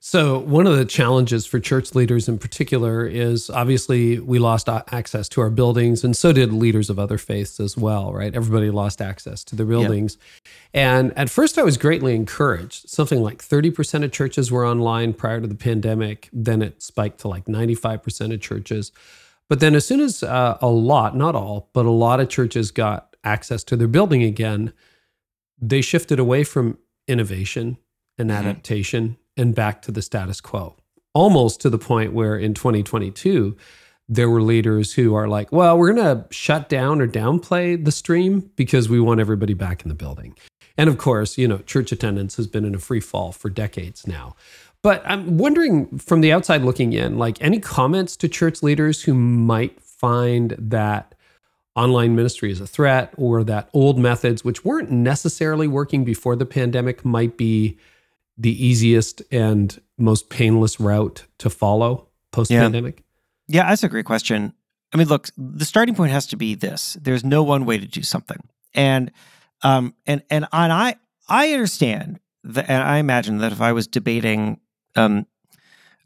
So, 0.02 0.38
one 0.38 0.66
of 0.66 0.78
the 0.78 0.86
challenges 0.86 1.44
for 1.44 1.60
church 1.60 1.94
leaders 1.94 2.26
in 2.26 2.38
particular 2.38 3.06
is 3.06 3.50
obviously 3.50 4.18
we 4.18 4.38
lost 4.38 4.66
access 4.66 5.28
to 5.28 5.42
our 5.42 5.50
buildings, 5.50 6.02
and 6.02 6.16
so 6.16 6.32
did 6.32 6.54
leaders 6.54 6.88
of 6.88 6.98
other 6.98 7.18
faiths 7.18 7.60
as 7.60 7.76
well, 7.76 8.10
right? 8.10 8.34
Everybody 8.34 8.70
lost 8.70 9.02
access 9.02 9.44
to 9.44 9.56
their 9.56 9.66
buildings. 9.66 10.16
And 10.72 11.12
at 11.18 11.28
first, 11.28 11.58
I 11.58 11.64
was 11.64 11.76
greatly 11.76 12.14
encouraged. 12.14 12.88
Something 12.88 13.20
like 13.22 13.42
30% 13.44 14.02
of 14.02 14.10
churches 14.10 14.50
were 14.50 14.64
online 14.64 15.12
prior 15.12 15.38
to 15.38 15.46
the 15.46 15.54
pandemic. 15.54 16.30
Then 16.32 16.62
it 16.62 16.80
spiked 16.82 17.18
to 17.20 17.28
like 17.28 17.44
95% 17.44 18.32
of 18.32 18.40
churches. 18.40 18.92
But 19.50 19.60
then, 19.60 19.74
as 19.74 19.86
soon 19.86 20.00
as 20.00 20.22
uh, 20.22 20.56
a 20.62 20.68
lot, 20.68 21.14
not 21.14 21.34
all, 21.34 21.68
but 21.74 21.84
a 21.84 21.90
lot 21.90 22.20
of 22.20 22.30
churches 22.30 22.70
got 22.70 23.16
access 23.22 23.62
to 23.64 23.76
their 23.76 23.86
building 23.88 24.22
again, 24.22 24.72
they 25.60 25.82
shifted 25.82 26.18
away 26.18 26.42
from 26.42 26.78
innovation 27.06 27.76
and 28.16 28.30
Mhm. 28.30 28.36
adaptation 28.38 29.18
and 29.40 29.54
back 29.54 29.82
to 29.82 29.92
the 29.92 30.02
status 30.02 30.40
quo. 30.40 30.76
Almost 31.14 31.60
to 31.62 31.70
the 31.70 31.78
point 31.78 32.12
where 32.12 32.36
in 32.36 32.54
2022, 32.54 33.56
there 34.08 34.28
were 34.28 34.42
leaders 34.42 34.92
who 34.94 35.14
are 35.14 35.28
like, 35.28 35.50
well, 35.52 35.78
we're 35.78 35.92
going 35.92 36.16
to 36.16 36.26
shut 36.32 36.68
down 36.68 37.00
or 37.00 37.08
downplay 37.08 37.82
the 37.82 37.92
stream 37.92 38.50
because 38.56 38.88
we 38.88 39.00
want 39.00 39.20
everybody 39.20 39.54
back 39.54 39.82
in 39.82 39.88
the 39.88 39.94
building. 39.94 40.36
And 40.76 40.88
of 40.88 40.98
course, 40.98 41.38
you 41.38 41.46
know, 41.46 41.58
church 41.58 41.92
attendance 41.92 42.36
has 42.36 42.46
been 42.46 42.64
in 42.64 42.74
a 42.74 42.78
free 42.78 43.00
fall 43.00 43.32
for 43.32 43.48
decades 43.48 44.06
now. 44.06 44.34
But 44.82 45.02
I'm 45.04 45.36
wondering 45.36 45.98
from 45.98 46.22
the 46.22 46.32
outside 46.32 46.62
looking 46.62 46.92
in, 46.92 47.18
like 47.18 47.40
any 47.40 47.60
comments 47.60 48.16
to 48.16 48.28
church 48.28 48.62
leaders 48.62 49.02
who 49.02 49.14
might 49.14 49.80
find 49.80 50.56
that 50.58 51.14
online 51.76 52.16
ministry 52.16 52.50
is 52.50 52.60
a 52.60 52.66
threat 52.66 53.12
or 53.16 53.44
that 53.44 53.68
old 53.72 53.98
methods, 53.98 54.44
which 54.44 54.64
weren't 54.64 54.90
necessarily 54.90 55.68
working 55.68 56.04
before 56.04 56.34
the 56.34 56.46
pandemic, 56.46 57.04
might 57.04 57.36
be 57.36 57.78
the 58.40 58.66
easiest 58.66 59.22
and 59.30 59.80
most 59.98 60.30
painless 60.30 60.80
route 60.80 61.26
to 61.38 61.50
follow 61.50 62.08
post 62.32 62.50
pandemic? 62.50 63.04
Yeah, 63.48 63.68
that's 63.68 63.84
a 63.84 63.88
great 63.88 64.06
question. 64.06 64.54
I 64.92 64.96
mean, 64.96 65.08
look, 65.08 65.28
the 65.36 65.64
starting 65.64 65.94
point 65.94 66.12
has 66.12 66.26
to 66.28 66.36
be 66.36 66.54
this: 66.54 66.96
there's 67.00 67.22
no 67.22 67.42
one 67.42 67.66
way 67.66 67.78
to 67.78 67.86
do 67.86 68.02
something, 68.02 68.40
and 68.74 69.12
um, 69.62 69.94
and 70.06 70.22
and 70.30 70.46
and 70.52 70.72
I 70.72 70.96
I 71.28 71.52
understand 71.52 72.18
that, 72.44 72.68
and 72.68 72.82
I 72.82 72.96
imagine 72.96 73.38
that 73.38 73.52
if 73.52 73.60
I 73.60 73.72
was 73.72 73.86
debating 73.86 74.58
um, 74.96 75.26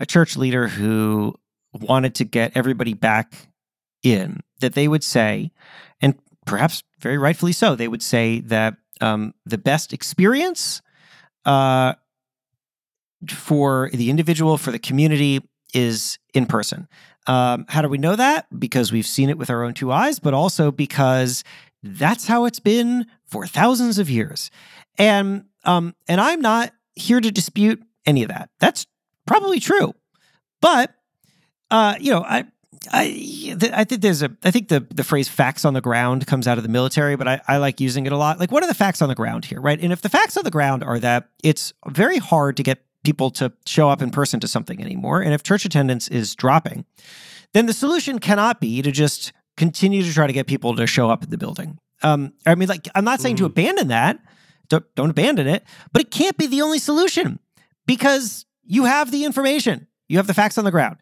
a 0.01 0.07
church 0.07 0.37
leader 0.37 0.67
who 0.67 1.35
wanted 1.73 2.17
to 2.17 2.25
get 2.25 2.57
everybody 2.57 2.95
back 2.95 3.49
in, 4.03 4.41
that 4.61 4.75
they 4.75 4.89
would 4.89 5.05
say, 5.05 5.53
and 6.01 6.15
perhaps 6.47 6.83
very 6.99 7.17
rightfully 7.17 7.53
so, 7.53 7.75
they 7.75 7.89
would 7.89 8.03
say 8.03 8.41
that 8.41 8.75
um, 9.01 9.35
the 9.47 9.59
best 9.59 9.93
experience 9.93 10.83
uh, 11.45 11.95
for 13.31 13.91
the 13.93 14.11
individual, 14.11 14.59
for 14.59 14.71
the 14.71 14.79
community, 14.79 15.41
is 15.73 16.19
in 16.33 16.47
person. 16.47 16.89
Um, 17.27 17.67
how 17.69 17.83
do 17.83 17.89
we 17.89 17.99
know 17.99 18.17
that? 18.17 18.47
Because 18.59 18.93
we've 18.93 19.07
seen 19.07 19.31
it 19.31 19.39
with 19.39 19.51
our 19.51 19.65
own 19.65 19.75
two 19.75 19.91
eyes, 19.91 20.19
but 20.19 20.35
also 20.35 20.71
because 20.71 21.43
that's 21.83 22.27
how 22.27 22.45
it's 22.45 22.61
been 22.61 23.07
for 23.27 23.47
thousands 23.47 23.99
of 23.99 24.11
years. 24.11 24.51
And 24.99 25.45
um, 25.65 25.95
and 26.07 26.21
I'm 26.21 26.41
not 26.41 26.73
here 26.95 27.21
to 27.21 27.31
dispute 27.31 27.83
any 28.07 28.23
of 28.23 28.29
that. 28.29 28.51
That's 28.61 28.87
probably 29.27 29.59
true, 29.59 29.95
but 30.61 30.95
uh, 31.71 31.95
you 31.99 32.13
know, 32.13 32.23
I 32.23 32.45
I, 32.93 33.57
I 33.73 33.85
think 33.85 34.03
there's 34.03 34.23
a 34.23 34.31
I 34.45 34.51
think 34.51 34.69
the 34.69 34.87
the 34.91 35.05
phrase 35.05 35.29
facts 35.29 35.65
on 35.65 35.75
the 35.75 35.81
ground 35.81 36.27
comes 36.27 36.47
out 36.47 36.59
of 36.59 36.65
the 36.65 36.71
military, 36.71 37.17
but 37.17 37.27
I, 37.27 37.41
I 37.49 37.57
like 37.57 37.81
using 37.81 38.07
it 38.07 38.13
a 38.13 38.17
lot. 38.17 38.39
Like, 38.39 38.53
what 38.53 38.63
are 38.63 38.67
the 38.67 38.75
facts 38.75 39.01
on 39.03 39.09
the 39.09 39.15
ground 39.15 39.47
here, 39.47 39.61
right? 39.61 39.81
And 39.81 39.93
if 39.93 40.03
the 40.03 40.09
facts 40.09 40.37
on 40.37 40.45
the 40.45 40.51
ground 40.51 40.85
are 40.85 40.99
that 40.99 41.29
it's 41.43 41.73
very 41.89 42.19
hard 42.19 42.57
to 42.59 42.63
get 42.63 42.85
people 43.05 43.31
to 43.31 43.53
show 43.67 43.89
up 43.89 44.03
in 44.03 44.11
person 44.11 44.41
to 44.41 44.49
something 44.49 44.81
anymore. 44.81 45.23
And 45.23 45.33
if 45.33 45.43
church 45.43 45.65
attendance 45.65 46.09
is 46.09 46.35
dropping, 46.35 46.85
then 47.53 47.67
the 47.67 47.73
solution 47.73 48.19
cannot 48.19 48.61
be 48.61 48.83
to 48.83 48.91
just 48.91 49.33
continue 49.57 50.03
to 50.03 50.13
try 50.13 50.27
to 50.27 50.33
get 50.33 50.47
people 50.47 50.75
to 50.75 50.87
show 50.87 51.09
up 51.11 51.23
at 51.23 51.31
the 51.31 51.39
building. 51.39 51.79
Um, 52.03 52.33
I 52.45 52.55
mean, 52.55 52.69
like, 52.69 52.89
I'm 52.95 53.05
not 53.05 53.21
saying 53.21 53.37
mm-hmm. 53.37 53.45
to 53.45 53.51
abandon 53.51 53.89
that, 53.89 54.19
don't, 54.69 54.85
don't 54.95 55.11
abandon 55.11 55.47
it, 55.47 55.63
but 55.93 56.03
it 56.03 56.11
can't 56.11 56.37
be 56.37 56.47
the 56.47 56.63
only 56.63 56.79
solution 56.79 57.39
because 57.87 58.47
you 58.65 58.85
have 58.85 59.11
the 59.11 59.25
information, 59.25 59.87
you 60.09 60.17
have 60.17 60.27
the 60.27 60.35
facts 60.35 60.59
on 60.59 60.65
the 60.65 60.71
ground. 60.71 60.97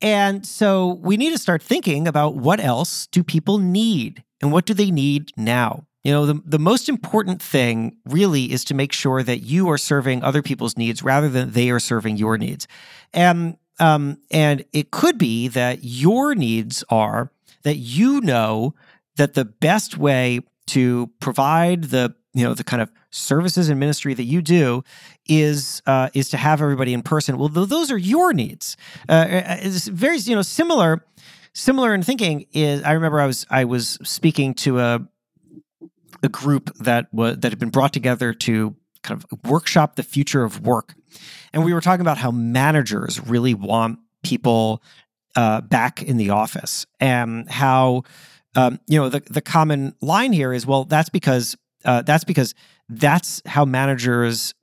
And 0.00 0.44
so 0.44 0.94
we 0.94 1.16
need 1.16 1.30
to 1.30 1.38
start 1.38 1.62
thinking 1.62 2.08
about 2.08 2.34
what 2.34 2.58
else 2.58 3.06
do 3.06 3.22
people 3.22 3.58
need 3.58 4.24
and 4.40 4.50
what 4.50 4.66
do 4.66 4.74
they 4.74 4.90
need 4.90 5.30
now? 5.36 5.86
You 6.04 6.12
know, 6.12 6.26
the, 6.26 6.42
the 6.44 6.58
most 6.58 6.88
important 6.88 7.40
thing 7.40 7.96
really 8.06 8.52
is 8.52 8.64
to 8.64 8.74
make 8.74 8.92
sure 8.92 9.22
that 9.22 9.38
you 9.38 9.70
are 9.70 9.78
serving 9.78 10.24
other 10.24 10.42
people's 10.42 10.76
needs 10.76 11.02
rather 11.02 11.28
than 11.28 11.52
they 11.52 11.70
are 11.70 11.78
serving 11.78 12.16
your 12.16 12.36
needs. 12.36 12.66
And 13.12 13.56
um, 13.78 14.18
and 14.30 14.64
it 14.72 14.90
could 14.90 15.18
be 15.18 15.48
that 15.48 15.78
your 15.82 16.34
needs 16.34 16.84
are 16.88 17.32
that 17.62 17.76
you 17.76 18.20
know 18.20 18.74
that 19.16 19.34
the 19.34 19.44
best 19.44 19.96
way 19.96 20.40
to 20.66 21.10
provide 21.20 21.84
the 21.84 22.14
you 22.34 22.44
know 22.44 22.54
the 22.54 22.64
kind 22.64 22.82
of 22.82 22.90
services 23.10 23.68
and 23.68 23.78
ministry 23.78 24.14
that 24.14 24.24
you 24.24 24.42
do 24.42 24.82
is 25.28 25.82
uh, 25.86 26.10
is 26.14 26.30
to 26.30 26.36
have 26.36 26.60
everybody 26.60 26.92
in 26.92 27.02
person. 27.02 27.38
Well, 27.38 27.48
th- 27.48 27.68
those 27.68 27.90
are 27.90 27.98
your 27.98 28.32
needs. 28.32 28.76
Uh, 29.08 29.12
uh 29.12 29.56
it's 29.60 29.88
very 29.88 30.18
you 30.18 30.34
know 30.34 30.42
similar 30.42 31.04
similar 31.52 31.94
in 31.94 32.02
thinking. 32.02 32.46
Is 32.52 32.82
I 32.82 32.92
remember 32.92 33.20
I 33.20 33.26
was 33.26 33.46
I 33.50 33.64
was 33.64 33.98
speaking 34.02 34.54
to 34.54 34.80
a 34.80 35.06
a 36.22 36.28
group 36.28 36.74
that 36.76 37.12
was 37.12 37.38
that 37.38 37.50
had 37.50 37.58
been 37.58 37.70
brought 37.70 37.92
together 37.92 38.32
to 38.32 38.76
kind 39.02 39.22
of 39.22 39.50
workshop 39.50 39.96
the 39.96 40.02
future 40.02 40.44
of 40.44 40.60
work, 40.60 40.94
and 41.52 41.64
we 41.64 41.72
were 41.72 41.80
talking 41.80 42.00
about 42.00 42.18
how 42.18 42.30
managers 42.30 43.20
really 43.20 43.54
want 43.54 43.98
people 44.22 44.82
uh, 45.34 45.60
back 45.60 46.02
in 46.02 46.16
the 46.16 46.30
office, 46.30 46.86
and 47.00 47.50
how 47.50 48.02
um, 48.54 48.78
you 48.86 48.98
know 48.98 49.08
the 49.08 49.20
the 49.20 49.40
common 49.40 49.94
line 50.00 50.32
here 50.32 50.52
is 50.52 50.66
well 50.66 50.84
that's 50.84 51.08
because 51.08 51.56
uh, 51.84 52.02
that's 52.02 52.24
because 52.24 52.54
that's 52.88 53.42
how 53.46 53.64
managers 53.64 54.54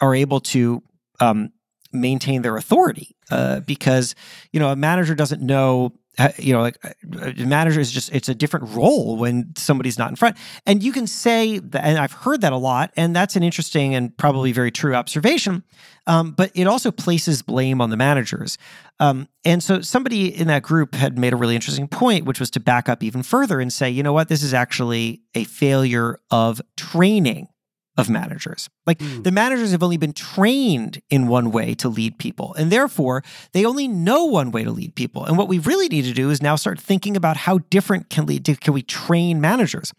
are 0.00 0.14
able 0.14 0.40
to 0.40 0.82
um, 1.20 1.50
maintain 1.92 2.42
their 2.42 2.56
authority 2.56 3.16
uh, 3.30 3.60
because 3.60 4.14
you 4.52 4.60
know 4.60 4.70
a 4.70 4.76
manager 4.76 5.14
doesn't 5.14 5.42
know 5.42 5.92
you 6.38 6.52
know, 6.52 6.62
like 6.62 6.78
uh, 6.84 7.32
manager 7.36 7.80
is 7.80 7.92
just 7.92 8.14
it's 8.14 8.28
a 8.28 8.34
different 8.34 8.74
role 8.74 9.16
when 9.16 9.52
somebody's 9.56 9.98
not 9.98 10.10
in 10.10 10.16
front. 10.16 10.36
And 10.64 10.82
you 10.82 10.92
can 10.92 11.06
say 11.06 11.58
that, 11.58 11.84
and 11.84 11.98
I've 11.98 12.12
heard 12.12 12.40
that 12.40 12.52
a 12.52 12.56
lot, 12.56 12.90
and 12.96 13.14
that's 13.14 13.36
an 13.36 13.42
interesting 13.42 13.94
and 13.94 14.16
probably 14.16 14.52
very 14.52 14.70
true 14.70 14.94
observation. 14.94 15.62
Um, 16.06 16.32
but 16.32 16.52
it 16.54 16.66
also 16.66 16.90
places 16.90 17.42
blame 17.42 17.80
on 17.80 17.90
the 17.90 17.96
managers. 17.96 18.56
Um, 19.00 19.28
and 19.44 19.62
so 19.62 19.80
somebody 19.80 20.34
in 20.34 20.46
that 20.48 20.62
group 20.62 20.94
had 20.94 21.18
made 21.18 21.32
a 21.32 21.36
really 21.36 21.54
interesting 21.54 21.88
point, 21.88 22.24
which 22.24 22.40
was 22.40 22.50
to 22.52 22.60
back 22.60 22.88
up 22.88 23.02
even 23.02 23.22
further 23.22 23.60
and 23.60 23.72
say, 23.72 23.90
you 23.90 24.02
know 24.02 24.12
what, 24.12 24.28
this 24.28 24.42
is 24.42 24.54
actually 24.54 25.22
a 25.34 25.44
failure 25.44 26.20
of 26.30 26.62
training 26.76 27.48
of 27.96 28.10
managers. 28.10 28.68
Like 28.86 28.98
mm. 28.98 29.24
the 29.24 29.32
managers 29.32 29.72
have 29.72 29.82
only 29.82 29.96
been 29.96 30.12
trained 30.12 31.00
in 31.08 31.28
one 31.28 31.50
way 31.50 31.74
to 31.76 31.88
lead 31.88 32.18
people, 32.18 32.54
and 32.58 32.70
therefore 32.70 33.22
they 33.52 33.64
only 33.64 33.88
know 33.88 34.24
one 34.24 34.50
way 34.50 34.64
to 34.64 34.70
lead 34.70 34.94
people. 34.94 35.24
And 35.24 35.38
what 35.38 35.48
we 35.48 35.58
really 35.58 35.88
need 35.88 36.04
to 36.04 36.12
do 36.12 36.30
is 36.30 36.42
now 36.42 36.56
start 36.56 36.78
thinking 36.78 37.16
about 37.16 37.36
how 37.36 37.58
different 37.70 38.10
can 38.10 38.26
lead 38.26 38.44
can 38.60 38.74
we 38.74 38.82
train 38.82 39.40
managers. 39.40 39.92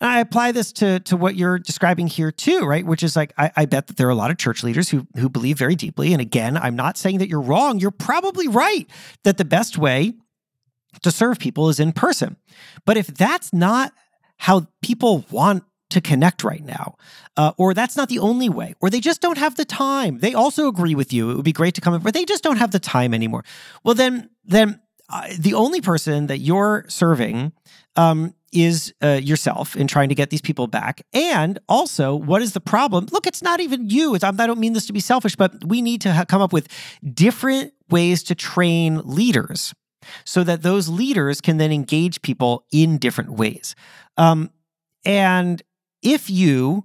And 0.00 0.10
I 0.10 0.20
apply 0.20 0.52
this 0.52 0.72
to 0.74 1.00
to 1.00 1.16
what 1.16 1.36
you're 1.36 1.58
describing 1.58 2.06
here 2.06 2.30
too, 2.30 2.60
right? 2.60 2.84
Which 2.84 3.02
is 3.02 3.16
like 3.16 3.32
I, 3.38 3.50
I 3.56 3.66
bet 3.66 3.86
that 3.86 3.96
there 3.96 4.06
are 4.06 4.10
a 4.10 4.14
lot 4.14 4.30
of 4.30 4.38
church 4.38 4.62
leaders 4.62 4.90
who 4.90 5.06
who 5.16 5.28
believe 5.28 5.58
very 5.58 5.74
deeply. 5.74 6.12
And 6.12 6.20
again, 6.20 6.56
I'm 6.56 6.76
not 6.76 6.96
saying 6.96 7.18
that 7.18 7.28
you're 7.28 7.40
wrong. 7.40 7.78
You're 7.78 7.90
probably 7.90 8.48
right 8.48 8.86
that 9.24 9.38
the 9.38 9.44
best 9.44 9.78
way 9.78 10.14
to 11.02 11.10
serve 11.10 11.38
people 11.38 11.68
is 11.68 11.80
in 11.80 11.92
person. 11.92 12.36
But 12.84 12.96
if 12.96 13.06
that's 13.06 13.52
not 13.52 13.92
how 14.38 14.66
people 14.82 15.24
want 15.30 15.64
to 15.90 16.00
connect 16.00 16.44
right 16.44 16.64
now. 16.64 16.96
Uh, 17.36 17.52
or 17.56 17.74
that's 17.74 17.96
not 17.96 18.08
the 18.08 18.18
only 18.18 18.48
way. 18.48 18.74
Or 18.80 18.90
they 18.90 19.00
just 19.00 19.20
don't 19.20 19.38
have 19.38 19.54
the 19.54 19.64
time. 19.64 20.18
They 20.18 20.34
also 20.34 20.68
agree 20.68 20.94
with 20.94 21.12
you. 21.12 21.30
It 21.30 21.34
would 21.36 21.44
be 21.44 21.52
great 21.52 21.74
to 21.74 21.80
come 21.80 21.94
in, 21.94 22.00
but 22.00 22.14
they 22.14 22.24
just 22.24 22.42
don't 22.42 22.58
have 22.58 22.72
the 22.72 22.78
time 22.80 23.14
anymore. 23.14 23.44
Well, 23.84 23.94
then, 23.94 24.30
then 24.44 24.80
uh, 25.08 25.28
the 25.38 25.54
only 25.54 25.80
person 25.80 26.26
that 26.26 26.38
you're 26.38 26.84
serving 26.88 27.52
um, 27.96 28.34
is 28.52 28.92
uh, 29.02 29.20
yourself 29.22 29.76
in 29.76 29.86
trying 29.86 30.08
to 30.08 30.14
get 30.14 30.30
these 30.30 30.40
people 30.40 30.66
back. 30.66 31.02
And 31.12 31.58
also, 31.68 32.14
what 32.14 32.42
is 32.42 32.52
the 32.52 32.60
problem? 32.60 33.06
Look, 33.12 33.26
it's 33.26 33.42
not 33.42 33.60
even 33.60 33.88
you. 33.88 34.14
It's, 34.14 34.24
I 34.24 34.30
don't 34.30 34.60
mean 34.60 34.72
this 34.72 34.86
to 34.86 34.92
be 34.92 35.00
selfish, 35.00 35.36
but 35.36 35.64
we 35.64 35.82
need 35.82 36.00
to 36.02 36.12
ha- 36.12 36.24
come 36.24 36.42
up 36.42 36.52
with 36.52 36.68
different 37.14 37.72
ways 37.90 38.22
to 38.24 38.34
train 38.34 39.00
leaders 39.04 39.74
so 40.24 40.44
that 40.44 40.62
those 40.62 40.88
leaders 40.88 41.40
can 41.40 41.58
then 41.58 41.72
engage 41.72 42.22
people 42.22 42.64
in 42.72 42.98
different 42.98 43.32
ways. 43.32 43.74
Um, 44.16 44.50
and 45.04 45.62
if 46.02 46.30
you 46.30 46.84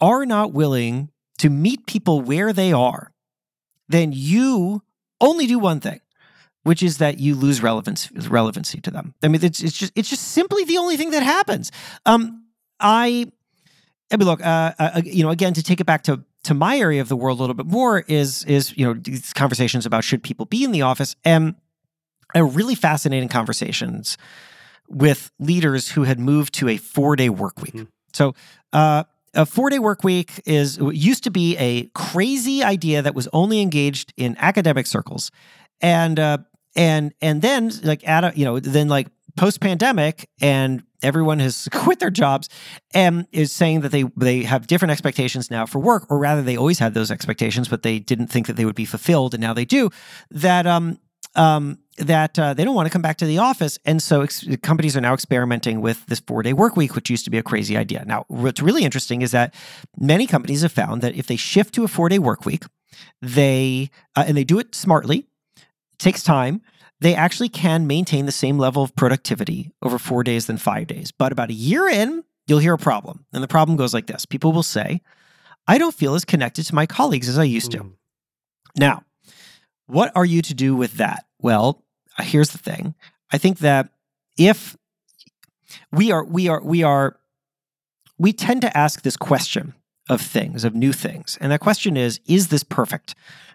are 0.00 0.26
not 0.26 0.52
willing 0.52 1.10
to 1.38 1.50
meet 1.50 1.86
people 1.86 2.20
where 2.20 2.52
they 2.52 2.72
are, 2.72 3.12
then 3.88 4.12
you 4.12 4.82
only 5.20 5.46
do 5.46 5.58
one 5.58 5.80
thing, 5.80 6.00
which 6.62 6.82
is 6.82 6.98
that 6.98 7.18
you 7.18 7.34
lose 7.34 7.62
relevance 7.62 8.10
relevancy 8.12 8.80
to 8.80 8.90
them. 8.90 9.14
I 9.22 9.28
mean, 9.28 9.42
it's 9.44 9.62
it's 9.62 9.76
just 9.76 9.92
it's 9.94 10.10
just 10.10 10.28
simply 10.28 10.64
the 10.64 10.78
only 10.78 10.96
thing 10.96 11.10
that 11.10 11.22
happens. 11.22 11.70
Um, 12.06 12.44
I, 12.80 13.30
I 14.10 14.16
mean, 14.16 14.26
look, 14.26 14.44
uh, 14.44 14.72
uh, 14.78 15.02
you 15.04 15.22
know, 15.22 15.30
again, 15.30 15.54
to 15.54 15.62
take 15.62 15.80
it 15.80 15.86
back 15.86 16.02
to 16.04 16.24
to 16.44 16.54
my 16.54 16.76
area 16.76 17.00
of 17.00 17.08
the 17.08 17.16
world 17.16 17.38
a 17.38 17.42
little 17.42 17.54
bit 17.54 17.66
more 17.66 18.00
is 18.00 18.44
is 18.44 18.76
you 18.76 18.84
know 18.84 18.94
these 18.94 19.32
conversations 19.32 19.86
about 19.86 20.04
should 20.04 20.22
people 20.22 20.46
be 20.46 20.64
in 20.64 20.72
the 20.72 20.82
office 20.82 21.14
and 21.24 21.54
a 22.34 22.44
really 22.44 22.74
fascinating 22.74 23.28
conversations 23.28 24.16
with 24.88 25.30
leaders 25.38 25.90
who 25.90 26.02
had 26.04 26.18
moved 26.18 26.54
to 26.54 26.68
a 26.68 26.76
four 26.76 27.16
day 27.16 27.28
work 27.28 27.60
week. 27.60 27.74
Mm-hmm. 27.74 27.84
So, 28.12 28.34
uh, 28.72 29.04
a 29.34 29.46
four 29.46 29.70
day 29.70 29.78
work 29.78 30.04
week 30.04 30.42
is 30.44 30.78
used 30.78 31.24
to 31.24 31.30
be 31.30 31.56
a 31.56 31.84
crazy 31.94 32.62
idea 32.62 33.00
that 33.00 33.14
was 33.14 33.28
only 33.32 33.60
engaged 33.62 34.12
in 34.16 34.36
academic 34.38 34.86
circles, 34.86 35.30
and 35.80 36.18
uh, 36.20 36.38
and 36.76 37.12
and 37.20 37.42
then 37.42 37.70
like 37.82 38.06
at 38.06 38.24
a, 38.24 38.32
you 38.36 38.44
know 38.44 38.60
then 38.60 38.88
like 38.88 39.08
post 39.36 39.60
pandemic 39.60 40.28
and 40.40 40.82
everyone 41.02 41.38
has 41.38 41.68
quit 41.72 41.98
their 41.98 42.10
jobs 42.10 42.48
and 42.94 43.26
is 43.32 43.52
saying 43.52 43.80
that 43.80 43.90
they 43.90 44.04
they 44.16 44.42
have 44.42 44.66
different 44.66 44.92
expectations 44.92 45.50
now 45.50 45.66
for 45.66 45.78
work 45.78 46.06
or 46.10 46.18
rather 46.18 46.42
they 46.42 46.56
always 46.56 46.78
had 46.78 46.94
those 46.94 47.10
expectations 47.10 47.68
but 47.68 47.82
they 47.82 47.98
didn't 47.98 48.26
think 48.26 48.46
that 48.46 48.56
they 48.56 48.64
would 48.64 48.74
be 48.74 48.84
fulfilled 48.84 49.34
and 49.34 49.40
now 49.40 49.54
they 49.54 49.64
do 49.64 49.90
that 50.30 50.66
um 50.66 50.98
um 51.34 51.78
that 51.98 52.38
uh, 52.38 52.54
they 52.54 52.64
don't 52.64 52.74
want 52.74 52.86
to 52.86 52.92
come 52.92 53.02
back 53.02 53.18
to 53.18 53.26
the 53.26 53.38
office. 53.38 53.78
And 53.84 54.02
so 54.02 54.22
ex- 54.22 54.46
companies 54.62 54.96
are 54.96 55.00
now 55.00 55.14
experimenting 55.14 55.80
with 55.80 56.06
this 56.06 56.20
four 56.20 56.42
day 56.42 56.52
work 56.52 56.76
week, 56.76 56.94
which 56.94 57.10
used 57.10 57.24
to 57.24 57.30
be 57.30 57.38
a 57.38 57.42
crazy 57.42 57.76
idea. 57.76 58.04
Now, 58.06 58.24
what's 58.28 58.62
really 58.62 58.84
interesting 58.84 59.22
is 59.22 59.30
that 59.32 59.54
many 59.98 60.26
companies 60.26 60.62
have 60.62 60.72
found 60.72 61.02
that 61.02 61.14
if 61.14 61.26
they 61.26 61.36
shift 61.36 61.74
to 61.74 61.84
a 61.84 61.88
four 61.88 62.08
day 62.08 62.18
work 62.18 62.46
week, 62.46 62.64
they, 63.20 63.90
uh, 64.16 64.24
and 64.26 64.36
they 64.36 64.44
do 64.44 64.58
it 64.58 64.74
smartly, 64.74 65.26
it 65.56 65.98
takes 65.98 66.22
time, 66.22 66.62
they 67.00 67.14
actually 67.14 67.48
can 67.48 67.86
maintain 67.86 68.26
the 68.26 68.32
same 68.32 68.58
level 68.58 68.82
of 68.82 68.94
productivity 68.94 69.72
over 69.82 69.98
four 69.98 70.22
days 70.22 70.46
than 70.46 70.56
five 70.56 70.86
days. 70.86 71.10
But 71.10 71.32
about 71.32 71.50
a 71.50 71.54
year 71.54 71.88
in, 71.88 72.22
you'll 72.46 72.60
hear 72.60 72.74
a 72.74 72.78
problem. 72.78 73.26
And 73.32 73.42
the 73.42 73.48
problem 73.48 73.76
goes 73.76 73.92
like 73.92 74.06
this 74.06 74.24
people 74.24 74.52
will 74.52 74.62
say, 74.62 75.02
I 75.66 75.78
don't 75.78 75.94
feel 75.94 76.14
as 76.14 76.24
connected 76.24 76.64
to 76.66 76.74
my 76.74 76.86
colleagues 76.86 77.28
as 77.28 77.38
I 77.38 77.44
used 77.44 77.70
to. 77.72 77.78
Mm. 77.78 77.92
Now, 78.78 79.04
what 79.86 80.12
are 80.14 80.24
you 80.24 80.42
to 80.42 80.54
do 80.54 80.74
with 80.74 80.94
that? 80.94 81.26
Well, 81.42 81.84
here's 82.18 82.50
the 82.50 82.58
thing. 82.58 82.94
I 83.32 83.38
think 83.38 83.58
that 83.58 83.88
if 84.38 84.76
we 85.90 86.10
are 86.12 86.24
we 86.24 86.48
are 86.48 86.62
we 86.62 86.82
are 86.82 87.18
we 88.18 88.32
tend 88.32 88.62
to 88.62 88.76
ask 88.76 89.02
this 89.02 89.16
question 89.16 89.74
of 90.08 90.20
things, 90.20 90.64
of 90.64 90.74
new 90.74 90.92
things. 90.92 91.38
And 91.40 91.52
that 91.52 91.60
question 91.60 91.96
is, 91.96 92.20
is 92.26 92.48
this 92.48 92.62
perfect? 92.62 93.14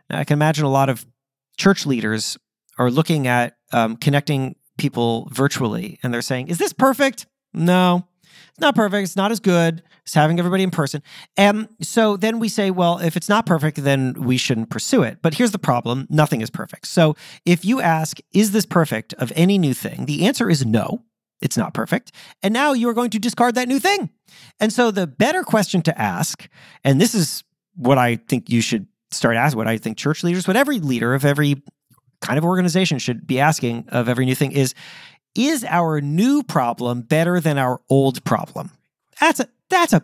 Now, 0.10 0.20
I 0.20 0.24
can 0.24 0.36
imagine 0.38 0.66
a 0.66 0.70
lot 0.70 0.90
of 0.90 1.06
church 1.58 1.86
leaders 1.86 2.38
are 2.78 2.92
looking 2.92 3.28
at 3.28 3.58
um, 3.72 3.98
connecting 3.98 4.56
people 4.78 5.30
virtually 5.32 6.00
and 6.04 6.14
they're 6.14 6.22
saying, 6.22 6.48
is 6.48 6.58
this 6.58 6.74
perfect? 6.74 7.26
No. 7.54 8.08
It's 8.50 8.60
not 8.60 8.76
perfect. 8.76 9.04
It's 9.04 9.16
not 9.16 9.32
as 9.32 9.40
good 9.40 9.84
as 10.06 10.14
having 10.14 10.40
everybody 10.40 10.64
in 10.64 10.72
person. 10.72 11.02
And 11.36 11.68
so 11.82 12.18
then 12.18 12.40
we 12.40 12.50
say, 12.50 12.72
well, 12.72 13.00
if 13.00 13.18
it's 13.18 13.30
not 13.30 13.46
perfect, 13.46 13.84
then 13.84 14.14
we 14.14 14.38
shouldn't 14.38 14.70
pursue 14.70 15.04
it. 15.04 15.20
But 15.22 15.36
here's 15.36 15.52
the 15.52 15.60
problem 15.60 16.08
nothing 16.10 16.42
is 16.42 16.50
perfect. 16.50 16.88
So 16.88 17.16
if 17.46 17.66
you 17.66 17.82
ask, 17.82 18.20
is 18.34 18.52
this 18.52 18.66
perfect 18.66 19.14
of 19.16 19.32
any 19.36 19.58
new 19.58 19.74
thing? 19.74 20.06
The 20.06 20.26
answer 20.26 20.50
is 20.50 20.66
no, 20.66 21.04
it's 21.42 21.58
not 21.58 21.74
perfect. 21.74 22.12
And 22.42 22.54
now 22.54 22.74
you 22.74 22.90
are 22.90 22.94
going 22.94 23.12
to 23.12 23.20
discard 23.20 23.56
that 23.56 23.68
new 23.68 23.80
thing. 23.80 24.10
And 24.60 24.74
so 24.74 24.92
the 24.92 25.08
better 25.08 25.44
question 25.44 25.82
to 25.84 26.02
ask, 26.02 26.48
and 26.84 27.00
this 27.00 27.14
is 27.14 27.44
what 27.76 27.98
I 27.98 28.16
think 28.16 28.50
you 28.50 28.62
should 28.62 28.88
start 29.12 29.36
asking, 29.36 29.58
what 29.58 29.68
I 29.68 29.78
think 29.78 29.98
church 29.98 30.24
leaders, 30.24 30.48
what 30.48 30.58
every 30.58 30.80
leader 30.80 31.14
of 31.14 31.26
every 31.26 31.62
kind 32.22 32.38
of 32.38 32.46
organization 32.46 32.98
should 32.98 33.28
be 33.28 33.40
asking 33.40 33.86
of 33.90 34.10
every 34.10 34.26
new 34.26 34.36
thing 34.36 34.52
is 34.52 34.74
is 35.38 35.64
our 35.64 36.02
new 36.02 36.44
problem 36.44 37.02
better 37.02 37.40
than 37.40 37.58
our 37.58 37.80
old 37.90 38.24
problem? 38.24 38.72
That's 39.22 39.40
a 39.40 39.48
that's 39.70 39.94
a, 39.94 40.04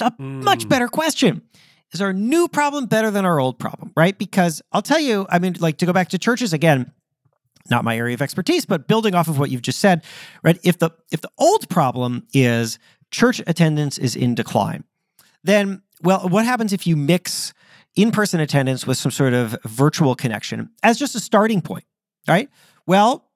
a 0.00 0.10
mm. 0.10 0.42
much 0.42 0.68
better 0.68 0.88
question. 0.88 1.42
Is 1.92 2.00
our 2.00 2.12
new 2.12 2.48
problem 2.48 2.86
better 2.86 3.10
than 3.10 3.26
our 3.26 3.38
old 3.38 3.58
problem, 3.58 3.92
right? 3.94 4.16
Because 4.16 4.62
I'll 4.72 4.82
tell 4.82 5.00
you, 5.00 5.26
I 5.28 5.38
mean, 5.38 5.56
like 5.60 5.76
to 5.78 5.86
go 5.86 5.92
back 5.92 6.08
to 6.10 6.18
churches 6.18 6.54
again, 6.54 6.90
not 7.68 7.84
my 7.84 7.96
area 7.96 8.14
of 8.14 8.22
expertise, 8.22 8.64
but 8.64 8.88
building 8.88 9.14
off 9.14 9.28
of 9.28 9.38
what 9.38 9.50
you've 9.50 9.62
just 9.62 9.78
said, 9.78 10.02
right? 10.42 10.58
If 10.62 10.78
the 10.78 10.90
if 11.10 11.20
the 11.20 11.30
old 11.38 11.68
problem 11.68 12.26
is 12.32 12.78
church 13.10 13.42
attendance 13.46 13.98
is 13.98 14.16
in 14.16 14.34
decline, 14.34 14.84
then 15.44 15.82
well, 16.02 16.28
what 16.28 16.44
happens 16.44 16.72
if 16.72 16.86
you 16.86 16.96
mix 16.96 17.52
in-person 17.94 18.40
attendance 18.40 18.86
with 18.86 18.96
some 18.96 19.12
sort 19.12 19.34
of 19.34 19.54
virtual 19.64 20.14
connection 20.14 20.70
as 20.82 20.98
just 20.98 21.14
a 21.14 21.20
starting 21.20 21.60
point, 21.60 21.84
right? 22.26 22.48
Well, 22.86 23.28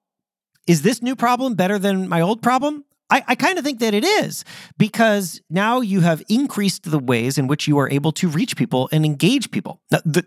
is 0.67 0.81
this 0.81 1.01
new 1.01 1.15
problem 1.15 1.55
better 1.55 1.79
than 1.79 2.07
my 2.07 2.21
old 2.21 2.41
problem? 2.41 2.83
I, 3.09 3.23
I 3.27 3.35
kind 3.35 3.57
of 3.57 3.63
think 3.63 3.79
that 3.79 3.93
it 3.93 4.03
is 4.03 4.43
because 4.77 5.41
now 5.49 5.79
you 5.79 6.01
have 6.01 6.21
increased 6.29 6.91
the 6.91 6.99
ways 6.99 7.37
in 7.37 7.47
which 7.47 7.67
you 7.67 7.77
are 7.79 7.89
able 7.89 8.11
to 8.13 8.27
reach 8.27 8.57
people 8.57 8.89
and 8.91 9.05
engage 9.05 9.49
people. 9.49 9.81
Now, 9.91 9.99
the, 10.03 10.25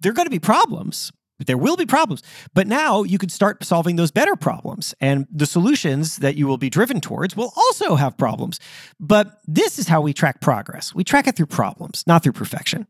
there 0.00 0.10
are 0.10 0.14
going 0.14 0.26
to 0.26 0.30
be 0.30 0.38
problems. 0.38 1.10
There 1.46 1.56
will 1.56 1.76
be 1.76 1.86
problems, 1.86 2.22
but 2.52 2.66
now 2.66 3.04
you 3.04 3.16
could 3.16 3.30
start 3.30 3.62
solving 3.62 3.94
those 3.94 4.10
better 4.10 4.34
problems. 4.34 4.92
And 5.00 5.26
the 5.30 5.46
solutions 5.46 6.16
that 6.16 6.34
you 6.34 6.48
will 6.48 6.58
be 6.58 6.68
driven 6.68 7.00
towards 7.00 7.36
will 7.36 7.52
also 7.56 7.94
have 7.94 8.16
problems. 8.16 8.58
But 8.98 9.38
this 9.46 9.78
is 9.78 9.86
how 9.86 10.00
we 10.00 10.12
track 10.12 10.40
progress 10.40 10.94
we 10.94 11.04
track 11.04 11.28
it 11.28 11.36
through 11.36 11.46
problems, 11.46 12.02
not 12.08 12.24
through 12.24 12.32
perfection. 12.32 12.88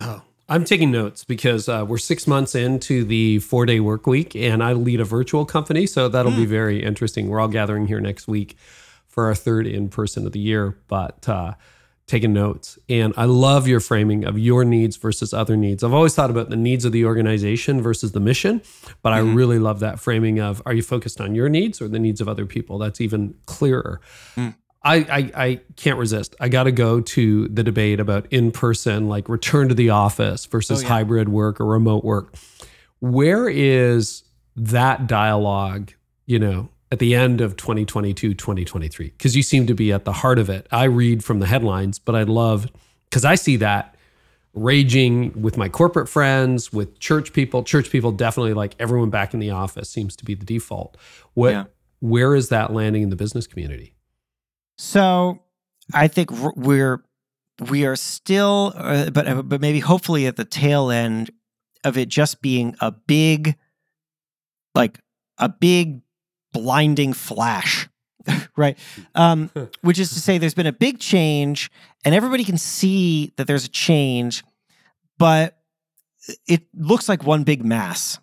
Oh, 0.00 0.22
I'm 0.48 0.64
taking 0.64 0.90
notes 0.90 1.24
because 1.24 1.68
uh, 1.68 1.84
we're 1.86 1.98
six 1.98 2.26
months 2.26 2.54
into 2.54 3.04
the 3.04 3.38
four 3.38 3.64
day 3.64 3.80
work 3.80 4.06
week 4.06 4.34
and 4.36 4.62
I 4.62 4.72
lead 4.72 5.00
a 5.00 5.04
virtual 5.04 5.44
company. 5.44 5.86
So 5.86 6.08
that'll 6.08 6.32
mm. 6.32 6.36
be 6.36 6.46
very 6.46 6.82
interesting. 6.82 7.28
We're 7.28 7.40
all 7.40 7.48
gathering 7.48 7.86
here 7.86 8.00
next 8.00 8.28
week 8.28 8.56
for 9.06 9.26
our 9.26 9.34
third 9.34 9.66
in 9.66 9.88
person 9.88 10.26
of 10.26 10.32
the 10.32 10.40
year, 10.40 10.78
but 10.88 11.28
uh, 11.28 11.54
taking 12.06 12.32
notes. 12.32 12.78
And 12.88 13.14
I 13.16 13.24
love 13.24 13.68
your 13.68 13.80
framing 13.80 14.24
of 14.24 14.38
your 14.38 14.64
needs 14.64 14.96
versus 14.96 15.32
other 15.32 15.56
needs. 15.56 15.84
I've 15.84 15.94
always 15.94 16.14
thought 16.14 16.30
about 16.30 16.50
the 16.50 16.56
needs 16.56 16.84
of 16.84 16.92
the 16.92 17.04
organization 17.04 17.80
versus 17.80 18.12
the 18.12 18.20
mission, 18.20 18.62
but 19.02 19.10
mm-hmm. 19.10 19.30
I 19.30 19.34
really 19.34 19.58
love 19.58 19.80
that 19.80 20.00
framing 20.00 20.40
of 20.40 20.60
are 20.66 20.74
you 20.74 20.82
focused 20.82 21.20
on 21.20 21.34
your 21.34 21.48
needs 21.48 21.80
or 21.80 21.88
the 21.88 21.98
needs 21.98 22.20
of 22.20 22.28
other 22.28 22.46
people? 22.46 22.78
That's 22.78 23.00
even 23.00 23.34
clearer. 23.46 24.00
Mm. 24.36 24.54
I, 24.84 24.96
I, 24.96 25.44
I 25.44 25.60
can't 25.76 25.98
resist. 25.98 26.34
I 26.40 26.48
got 26.48 26.64
to 26.64 26.72
go 26.72 27.00
to 27.00 27.48
the 27.48 27.62
debate 27.62 28.00
about 28.00 28.26
in 28.32 28.50
person, 28.50 29.08
like 29.08 29.28
return 29.28 29.68
to 29.68 29.74
the 29.74 29.90
office 29.90 30.46
versus 30.46 30.80
oh, 30.80 30.82
yeah. 30.82 30.88
hybrid 30.88 31.28
work 31.28 31.60
or 31.60 31.66
remote 31.66 32.04
work. 32.04 32.34
Where 33.00 33.48
is 33.48 34.24
that 34.56 35.06
dialogue, 35.06 35.92
you 36.26 36.38
know, 36.38 36.68
at 36.90 36.98
the 36.98 37.14
end 37.14 37.40
of 37.40 37.56
2022, 37.56 38.34
2023? 38.34 39.06
Because 39.06 39.36
you 39.36 39.42
seem 39.42 39.66
to 39.66 39.74
be 39.74 39.92
at 39.92 40.04
the 40.04 40.12
heart 40.12 40.38
of 40.38 40.50
it. 40.50 40.66
I 40.72 40.84
read 40.84 41.24
from 41.24 41.38
the 41.38 41.46
headlines, 41.46 41.98
but 41.98 42.14
I'd 42.14 42.28
love, 42.28 42.68
because 43.08 43.24
I 43.24 43.36
see 43.36 43.56
that 43.56 43.96
raging 44.54 45.40
with 45.40 45.56
my 45.56 45.68
corporate 45.68 46.08
friends, 46.08 46.72
with 46.72 46.98
church 46.98 47.32
people. 47.32 47.62
Church 47.62 47.90
people 47.90 48.12
definitely 48.12 48.54
like 48.54 48.74
everyone 48.78 49.10
back 49.10 49.32
in 49.32 49.40
the 49.40 49.50
office 49.50 49.88
seems 49.88 50.16
to 50.16 50.24
be 50.24 50.34
the 50.34 50.44
default. 50.44 50.96
What, 51.34 51.50
yeah. 51.50 51.64
where 52.00 52.34
is 52.34 52.48
that 52.50 52.72
landing 52.72 53.02
in 53.02 53.10
the 53.10 53.16
business 53.16 53.46
community? 53.46 53.91
So 54.78 55.40
I 55.92 56.08
think 56.08 56.30
we're 56.30 57.02
we 57.70 57.84
are 57.84 57.96
still, 57.96 58.72
uh, 58.76 59.10
but 59.10 59.28
uh, 59.28 59.42
but 59.42 59.60
maybe 59.60 59.80
hopefully 59.80 60.26
at 60.26 60.36
the 60.36 60.44
tail 60.44 60.90
end 60.90 61.30
of 61.84 61.96
it 61.96 62.08
just 62.08 62.42
being 62.42 62.74
a 62.80 62.90
big, 62.90 63.56
like 64.74 65.00
a 65.38 65.48
big 65.48 66.02
blinding 66.52 67.12
flash, 67.12 67.88
right? 68.56 68.78
Um, 69.14 69.50
which 69.82 69.98
is 69.98 70.10
to 70.10 70.20
say, 70.20 70.38
there's 70.38 70.54
been 70.54 70.66
a 70.66 70.72
big 70.72 70.98
change, 70.98 71.70
and 72.04 72.14
everybody 72.14 72.44
can 72.44 72.58
see 72.58 73.32
that 73.36 73.46
there's 73.46 73.64
a 73.64 73.70
change, 73.70 74.44
but 75.18 75.58
it 76.46 76.62
looks 76.74 77.08
like 77.08 77.24
one 77.24 77.44
big 77.44 77.64
mass. 77.64 78.18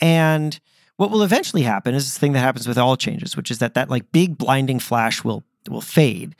And 0.00 0.58
what 0.96 1.10
will 1.10 1.22
eventually 1.22 1.62
happen 1.62 1.94
is 1.94 2.04
this 2.04 2.18
thing 2.18 2.32
that 2.32 2.40
happens 2.40 2.66
with 2.66 2.78
all 2.78 2.96
changes, 2.96 3.36
which 3.36 3.50
is 3.50 3.58
that 3.58 3.74
that 3.74 3.90
like 3.90 4.12
big 4.12 4.38
blinding 4.38 4.78
flash 4.78 5.24
will 5.24 5.44
will 5.68 5.80
fade 5.80 6.34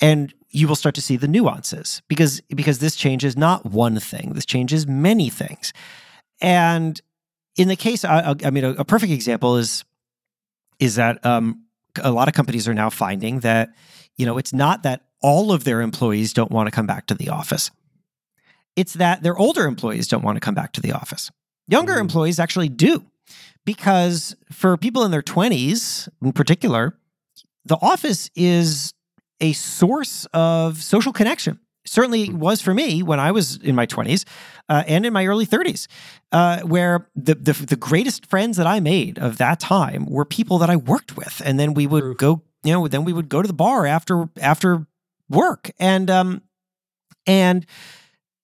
and 0.00 0.32
you 0.50 0.68
will 0.68 0.76
start 0.76 0.94
to 0.94 1.02
see 1.02 1.16
the 1.16 1.28
nuances 1.28 2.02
because 2.08 2.40
because 2.54 2.78
this 2.78 2.96
change 2.96 3.24
is 3.24 3.36
not 3.36 3.66
one 3.66 3.98
thing 3.98 4.32
this 4.34 4.46
changes 4.46 4.86
many 4.86 5.28
things. 5.28 5.72
And 6.40 7.00
in 7.56 7.68
the 7.68 7.76
case 7.76 8.04
i, 8.04 8.34
I 8.44 8.50
mean 8.50 8.64
a, 8.64 8.70
a, 8.70 8.84
perfect 8.84 9.12
example 9.12 9.56
is 9.56 9.84
is 10.78 10.96
that 10.96 11.24
um, 11.24 11.64
a 12.02 12.10
lot 12.10 12.28
of 12.28 12.34
companies 12.34 12.66
are 12.66 12.74
now 12.74 12.90
finding 12.90 13.40
that 13.40 13.70
you 14.16 14.26
know 14.26 14.38
it's 14.38 14.52
not 14.52 14.82
that 14.82 15.02
all 15.22 15.52
of 15.52 15.64
their 15.64 15.80
employees 15.80 16.32
don't 16.32 16.50
want 16.50 16.66
to 16.66 16.70
come 16.70 16.86
back 16.86 17.06
to 17.06 17.14
the 17.14 17.28
office. 17.28 17.70
It's 18.74 18.94
that 18.94 19.22
their 19.22 19.36
older 19.36 19.66
employees 19.66 20.08
don't 20.08 20.24
want 20.24 20.36
to 20.36 20.40
come 20.40 20.54
back 20.54 20.72
to 20.72 20.80
the 20.80 20.92
office. 20.92 21.30
Younger 21.68 21.92
mm-hmm. 21.92 22.00
employees 22.02 22.40
actually 22.40 22.68
do 22.68 23.04
because 23.64 24.34
for 24.50 24.76
people 24.76 25.04
in 25.04 25.10
their 25.10 25.22
20s 25.22 26.08
in 26.22 26.32
particular 26.32 26.98
the 27.64 27.76
office 27.80 28.30
is 28.34 28.92
a 29.40 29.52
source 29.52 30.26
of 30.32 30.82
social 30.82 31.12
connection. 31.12 31.58
Certainly 31.84 32.26
hmm. 32.26 32.38
was 32.38 32.60
for 32.60 32.74
me 32.74 33.02
when 33.02 33.18
I 33.18 33.32
was 33.32 33.56
in 33.56 33.74
my 33.74 33.86
20s 33.86 34.24
uh, 34.68 34.84
and 34.86 35.04
in 35.04 35.12
my 35.12 35.26
early 35.26 35.46
30s, 35.46 35.88
uh, 36.30 36.60
where 36.60 37.08
the, 37.16 37.34
the, 37.34 37.52
the 37.52 37.76
greatest 37.76 38.26
friends 38.26 38.56
that 38.56 38.66
I 38.66 38.80
made 38.80 39.18
of 39.18 39.38
that 39.38 39.58
time 39.58 40.06
were 40.06 40.24
people 40.24 40.58
that 40.58 40.70
I 40.70 40.76
worked 40.76 41.16
with, 41.16 41.42
and 41.44 41.58
then 41.58 41.74
we 41.74 41.86
would 41.86 42.16
go, 42.18 42.42
you 42.62 42.72
know, 42.72 42.86
then 42.86 43.04
we 43.04 43.12
would 43.12 43.28
go 43.28 43.42
to 43.42 43.48
the 43.48 43.54
bar 43.54 43.86
after 43.86 44.28
after 44.40 44.86
work, 45.28 45.72
and 45.80 46.08
um, 46.08 46.42
and 47.26 47.66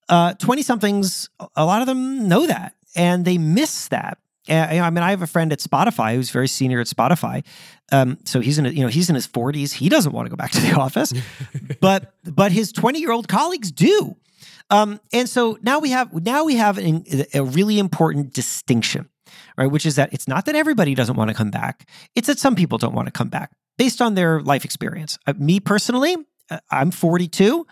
uh, 0.08 0.34
somethings, 0.62 1.30
a 1.54 1.64
lot 1.64 1.80
of 1.80 1.86
them 1.86 2.28
know 2.28 2.46
that, 2.46 2.74
and 2.96 3.24
they 3.24 3.38
miss 3.38 3.88
that. 3.88 4.18
I 4.48 4.90
mean, 4.90 5.02
I 5.02 5.10
have 5.10 5.22
a 5.22 5.26
friend 5.26 5.52
at 5.52 5.58
Spotify 5.58 6.14
who's 6.14 6.30
very 6.30 6.48
senior 6.48 6.80
at 6.80 6.86
Spotify. 6.86 7.44
Um, 7.90 8.18
so 8.24 8.40
he's 8.40 8.58
in, 8.58 8.64
you 8.66 8.82
know, 8.82 8.88
he's 8.88 9.08
in 9.08 9.14
his 9.14 9.26
forties. 9.26 9.72
He 9.72 9.88
doesn't 9.88 10.12
want 10.12 10.26
to 10.26 10.30
go 10.30 10.36
back 10.36 10.50
to 10.52 10.60
the 10.60 10.72
office, 10.78 11.12
but 11.80 12.14
but 12.24 12.52
his 12.52 12.72
twenty 12.72 13.00
year 13.00 13.12
old 13.12 13.28
colleagues 13.28 13.70
do. 13.70 14.16
Um, 14.70 15.00
and 15.12 15.28
so 15.28 15.58
now 15.62 15.78
we 15.78 15.90
have 15.90 16.12
now 16.12 16.44
we 16.44 16.56
have 16.56 16.78
an, 16.78 17.04
a 17.32 17.42
really 17.42 17.78
important 17.78 18.32
distinction, 18.32 19.08
right? 19.56 19.70
Which 19.70 19.86
is 19.86 19.96
that 19.96 20.12
it's 20.12 20.28
not 20.28 20.44
that 20.46 20.54
everybody 20.54 20.94
doesn't 20.94 21.16
want 21.16 21.28
to 21.28 21.34
come 21.34 21.50
back; 21.50 21.88
it's 22.14 22.26
that 22.26 22.38
some 22.38 22.54
people 22.54 22.78
don't 22.78 22.94
want 22.94 23.06
to 23.06 23.12
come 23.12 23.28
back 23.28 23.52
based 23.78 24.02
on 24.02 24.14
their 24.14 24.40
life 24.42 24.64
experience. 24.64 25.18
Uh, 25.26 25.32
me 25.38 25.60
personally, 25.60 26.16
uh, 26.50 26.58
I'm 26.70 26.90
42. 26.90 27.66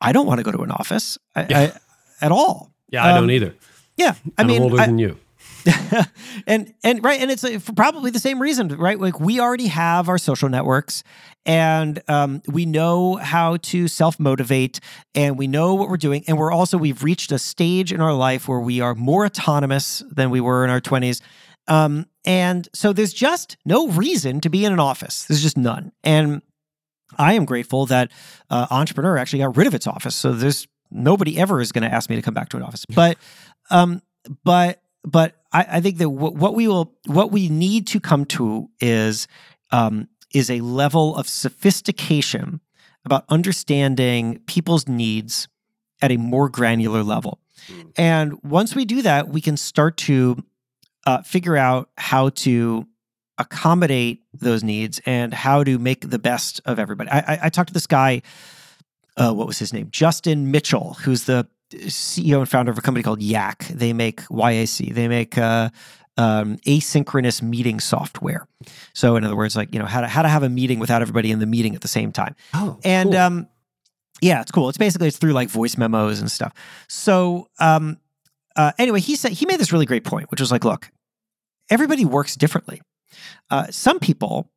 I 0.00 0.12
don't 0.12 0.26
want 0.26 0.38
to 0.38 0.44
go 0.44 0.52
to 0.52 0.62
an 0.62 0.70
office 0.70 1.18
I. 1.34 1.42
I, 1.42 1.72
at 2.20 2.30
all. 2.32 2.72
Yeah, 2.90 3.04
I 3.04 3.10
um, 3.10 3.22
don't 3.22 3.30
either. 3.30 3.54
Yeah, 3.96 4.14
I 4.38 4.42
I'm 4.42 4.46
mean, 4.46 4.62
older 4.62 4.80
I, 4.80 4.86
than 4.86 4.98
you. 4.98 5.18
and 6.46 6.72
and 6.82 7.04
right 7.04 7.20
and 7.20 7.30
it's 7.30 7.44
uh, 7.44 7.58
for 7.58 7.72
probably 7.72 8.10
the 8.10 8.18
same 8.18 8.40
reason 8.40 8.68
right? 8.68 8.98
Like 8.98 9.20
we 9.20 9.40
already 9.40 9.68
have 9.68 10.08
our 10.08 10.18
social 10.18 10.48
networks 10.48 11.02
and 11.44 12.02
um, 12.08 12.42
we 12.46 12.66
know 12.66 13.16
how 13.16 13.56
to 13.58 13.88
self-motivate 13.88 14.80
and 15.14 15.36
we 15.36 15.46
know 15.46 15.74
what 15.74 15.88
we're 15.88 15.96
doing 15.96 16.24
and 16.26 16.38
we're 16.38 16.52
also 16.52 16.78
we've 16.78 17.02
reached 17.02 17.32
a 17.32 17.38
stage 17.38 17.92
in 17.92 18.00
our 18.00 18.14
life 18.14 18.48
where 18.48 18.60
we 18.60 18.80
are 18.80 18.94
more 18.94 19.24
autonomous 19.24 20.02
than 20.10 20.30
we 20.30 20.40
were 20.40 20.64
in 20.64 20.70
our 20.70 20.80
20s 20.80 21.20
um, 21.68 22.06
and 22.24 22.68
so 22.72 22.92
there's 22.92 23.12
just 23.12 23.56
no 23.64 23.88
reason 23.88 24.40
to 24.40 24.50
be 24.50 24.64
in 24.64 24.72
an 24.72 24.80
office. 24.80 25.24
There's 25.24 25.42
just 25.42 25.56
none. 25.56 25.92
And 26.02 26.42
i 27.18 27.34
am 27.34 27.44
grateful 27.44 27.84
that 27.84 28.10
uh, 28.48 28.66
entrepreneur 28.70 29.18
actually 29.18 29.40
got 29.40 29.54
rid 29.54 29.66
of 29.66 29.74
its 29.74 29.86
office 29.86 30.14
so 30.14 30.32
there's 30.32 30.66
nobody 30.90 31.38
ever 31.38 31.60
is 31.60 31.70
going 31.70 31.82
to 31.82 31.94
ask 31.94 32.08
me 32.08 32.16
to 32.16 32.22
come 32.22 32.32
back 32.32 32.48
to 32.50 32.56
an 32.56 32.62
office. 32.62 32.86
But 32.86 33.18
um 33.70 34.02
but 34.44 34.81
but 35.04 35.36
I, 35.52 35.66
I 35.68 35.80
think 35.80 35.98
that 35.98 36.04
w- 36.04 36.32
what 36.32 36.54
we 36.54 36.68
will, 36.68 36.94
what 37.06 37.32
we 37.32 37.48
need 37.48 37.86
to 37.88 38.00
come 38.00 38.24
to 38.26 38.70
is 38.80 39.28
um, 39.70 40.08
is 40.32 40.50
a 40.50 40.60
level 40.60 41.16
of 41.16 41.28
sophistication 41.28 42.60
about 43.04 43.24
understanding 43.28 44.40
people's 44.46 44.88
needs 44.88 45.48
at 46.00 46.10
a 46.10 46.16
more 46.16 46.48
granular 46.48 47.02
level. 47.02 47.38
Mm. 47.68 47.92
And 47.96 48.42
once 48.42 48.74
we 48.74 48.84
do 48.84 49.02
that, 49.02 49.28
we 49.28 49.40
can 49.40 49.56
start 49.56 49.96
to 49.98 50.42
uh, 51.06 51.22
figure 51.22 51.56
out 51.56 51.90
how 51.96 52.30
to 52.30 52.86
accommodate 53.38 54.22
those 54.32 54.62
needs 54.62 55.00
and 55.04 55.34
how 55.34 55.64
to 55.64 55.78
make 55.78 56.08
the 56.08 56.18
best 56.18 56.60
of 56.64 56.78
everybody. 56.78 57.10
I, 57.10 57.18
I, 57.18 57.38
I 57.44 57.48
talked 57.48 57.68
to 57.68 57.74
this 57.74 57.86
guy, 57.86 58.22
uh, 59.16 59.32
what 59.32 59.46
was 59.46 59.58
his 59.58 59.72
name? 59.72 59.88
Justin 59.90 60.50
Mitchell, 60.50 60.94
who's 61.02 61.24
the 61.24 61.46
CEO 61.86 62.38
and 62.38 62.48
founder 62.48 62.70
of 62.72 62.78
a 62.78 62.82
company 62.82 63.02
called 63.02 63.22
Yac. 63.22 63.66
They 63.68 63.92
make 63.92 64.20
YAC. 64.28 64.94
They 64.94 65.08
make 65.08 65.36
uh, 65.38 65.70
um, 66.16 66.56
asynchronous 66.66 67.42
meeting 67.42 67.80
software. 67.80 68.46
So, 68.92 69.16
in 69.16 69.24
other 69.24 69.36
words, 69.36 69.56
like 69.56 69.72
you 69.72 69.78
know 69.78 69.86
how 69.86 70.00
to 70.02 70.06
how 70.08 70.22
to 70.22 70.28
have 70.28 70.42
a 70.42 70.48
meeting 70.48 70.78
without 70.78 71.02
everybody 71.02 71.30
in 71.30 71.38
the 71.38 71.46
meeting 71.46 71.74
at 71.74 71.80
the 71.80 71.88
same 71.88 72.12
time. 72.12 72.34
Oh, 72.54 72.78
And 72.84 73.10
cool. 73.10 73.18
um, 73.20 73.48
yeah, 74.20 74.40
it's 74.40 74.50
cool. 74.52 74.68
It's 74.68 74.78
basically 74.78 75.08
it's 75.08 75.16
through 75.18 75.32
like 75.32 75.48
voice 75.48 75.76
memos 75.76 76.20
and 76.20 76.30
stuff. 76.30 76.52
So 76.88 77.48
um, 77.58 77.98
uh, 78.56 78.72
anyway, 78.78 79.00
he 79.00 79.16
said 79.16 79.32
he 79.32 79.46
made 79.46 79.58
this 79.58 79.72
really 79.72 79.86
great 79.86 80.04
point, 80.04 80.30
which 80.30 80.40
was 80.40 80.52
like, 80.52 80.64
look, 80.64 80.90
everybody 81.70 82.04
works 82.04 82.36
differently. 82.36 82.80
Uh, 83.50 83.66
some 83.70 83.98
people 83.98 84.50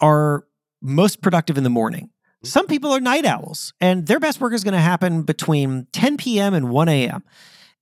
are 0.00 0.44
most 0.82 1.20
productive 1.20 1.56
in 1.58 1.64
the 1.64 1.70
morning. 1.70 2.10
Some 2.44 2.66
people 2.66 2.92
are 2.92 3.00
night 3.00 3.24
owls, 3.24 3.72
and 3.80 4.06
their 4.06 4.20
best 4.20 4.40
work 4.40 4.52
is 4.52 4.62
going 4.62 4.74
to 4.74 4.80
happen 4.80 5.22
between 5.22 5.86
10 5.92 6.16
p.m. 6.16 6.54
and 6.54 6.68
1 6.68 6.88
a.m. 6.88 7.24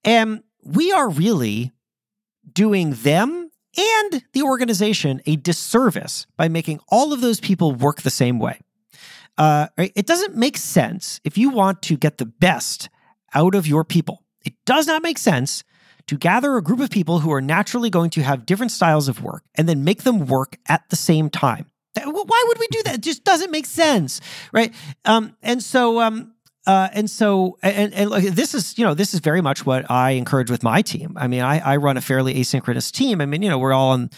And 0.04 0.42
we 0.62 0.92
are 0.92 1.08
really 1.08 1.72
doing 2.50 2.92
them 2.92 3.50
and 3.76 4.24
the 4.32 4.42
organization 4.42 5.20
a 5.26 5.36
disservice 5.36 6.26
by 6.36 6.48
making 6.48 6.80
all 6.88 7.12
of 7.12 7.20
those 7.20 7.40
people 7.40 7.72
work 7.72 8.02
the 8.02 8.10
same 8.10 8.38
way. 8.38 8.60
Uh. 9.36 9.66
It 9.76 10.06
doesn't 10.06 10.36
make 10.36 10.56
sense 10.56 11.20
if 11.24 11.36
you 11.36 11.50
want 11.50 11.82
to 11.82 11.96
get 11.96 12.18
the 12.18 12.26
best 12.26 12.88
out 13.34 13.54
of 13.54 13.66
your 13.66 13.84
people. 13.84 14.22
It 14.44 14.54
does 14.64 14.86
not 14.86 15.02
make 15.02 15.18
sense 15.18 15.64
to 16.06 16.16
gather 16.16 16.56
a 16.56 16.62
group 16.62 16.80
of 16.80 16.90
people 16.90 17.20
who 17.20 17.32
are 17.32 17.40
naturally 17.40 17.90
going 17.90 18.10
to 18.10 18.22
have 18.22 18.46
different 18.46 18.72
styles 18.72 19.08
of 19.08 19.22
work 19.22 19.42
and 19.54 19.68
then 19.68 19.84
make 19.84 20.02
them 20.02 20.26
work 20.26 20.58
at 20.68 20.88
the 20.90 20.96
same 20.96 21.30
time. 21.30 21.70
Why 22.02 22.44
would 22.48 22.58
we 22.58 22.66
do 22.70 22.82
that? 22.84 22.94
It 22.96 23.00
just 23.02 23.24
doesn't 23.24 23.50
make 23.50 23.66
sense, 23.66 24.20
right? 24.52 24.74
Um, 25.04 25.36
and 25.42 25.62
so, 25.62 26.00
um, 26.00 26.32
uh, 26.66 26.88
and 26.92 27.10
so, 27.10 27.58
and, 27.62 27.92
and 27.94 28.10
like, 28.10 28.24
this 28.24 28.54
is, 28.54 28.78
you 28.78 28.84
know, 28.84 28.94
this 28.94 29.14
is 29.14 29.20
very 29.20 29.40
much 29.40 29.66
what 29.66 29.90
I 29.90 30.12
encourage 30.12 30.50
with 30.50 30.62
my 30.62 30.82
team. 30.82 31.16
I 31.16 31.28
mean, 31.28 31.42
I, 31.42 31.58
I 31.58 31.76
run 31.76 31.96
a 31.96 32.00
fairly 32.00 32.34
asynchronous 32.34 32.90
team. 32.90 33.20
I 33.20 33.26
mean, 33.26 33.42
you 33.42 33.48
know, 33.48 33.58
we're 33.58 33.74
all 33.74 33.90
on 33.90 34.10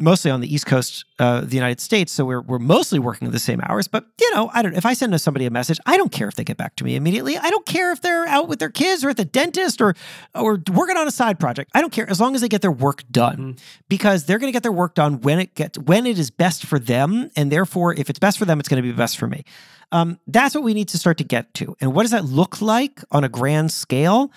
mostly 0.00 0.30
on 0.30 0.40
the 0.40 0.52
East 0.52 0.66
Coast 0.66 1.04
uh, 1.18 1.40
of 1.42 1.50
the 1.50 1.56
United 1.56 1.80
States, 1.80 2.12
so 2.12 2.24
we're 2.24 2.40
we're 2.40 2.58
mostly 2.58 2.98
working 2.98 3.30
the 3.30 3.38
same 3.38 3.60
hours. 3.62 3.88
But 3.88 4.06
you 4.20 4.34
know, 4.34 4.50
I 4.52 4.62
don't. 4.62 4.74
If 4.74 4.86
I 4.86 4.94
send 4.94 5.18
somebody 5.20 5.46
a 5.46 5.50
message, 5.50 5.78
I 5.86 5.96
don't 5.96 6.10
care 6.12 6.28
if 6.28 6.34
they 6.34 6.44
get 6.44 6.56
back 6.56 6.76
to 6.76 6.84
me 6.84 6.96
immediately. 6.96 7.36
I 7.36 7.50
don't 7.50 7.66
care 7.66 7.92
if 7.92 8.00
they're 8.00 8.26
out 8.26 8.48
with 8.48 8.58
their 8.58 8.70
kids 8.70 9.04
or 9.04 9.10
at 9.10 9.16
the 9.16 9.24
dentist 9.24 9.80
or 9.80 9.94
or 10.34 10.60
working 10.72 10.96
on 10.96 11.06
a 11.06 11.10
side 11.10 11.38
project. 11.38 11.70
I 11.74 11.80
don't 11.80 11.92
care 11.92 12.08
as 12.08 12.20
long 12.20 12.34
as 12.34 12.40
they 12.40 12.48
get 12.48 12.62
their 12.62 12.72
work 12.72 13.04
done, 13.10 13.56
because 13.88 14.24
they're 14.24 14.38
going 14.38 14.48
to 14.48 14.56
get 14.56 14.62
their 14.62 14.72
work 14.72 14.94
done 14.94 15.20
when 15.20 15.38
it 15.38 15.54
gets 15.54 15.78
when 15.78 16.06
it 16.06 16.18
is 16.18 16.30
best 16.30 16.66
for 16.66 16.78
them, 16.78 17.30
and 17.36 17.52
therefore, 17.52 17.94
if 17.94 18.10
it's 18.10 18.18
best 18.18 18.38
for 18.38 18.44
them, 18.44 18.60
it's 18.60 18.68
going 18.68 18.82
to 18.82 18.88
be 18.88 18.94
best 18.94 19.18
for 19.18 19.26
me. 19.26 19.44
Um, 19.92 20.18
that's 20.26 20.54
what 20.54 20.62
we 20.64 20.74
need 20.74 20.88
to 20.88 20.98
start 20.98 21.18
to 21.18 21.24
get 21.24 21.52
to. 21.54 21.76
And 21.80 21.94
what 21.94 22.02
does 22.02 22.12
that 22.12 22.24
look 22.24 22.62
like 22.62 23.02
on 23.10 23.24
a 23.24 23.28
grand 23.28 23.72
scale? 23.72 24.30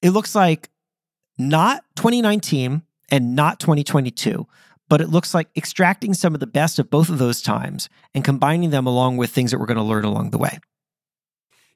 It 0.00 0.10
looks 0.10 0.34
like 0.34 0.70
not 1.38 1.84
2019 1.96 2.82
and 3.10 3.34
not 3.34 3.60
2022, 3.60 4.46
but 4.88 5.00
it 5.00 5.08
looks 5.08 5.34
like 5.34 5.48
extracting 5.56 6.14
some 6.14 6.34
of 6.34 6.40
the 6.40 6.46
best 6.46 6.78
of 6.78 6.90
both 6.90 7.08
of 7.08 7.18
those 7.18 7.42
times 7.42 7.88
and 8.14 8.24
combining 8.24 8.70
them 8.70 8.86
along 8.86 9.16
with 9.16 9.30
things 9.30 9.50
that 9.50 9.58
we're 9.58 9.66
going 9.66 9.76
to 9.76 9.82
learn 9.82 10.04
along 10.04 10.30
the 10.30 10.38
way. 10.38 10.58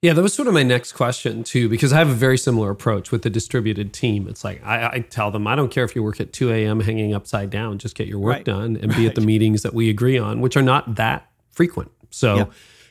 Yeah, 0.00 0.14
that 0.14 0.22
was 0.22 0.34
sort 0.34 0.48
of 0.48 0.54
my 0.54 0.64
next 0.64 0.92
question 0.94 1.44
too, 1.44 1.68
because 1.68 1.92
I 1.92 1.98
have 1.98 2.10
a 2.10 2.14
very 2.14 2.36
similar 2.36 2.70
approach 2.70 3.12
with 3.12 3.22
the 3.22 3.30
distributed 3.30 3.92
team. 3.92 4.26
It's 4.26 4.42
like 4.42 4.60
I, 4.66 4.86
I 4.94 4.98
tell 5.00 5.30
them, 5.30 5.46
I 5.46 5.54
don't 5.54 5.70
care 5.70 5.84
if 5.84 5.94
you 5.94 6.02
work 6.02 6.20
at 6.20 6.32
2 6.32 6.50
a.m. 6.50 6.80
hanging 6.80 7.14
upside 7.14 7.50
down, 7.50 7.78
just 7.78 7.94
get 7.94 8.08
your 8.08 8.18
work 8.18 8.32
Right. 8.32 8.44
done 8.44 8.76
and 8.82 8.92
be 8.96 9.06
at 9.06 9.14
the 9.14 9.20
meetings 9.20 9.62
that 9.62 9.74
we 9.74 9.88
agree 9.88 10.18
on, 10.18 10.40
which 10.40 10.56
are 10.56 10.62
not 10.62 10.96
that 10.96 11.30
frequent. 11.52 11.92
So, 12.10 12.36
Yeah. 12.36 12.44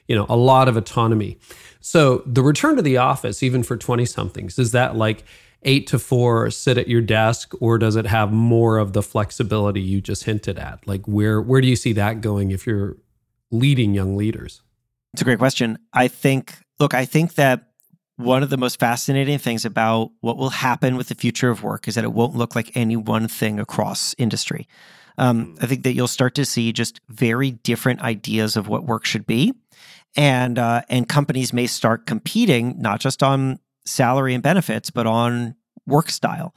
you 0.08 0.16
know, 0.16 0.26
a 0.30 0.38
lot 0.38 0.70
of 0.70 0.78
autonomy. 0.78 1.38
So 1.82 2.24
the 2.26 2.42
return 2.44 2.78
to 2.78 2.82
the 2.82 2.96
office, 2.96 3.44
even 3.44 3.62
for 3.64 3.76
20 3.76 4.06
somethings, 4.06 4.58
is 4.58 4.72
that 4.72 4.96
like 4.96 5.26
eight 5.64 5.88
to 5.88 6.00
four, 6.00 6.50
sit 6.50 6.78
at 6.78 6.88
your 6.88 7.02
desk, 7.02 7.54
or 7.60 7.78
does 7.78 7.96
it 7.96 8.06
have 8.06 8.32
more 8.32 8.78
of 8.78 8.94
the 8.94 9.04
flexibility 9.04 9.82
you 9.82 10.02
just 10.02 10.24
hinted 10.24 10.58
at? 10.58 10.86
Like 10.88 11.08
where 11.08 11.42
where 11.42 11.62
do 11.62 11.68
you 11.68 11.76
see 11.76 11.94
that 11.94 12.22
going 12.22 12.52
if 12.52 12.66
you're 12.66 12.98
leading 13.52 13.94
young 13.94 14.16
leaders? 14.16 14.62
It's 15.14 15.22
a 15.22 15.26
great 15.26 15.40
question. 15.40 15.78
I 15.94 16.08
think, 16.08 16.58
look, 16.80 16.94
I 16.94 17.06
think 17.06 17.36
that 17.36 17.68
one 18.16 18.44
of 18.44 18.50
the 18.50 18.58
most 18.58 18.80
fascinating 18.80 19.40
things 19.40 19.66
about 19.66 20.12
what 20.22 20.38
will 20.38 20.52
happen 20.52 20.96
with 20.96 21.10
the 21.10 21.16
future 21.16 21.50
of 21.50 21.64
work 21.64 21.88
is 21.88 21.96
that 21.96 22.04
it 22.04 22.14
won't 22.14 22.36
look 22.36 22.56
like 22.56 22.72
any 22.76 22.96
one 22.96 23.28
thing 23.28 23.60
across 23.60 24.16
industry. 24.18 24.68
Um, 25.18 25.56
I 25.62 25.66
think 25.66 25.84
that 25.84 25.94
you'll 25.94 26.08
start 26.08 26.36
to 26.36 26.46
see 26.46 26.72
just 26.72 27.02
very 27.10 27.52
different 27.52 28.02
ideas 28.02 28.56
of 28.56 28.68
what 28.68 28.86
work 28.86 29.06
should 29.06 29.26
be, 29.26 29.54
and 30.16 30.58
uh, 30.58 30.84
and 30.90 31.08
companies 31.08 31.52
may 31.52 31.68
start 31.68 32.06
competing 32.06 32.82
not 32.82 33.02
just 33.02 33.22
on 33.22 33.60
salary 33.86 34.34
and 34.34 34.44
benefits, 34.44 34.90
but 34.90 35.08
on 35.08 35.56
work 35.86 36.10
style. 36.10 36.54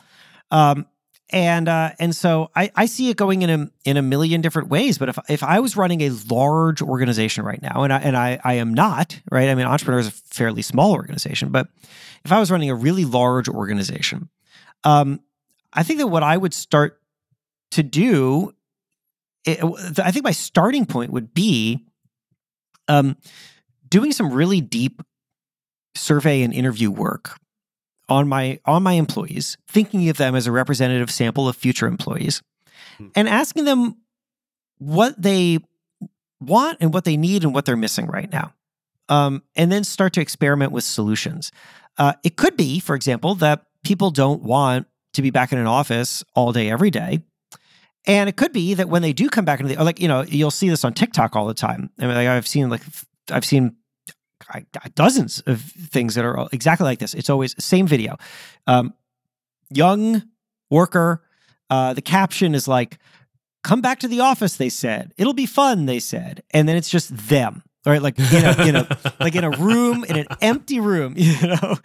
Um, 0.51 0.87
and 1.31 1.69
uh, 1.69 1.91
and 1.99 2.15
so 2.15 2.51
I, 2.55 2.71
I 2.77 2.87
see 2.87 3.09
it 3.11 3.17
going 3.17 3.43
in 3.43 3.51
a 3.51 3.71
in 3.85 3.97
a 3.97 4.03
million 4.03 4.41
different 4.41 4.69
ways. 4.69 4.99
But 4.99 5.09
if 5.09 5.19
if 5.29 5.43
I 5.43 5.61
was 5.61 5.77
running 5.77 6.03
a 6.03 6.11
large 6.31 6.83
organization 6.83 7.45
right 7.45 7.61
now, 7.61 7.83
and 7.83 7.93
I 7.93 7.99
and 7.99 8.17
I, 8.17 8.39
I 8.45 8.55
am 8.55 8.75
not 8.75 9.21
right, 9.31 9.49
I 9.49 9.55
mean, 9.55 9.67
entrepreneur 9.67 10.01
is 10.01 10.09
a 10.09 10.13
fairly 10.13 10.63
small 10.63 10.93
organization, 10.93 11.51
but 11.51 11.69
if 12.25 12.33
I 12.33 12.39
was 12.39 12.51
running 12.51 12.71
a 12.71 12.75
really 12.75 13.05
large 13.05 13.49
organization, 13.49 14.29
um, 14.85 15.21
I 15.73 15.83
think 15.83 15.99
that 15.99 16.07
what 16.07 16.23
I 16.23 16.37
would 16.37 16.55
start 16.55 17.01
to 17.73 17.83
do, 17.83 18.53
it, 19.45 19.59
I 19.99 20.11
think 20.11 20.25
my 20.25 20.31
starting 20.31 20.87
point 20.87 21.11
would 21.11 21.35
be 21.35 21.85
um, 22.87 23.17
doing 23.89 24.13
some 24.13 24.33
really 24.33 24.61
deep 24.61 25.03
survey 25.95 26.43
and 26.43 26.53
interview 26.53 26.91
work 26.91 27.39
on 28.09 28.29
my 28.29 28.61
on 28.67 28.83
my 28.83 28.93
employees, 28.95 29.57
thinking 29.69 30.09
of 30.09 30.17
them 30.17 30.35
as 30.35 30.47
a 30.47 30.53
representative 30.53 31.11
sample 31.11 31.49
of 31.49 31.57
future 31.57 31.87
employees, 31.87 32.43
Hmm. 32.99 33.09
and 33.15 33.29
asking 33.29 33.65
them 33.65 33.97
what 34.79 35.21
they 35.21 35.59
want 36.41 36.79
and 36.81 36.93
what 36.93 37.05
they 37.05 37.17
need 37.17 37.45
and 37.45 37.55
what 37.55 37.65
they're 37.65 37.77
missing 37.77 38.07
right 38.07 38.31
now, 38.31 38.53
um, 39.09 39.43
and 39.57 39.73
then 39.73 39.85
start 39.85 40.13
to 40.15 40.21
experiment 40.21 40.73
with 40.73 40.85
solutions. 40.85 41.51
Uh, 41.97 42.13
it 42.23 42.37
could 42.37 42.57
be, 42.57 42.81
for 42.81 42.95
example, 42.95 43.35
that 43.37 43.65
people 43.85 44.11
don't 44.11 44.43
want 44.43 44.87
to 45.15 45.23
be 45.23 45.31
back 45.31 45.53
in 45.53 45.59
an 45.59 45.67
office 45.67 46.25
all 46.35 46.53
day 46.53 46.69
every 46.71 46.91
day. 46.91 47.21
And 48.07 48.29
it 48.29 48.37
could 48.37 48.53
be 48.53 48.75
that 48.75 48.89
when 48.89 49.01
they 49.01 49.13
do 49.15 49.29
come 49.31 49.45
back 49.47 49.61
into 49.61 49.75
the, 49.75 49.83
like, 49.83 49.99
you 50.01 50.09
know, 50.09 50.23
you'll 50.23 50.51
see 50.51 50.69
this 50.69 50.85
on 50.85 50.93
TikTok 50.93 51.37
all 51.37 51.47
the 51.47 51.55
time. 51.55 51.89
I 51.99 52.07
mean, 52.07 52.15
like 52.17 52.29
I've 52.29 52.47
seen, 52.47 52.69
like, 52.69 52.83
I've 53.31 53.45
seen 53.45 53.77
dozens 54.95 55.41
of 55.47 55.61
things 55.61 56.15
that 56.15 56.25
are 56.25 56.49
exactly 56.53 56.85
like 56.85 56.99
this. 56.99 57.15
It's 57.15 57.31
always 57.31 57.55
same 57.63 57.87
video. 57.87 58.17
Um, 58.67 58.95
young 59.71 60.23
worker. 60.71 61.23
Uh, 61.71 61.95
the 61.95 62.03
caption 62.03 62.55
is 62.55 62.69
like, 62.69 62.99
"Come 63.63 63.81
back 63.81 63.99
to 64.01 64.09
the 64.09 64.21
office." 64.21 64.57
They 64.57 64.69
said 64.69 65.13
it'll 65.17 65.33
be 65.33 65.47
fun. 65.47 65.87
They 65.87 65.99
said, 65.99 66.43
and 66.51 66.69
then 66.69 66.77
it's 66.77 66.91
just 66.91 67.17
them, 67.29 67.63
right? 67.87 68.03
Like 68.03 68.19
in 68.19 68.45
a, 68.45 68.67
in 68.67 68.77
a 68.77 69.15
like 69.21 69.35
in 69.35 69.45
a 69.45 69.51
room 69.51 70.05
in 70.05 70.17
an 70.17 70.27
empty 70.41 70.81
room, 70.81 71.15
you 71.17 71.47
know. 71.47 71.77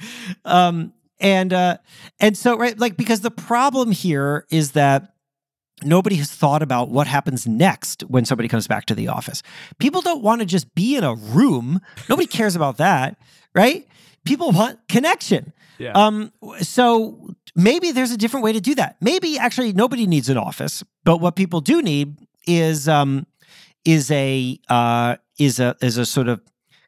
Um, 0.46 0.94
and 1.20 1.54
uh, 1.54 1.78
and 2.20 2.38
so 2.38 2.58
right, 2.58 2.78
like 2.78 2.98
because 2.98 3.22
the 3.22 3.32
problem 3.32 3.92
here 3.92 4.46
is 4.50 4.72
that 4.72 5.14
nobody 5.84 6.16
has 6.18 6.32
thought 6.32 6.62
about 6.62 6.90
what 6.90 7.08
happens 7.08 7.48
next 7.48 8.02
when 8.04 8.26
somebody 8.26 8.48
comes 8.48 8.68
back 8.68 8.86
to 8.86 8.96
the 8.96 9.08
office. 9.08 9.42
People 9.80 10.02
don't 10.02 10.22
want 10.22 10.42
to 10.42 10.46
just 10.46 10.74
be 10.76 10.96
in 10.96 11.04
a 11.04 11.16
room. 11.16 11.82
Nobody 12.08 12.28
cares 12.38 12.56
about 12.56 12.78
that, 12.78 13.18
right? 13.54 13.88
People 14.26 14.52
want 14.52 14.80
connection. 14.88 15.54
Yeah. 15.78 15.92
Um, 15.94 16.32
so 16.60 17.34
maybe 17.56 17.92
there's 17.92 18.12
a 18.12 18.18
different 18.18 18.44
way 18.44 18.54
to 18.54 18.62
do 18.62 18.76
that. 18.76 18.98
Maybe 19.02 19.38
actually 19.38 19.74
nobody 19.74 20.06
needs 20.06 20.30
an 20.30 20.38
office, 20.38 20.84
but 21.06 21.22
what 21.22 21.36
people 21.36 21.62
do 21.62 21.82
need 21.82 22.18
is 22.46 22.88
um, 22.88 23.26
is 23.86 24.12
a 24.12 24.60
uh, 24.68 25.16
is 25.40 25.60
a 25.60 25.76
is 25.82 25.98
a 25.98 26.06
sort 26.06 26.28
of 26.28 26.42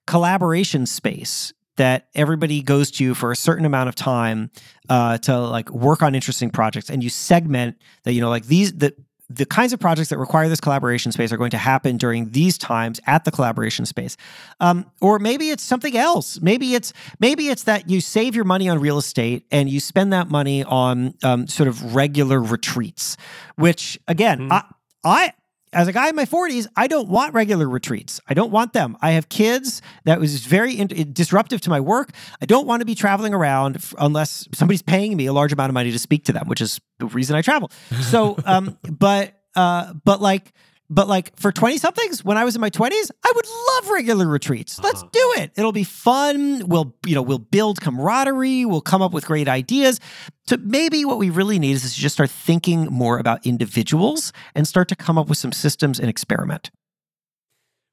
collaboration 0.07 0.85
space 0.85 1.53
that 1.81 2.07
everybody 2.13 2.61
goes 2.61 2.91
to 2.91 3.03
you 3.03 3.15
for 3.15 3.31
a 3.31 3.35
certain 3.35 3.65
amount 3.65 3.89
of 3.89 3.95
time 3.95 4.51
uh, 4.87 5.17
to 5.17 5.39
like 5.39 5.67
work 5.71 6.03
on 6.03 6.13
interesting 6.13 6.51
projects, 6.51 6.91
and 6.91 7.03
you 7.03 7.09
segment 7.09 7.75
that. 8.03 8.13
You 8.13 8.21
know, 8.21 8.29
like 8.29 8.45
these 8.45 8.71
the 8.73 8.93
the 9.29 9.45
kinds 9.45 9.73
of 9.73 9.79
projects 9.79 10.09
that 10.09 10.17
require 10.17 10.47
this 10.49 10.59
collaboration 10.59 11.11
space 11.11 11.31
are 11.31 11.37
going 11.37 11.51
to 11.51 11.57
happen 11.57 11.95
during 11.95 12.31
these 12.31 12.57
times 12.57 12.99
at 13.07 13.23
the 13.23 13.31
collaboration 13.31 13.85
space 13.85 14.17
um, 14.59 14.85
or 14.99 15.19
maybe 15.19 15.49
it's 15.49 15.63
something 15.63 15.97
else 15.97 16.39
maybe 16.41 16.75
it's 16.75 16.93
maybe 17.19 17.47
it's 17.47 17.63
that 17.63 17.89
you 17.89 18.01
save 18.01 18.35
your 18.35 18.43
money 18.45 18.67
on 18.67 18.79
real 18.79 18.97
estate 18.97 19.45
and 19.49 19.69
you 19.69 19.79
spend 19.79 20.11
that 20.11 20.29
money 20.29 20.63
on 20.65 21.13
um, 21.23 21.47
sort 21.47 21.69
of 21.69 21.95
regular 21.95 22.41
retreats 22.41 23.15
which 23.55 23.97
again 24.07 24.51
i 24.51 24.63
i 25.03 25.33
as 25.73 25.87
a 25.87 25.93
guy 25.93 26.09
in 26.09 26.15
my 26.15 26.25
40s, 26.25 26.67
I 26.75 26.87
don't 26.87 27.07
want 27.07 27.33
regular 27.33 27.67
retreats. 27.67 28.19
I 28.27 28.33
don't 28.33 28.51
want 28.51 28.73
them. 28.73 28.97
I 29.01 29.11
have 29.11 29.29
kids 29.29 29.81
that 30.05 30.19
was 30.19 30.45
very 30.45 30.73
in- 30.73 31.13
disruptive 31.13 31.61
to 31.61 31.69
my 31.69 31.79
work. 31.79 32.11
I 32.41 32.45
don't 32.45 32.67
want 32.67 32.81
to 32.81 32.85
be 32.85 32.95
traveling 32.95 33.33
around 33.33 33.77
f- 33.77 33.93
unless 33.97 34.47
somebody's 34.53 34.81
paying 34.81 35.15
me 35.15 35.27
a 35.27 35.33
large 35.33 35.53
amount 35.53 35.69
of 35.69 35.73
money 35.73 35.91
to 35.91 35.99
speak 35.99 36.25
to 36.25 36.33
them, 36.33 36.47
which 36.47 36.61
is 36.61 36.79
the 36.99 37.05
reason 37.07 37.35
I 37.35 37.41
travel. 37.41 37.71
So, 38.09 38.37
um, 38.45 38.77
but, 38.89 39.33
uh, 39.55 39.93
but 40.03 40.21
like, 40.21 40.53
but 40.93 41.07
like 41.07 41.35
for 41.39 41.51
20 41.51 41.77
somethings, 41.77 42.23
when 42.23 42.37
I 42.37 42.43
was 42.43 42.53
in 42.55 42.61
my 42.61 42.69
20s, 42.69 43.09
I 43.25 43.31
would 43.33 43.45
love 43.47 43.93
regular 43.93 44.27
retreats. 44.27 44.77
Let's 44.83 45.01
Uh-huh. 45.01 45.09
do 45.13 45.33
it. 45.41 45.51
It'll 45.55 45.71
be 45.71 45.85
fun. 45.85 46.67
We'll, 46.67 46.93
you 47.05 47.15
know, 47.15 47.21
we'll 47.21 47.39
build 47.39 47.79
camaraderie. 47.81 48.65
We'll 48.65 48.81
come 48.81 49.01
up 49.01 49.13
with 49.13 49.25
great 49.25 49.47
ideas. 49.47 49.99
So 50.47 50.57
maybe 50.59 51.05
what 51.05 51.17
we 51.17 51.29
really 51.29 51.57
need 51.59 51.71
is 51.77 51.93
to 51.95 51.99
just 51.99 52.13
start 52.15 52.29
thinking 52.29 52.85
more 52.91 53.17
about 53.17 53.45
individuals 53.47 54.33
and 54.53 54.67
start 54.67 54.87
to 54.89 54.95
come 54.95 55.17
up 55.17 55.29
with 55.29 55.37
some 55.37 55.53
systems 55.53 55.97
and 55.99 56.09
experiment. 56.09 56.69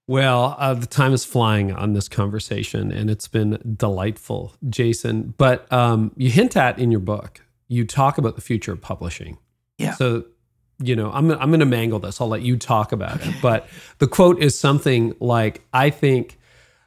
Well, 0.06 0.56
uh, 0.58 0.72
the 0.74 0.86
time 0.86 1.12
is 1.12 1.24
flying 1.24 1.70
on 1.72 1.92
this 1.92 2.08
conversation, 2.08 2.90
and 2.90 3.10
it's 3.10 3.28
been 3.28 3.58
delightful, 3.76 4.54
Jason. 4.68 5.34
But 5.36 5.70
um, 5.70 6.12
you 6.16 6.30
hint 6.30 6.56
at 6.56 6.78
in 6.78 6.90
your 6.90 7.00
book, 7.00 7.44
you 7.68 7.84
talk 7.84 8.16
about 8.16 8.34
the 8.34 8.40
future 8.40 8.72
of 8.72 8.80
publishing. 8.80 9.36
Yeah. 9.76 9.92
So, 9.94 10.24
you 10.80 10.94
know, 10.96 11.10
I'm 11.12 11.30
I'm 11.30 11.50
going 11.50 11.60
to 11.60 11.66
mangle 11.66 11.98
this. 11.98 12.20
I'll 12.20 12.28
let 12.28 12.42
you 12.42 12.56
talk 12.56 12.92
about 12.92 13.20
it. 13.26 13.34
But 13.42 13.68
the 13.98 14.06
quote 14.06 14.40
is 14.42 14.58
something 14.58 15.14
like, 15.20 15.62
"I 15.72 15.90
think 15.90 16.38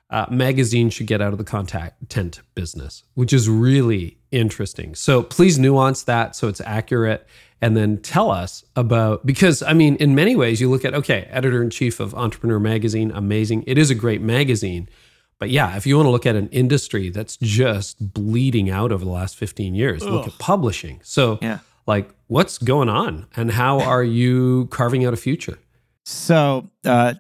uh, 0.10 0.26
magazines 0.30 0.94
should 0.94 1.08
get 1.08 1.22
out 1.22 1.32
of 1.34 1.38
the 1.38 1.44
contact 1.44 2.10
tent 2.10 2.42
business," 2.56 3.04
which 3.16 3.34
is 3.34 3.50
really 3.50 4.18
interesting. 4.32 4.96
So 4.96 5.24
please 5.24 5.60
nuance 5.60 6.04
that 6.04 6.36
so 6.36 6.48
it's 6.48 6.62
accurate 6.62 7.28
and 7.62 7.78
then 7.78 7.98
tell 7.98 8.32
us 8.32 8.64
about 8.76 9.26
because 9.26 9.62
I 9.62 9.74
mean, 9.74 9.96
in 9.98 10.16
many 10.16 10.36
ways, 10.36 10.60
you 10.62 10.70
look 10.70 10.84
at 10.86 10.94
okay, 10.94 11.28
editor 11.30 11.62
in 11.62 11.70
chief 11.70 12.00
of 12.00 12.16
Entrepreneur 12.16 12.60
Magazine, 12.60 13.12
amazing. 13.12 13.64
It 13.68 13.78
is 13.78 13.90
a 13.92 13.96
great 13.96 14.22
magazine, 14.22 14.90
but 15.38 15.50
yeah, 15.50 15.76
if 15.78 15.86
you 15.86 15.96
want 15.96 16.08
to 16.08 16.12
look 16.12 16.26
at 16.26 16.36
an 16.36 16.50
industry 16.50 17.10
that's 17.10 17.38
just 17.38 18.14
bleeding 18.14 18.70
out 18.70 18.92
over 18.92 19.04
the 19.06 19.12
last 19.12 19.36
fifteen 19.36 19.76
years, 19.76 20.04
look 20.04 20.28
at 20.28 20.38
publishing. 20.40 21.02
So, 21.04 21.38
Yeah. 21.42 21.60
Like, 21.88 22.10
what's 22.28 22.58
going 22.58 22.90
on, 22.90 23.28
and 23.36 23.52
how 23.52 23.80
are 23.80 24.04
you 24.04 24.68
carving 24.68 25.06
out 25.06 25.14
a 25.14 25.18
future? 25.18 25.58
So, 26.06 26.70
uh, 26.86 27.16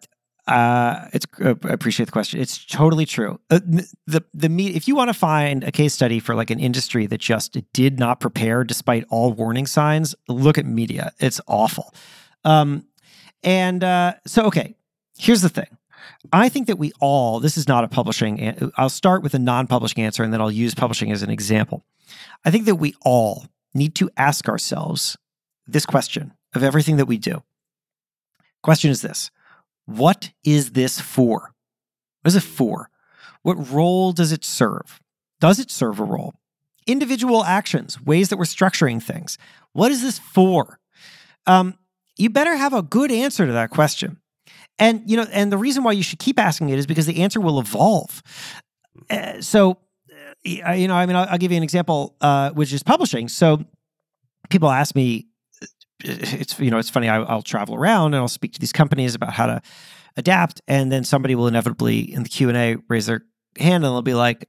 uh, 0.47 1.07
it's 1.13 1.25
uh, 1.39 1.55
I 1.63 1.69
appreciate 1.69 2.07
the 2.07 2.11
question. 2.11 2.39
It's 2.39 2.65
totally 2.65 3.05
true. 3.05 3.39
Uh, 3.49 3.59
the 4.07 4.23
the 4.33 4.49
me 4.49 4.67
if 4.67 4.87
you 4.87 4.95
want 4.95 5.09
to 5.09 5.13
find 5.13 5.63
a 5.63 5.71
case 5.71 5.93
study 5.93 6.19
for 6.19 6.35
like 6.35 6.49
an 6.49 6.59
industry 6.59 7.05
that 7.07 7.19
just 7.19 7.57
did 7.73 7.99
not 7.99 8.19
prepare 8.19 8.63
despite 8.63 9.05
all 9.09 9.33
warning 9.33 9.67
signs, 9.67 10.15
look 10.27 10.57
at 10.57 10.65
media. 10.65 11.13
It's 11.19 11.39
awful. 11.47 11.93
Um, 12.43 12.85
and 13.43 13.83
uh, 13.83 14.15
so 14.25 14.45
okay, 14.45 14.75
here's 15.17 15.41
the 15.41 15.49
thing. 15.49 15.77
I 16.33 16.49
think 16.49 16.67
that 16.67 16.77
we 16.77 16.91
all, 16.99 17.39
this 17.39 17.57
is 17.57 17.67
not 17.67 17.83
a 17.83 17.87
publishing, 17.87 18.71
I'll 18.77 18.89
start 18.89 19.23
with 19.23 19.33
a 19.33 19.39
non 19.39 19.67
publishing 19.67 20.03
answer 20.03 20.23
and 20.23 20.33
then 20.33 20.41
I'll 20.41 20.51
use 20.51 20.75
publishing 20.75 21.11
as 21.11 21.23
an 21.23 21.29
example. 21.29 21.83
I 22.45 22.51
think 22.51 22.65
that 22.65 22.75
we 22.75 22.93
all 23.01 23.45
need 23.73 23.95
to 23.95 24.09
ask 24.17 24.47
ourselves 24.47 25.17
this 25.67 25.85
question 25.85 26.33
of 26.53 26.63
everything 26.63 26.97
that 26.97 27.05
we 27.05 27.17
do. 27.17 27.43
Question 28.63 28.91
is 28.91 29.01
this 29.01 29.31
What 29.85 30.31
is 30.43 30.71
this 30.71 30.99
for? 30.99 31.53
What 32.21 32.29
is 32.29 32.35
it 32.35 32.43
for? 32.43 32.89
What 33.41 33.71
role 33.71 34.11
does 34.11 34.31
it 34.31 34.45
serve? 34.45 34.99
Does 35.39 35.59
it 35.59 35.71
serve 35.71 35.99
a 35.99 36.03
role? 36.03 36.35
Individual 36.85 37.43
actions, 37.43 37.99
ways 38.01 38.29
that 38.29 38.37
we're 38.37 38.45
structuring 38.45 39.01
things. 39.01 39.37
What 39.73 39.91
is 39.91 40.01
this 40.01 40.19
for? 40.19 40.79
Um, 41.47 41.75
you 42.17 42.29
better 42.29 42.55
have 42.55 42.73
a 42.73 42.81
good 42.83 43.11
answer 43.11 43.47
to 43.47 43.53
that 43.53 43.71
question. 43.71 44.17
And 44.77 45.03
you 45.09 45.17
know, 45.17 45.27
and 45.31 45.51
the 45.51 45.57
reason 45.57 45.83
why 45.83 45.91
you 45.91 46.03
should 46.03 46.19
keep 46.19 46.39
asking 46.39 46.69
it 46.69 46.79
is 46.79 46.87
because 46.87 47.05
the 47.05 47.21
answer 47.21 47.39
will 47.39 47.59
evolve. 47.59 48.21
Uh, 49.09 49.41
so, 49.41 49.77
you 50.43 50.87
know, 50.87 50.95
I 50.95 51.05
mean, 51.05 51.15
I'll, 51.15 51.27
I'll 51.29 51.37
give 51.37 51.51
you 51.51 51.57
an 51.57 51.63
example, 51.63 52.15
uh, 52.21 52.51
which 52.51 52.73
is 52.73 52.83
publishing. 52.83 53.27
So, 53.27 53.63
people 54.49 54.69
ask 54.69 54.95
me, 54.95 55.27
it's 56.03 56.59
you 56.59 56.71
know, 56.71 56.77
it's 56.77 56.89
funny. 56.89 57.09
I, 57.09 57.21
I'll 57.21 57.43
travel 57.43 57.75
around 57.75 58.13
and 58.13 58.21
I'll 58.21 58.27
speak 58.27 58.53
to 58.53 58.59
these 58.59 58.73
companies 58.73 59.15
about 59.15 59.33
how 59.33 59.45
to 59.45 59.61
adapt, 60.17 60.61
and 60.67 60.91
then 60.91 61.03
somebody 61.03 61.35
will 61.35 61.47
inevitably 61.47 61.99
in 61.99 62.23
the 62.23 62.29
Q 62.29 62.49
and 62.49 62.57
A 62.57 62.77
raise 62.87 63.05
their 63.05 63.23
hand 63.57 63.83
and 63.83 63.85
they'll 63.85 64.01
be 64.01 64.13
like, 64.13 64.47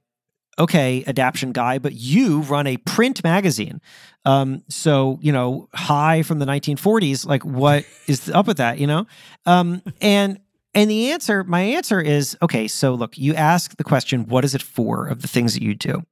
okay, 0.59 1.03
adaption 1.07 1.51
guy, 1.51 1.79
but 1.79 1.93
you 1.93 2.41
run 2.41 2.67
a 2.67 2.77
print 2.77 3.23
magazine. 3.23 3.81
Um, 4.25 4.63
so, 4.69 5.17
you 5.21 5.31
know, 5.31 5.67
high 5.73 6.21
from 6.21 6.39
the 6.39 6.45
1940s, 6.45 7.25
like 7.25 7.43
what 7.43 7.85
is 8.07 8.29
up 8.29 8.47
with 8.47 8.57
that, 8.57 8.77
you 8.77 8.87
know? 8.87 9.07
Um, 9.45 9.81
and 9.99 10.39
and 10.73 10.89
the 10.89 11.11
answer, 11.11 11.43
my 11.43 11.61
answer 11.61 12.01
is, 12.01 12.37
okay, 12.41 12.67
so 12.67 12.93
look, 12.93 13.17
you 13.17 13.35
ask 13.35 13.77
the 13.77 13.83
question, 13.83 14.27
what 14.27 14.43
is 14.43 14.55
it 14.55 14.61
for 14.61 15.07
of 15.07 15.21
the 15.21 15.27
things 15.27 15.53
that 15.53 15.61
you 15.61 15.75
do? 15.75 16.03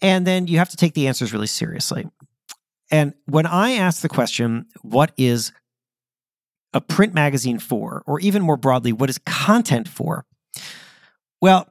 And 0.00 0.26
then 0.26 0.46
you 0.46 0.58
have 0.58 0.68
to 0.70 0.76
take 0.76 0.94
the 0.94 1.08
answers 1.08 1.32
really 1.32 1.46
seriously. 1.46 2.06
And 2.90 3.14
when 3.26 3.46
I 3.46 3.72
ask 3.72 4.02
the 4.02 4.08
question, 4.08 4.66
what 4.82 5.12
is 5.16 5.52
a 6.72 6.80
print 6.80 7.14
magazine 7.14 7.58
for, 7.58 8.02
or 8.06 8.20
even 8.20 8.42
more 8.42 8.56
broadly, 8.56 8.92
what 8.92 9.10
is 9.10 9.18
content 9.26 9.88
for? 9.88 10.24
Well, 11.40 11.68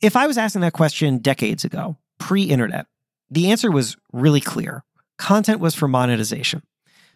if 0.00 0.16
I 0.16 0.26
was 0.26 0.38
asking 0.38 0.60
that 0.60 0.72
question 0.72 1.18
decades 1.18 1.64
ago, 1.64 1.96
pre 2.18 2.44
internet, 2.44 2.86
the 3.30 3.50
answer 3.50 3.70
was 3.70 3.96
really 4.12 4.40
clear. 4.40 4.84
Content 5.18 5.60
was 5.60 5.74
for 5.74 5.88
monetization. 5.88 6.62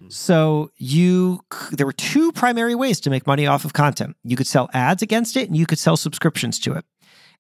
So 0.09 0.71
you 0.77 1.41
there 1.73 1.87
were 1.87 1.93
two 1.93 2.33
primary 2.33 2.75
ways 2.75 3.01
to 3.01 3.11
make 3.11 3.27
money 3.27 3.47
off 3.47 3.65
of 3.65 3.73
content. 3.73 4.17
You 4.25 4.37
could 4.37 4.47
sell 4.47 4.71
ads 4.73 5.03
against 5.03 5.37
it 5.37 5.49
and 5.49 5.57
you 5.57 5.67
could 5.67 5.79
sell 5.79 5.97
subscriptions 5.97 6.59
to 6.61 6.73
it. 6.75 6.85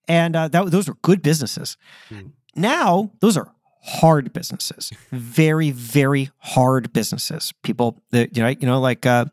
And 0.09 0.37
uh, 0.37 0.49
that, 0.49 0.71
those 0.71 0.89
were 0.89 0.97
good 1.03 1.23
businesses. 1.23 1.77
Mm. 2.11 2.33
Now, 2.57 3.13
those 3.21 3.37
are 3.37 3.53
hard 3.83 4.33
businesses. 4.33 4.93
very 5.11 5.71
very 5.71 6.31
hard 6.39 6.93
businesses. 6.93 7.53
People 7.63 8.03
that 8.11 8.37
you 8.37 8.43
know, 8.43 8.49
you 8.49 8.67
know 8.67 8.81
like 8.81 9.07
uh 9.07 9.27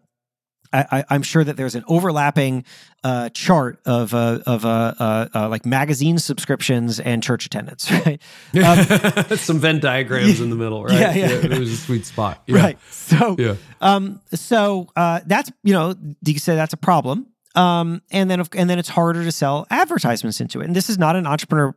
I, 0.73 1.03
I, 1.09 1.15
am 1.15 1.21
sure 1.21 1.43
that 1.43 1.57
there's 1.57 1.75
an 1.75 1.83
overlapping 1.87 2.65
uh, 3.03 3.29
chart 3.29 3.79
of 3.85 4.13
uh, 4.13 4.39
of 4.45 4.65
uh, 4.65 4.93
uh, 4.99 5.27
uh, 5.33 5.49
like 5.49 5.65
magazine 5.65 6.17
subscriptions 6.19 6.99
and 6.99 7.23
church 7.23 7.45
attendance, 7.45 7.89
right? 8.05 8.21
Um, 8.55 9.37
Some 9.37 9.59
Venn 9.59 9.79
diagrams 9.79 10.41
in 10.41 10.49
the 10.49 10.55
middle, 10.55 10.83
right? 10.83 10.99
Yeah, 10.99 11.13
yeah. 11.13 11.27
it 11.27 11.57
was 11.57 11.71
a 11.71 11.77
sweet 11.77 12.05
spot. 12.05 12.43
Yeah. 12.47 12.61
Right. 12.61 12.79
So, 12.89 13.35
Yeah. 13.37 13.55
um, 13.81 14.21
so 14.33 14.87
uh, 14.95 15.21
that's 15.25 15.51
you 15.63 15.73
know, 15.73 15.95
you 16.25 16.39
say 16.39 16.55
that's 16.55 16.73
a 16.73 16.77
problem. 16.77 17.27
Um, 17.55 18.01
and 18.11 18.29
then 18.29 18.43
and 18.55 18.69
then 18.69 18.79
it's 18.79 18.89
harder 18.89 19.23
to 19.23 19.31
sell 19.31 19.65
advertisements 19.69 20.39
into 20.39 20.61
it. 20.61 20.65
And 20.65 20.75
this 20.75 20.89
is 20.89 20.97
not 20.97 21.15
an 21.15 21.25
entrepreneur 21.25 21.75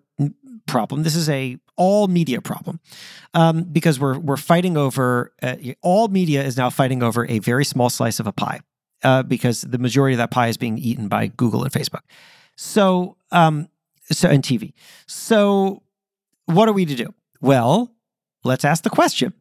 problem. 0.66 1.03
This 1.03 1.16
is 1.16 1.28
a 1.28 1.59
all 1.76 2.09
media 2.09 2.41
problem 2.41 2.80
um, 3.34 3.64
because 3.64 3.99
we're 3.99 4.18
we're 4.18 4.36
fighting 4.36 4.76
over 4.76 5.32
uh, 5.43 5.57
all 5.82 6.09
media 6.09 6.43
is 6.45 6.57
now 6.57 6.70
fighting 6.70 7.03
over 7.03 7.26
a 7.26 7.38
very 7.38 7.64
small 7.64 7.91
slice 7.91 8.20
of 8.20 8.26
a 8.26 8.32
pie 8.32 8.61
uh, 9.03 9.22
because 9.22 9.62
the 9.62 9.78
majority 9.78 10.14
of 10.14 10.18
that 10.18 10.30
pie 10.30 10.48
is 10.48 10.57
being 10.57 10.78
eaten 10.78 11.09
by 11.09 11.28
Google 11.28 11.62
and 11.62 11.72
Facebook. 11.72 12.03
So 12.57 13.16
um, 13.32 13.68
so 14.11 14.28
and 14.28 14.42
TV. 14.42 14.72
So 15.07 15.82
what 16.46 16.68
are 16.68 16.72
we 16.72 16.84
to 16.84 16.94
do? 16.94 17.14
Well, 17.40 17.92
let's 18.44 18.64
ask 18.64 18.82
the 18.82 18.90
question: 18.90 19.32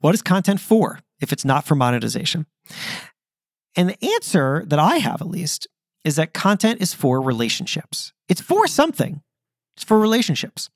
What 0.00 0.14
is 0.14 0.22
content 0.22 0.60
for? 0.60 1.00
If 1.20 1.32
it's 1.32 1.44
not 1.44 1.64
for 1.64 1.74
monetization. 1.74 2.46
And 3.74 3.90
the 3.90 4.04
answer 4.14 4.64
that 4.66 4.78
I 4.78 4.96
have, 4.96 5.20
at 5.20 5.28
least, 5.28 5.66
is 6.04 6.16
that 6.16 6.32
content 6.32 6.80
is 6.80 6.94
for 6.94 7.20
relationships. 7.20 8.12
It's 8.28 8.40
for 8.40 8.66
something, 8.66 9.22
it's 9.76 9.84
for 9.84 9.98
relationships 9.98 10.70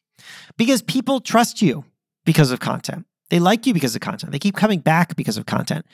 because 0.57 0.83
people 0.83 1.21
trust 1.21 1.63
you 1.63 1.85
because 2.25 2.51
of 2.51 2.61
content. 2.61 3.07
They 3.31 3.39
like 3.39 3.67
you 3.67 3.73
because 3.73 3.95
of 3.95 4.01
content. 4.01 4.33
They 4.33 4.39
keep 4.39 4.57
coming 4.57 4.81
back 4.81 5.17
because 5.17 5.37
of 5.37 5.47
content. 5.47 5.87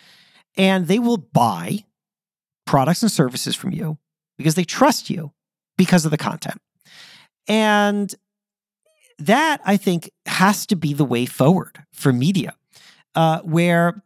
And 0.57 0.89
they 0.89 0.99
will 0.99 1.19
buy 1.19 1.85
products 2.67 3.03
and 3.03 3.11
services 3.11 3.57
from 3.57 3.73
you 3.73 3.99
because 4.37 4.55
they 4.55 4.65
trust 4.65 5.09
you 5.09 5.33
because 5.77 6.05
of 6.05 6.11
the 6.11 6.19
content. 6.19 6.61
And 7.49 8.15
that, 9.19 9.61
I 9.65 9.77
think, 9.77 10.11
has 10.27 10.67
to 10.67 10.77
be 10.77 10.93
the 10.93 11.05
way 11.05 11.27
forward 11.27 11.85
for 11.93 12.13
media, 12.13 12.55
uh, 13.15 13.41
where 13.41 14.03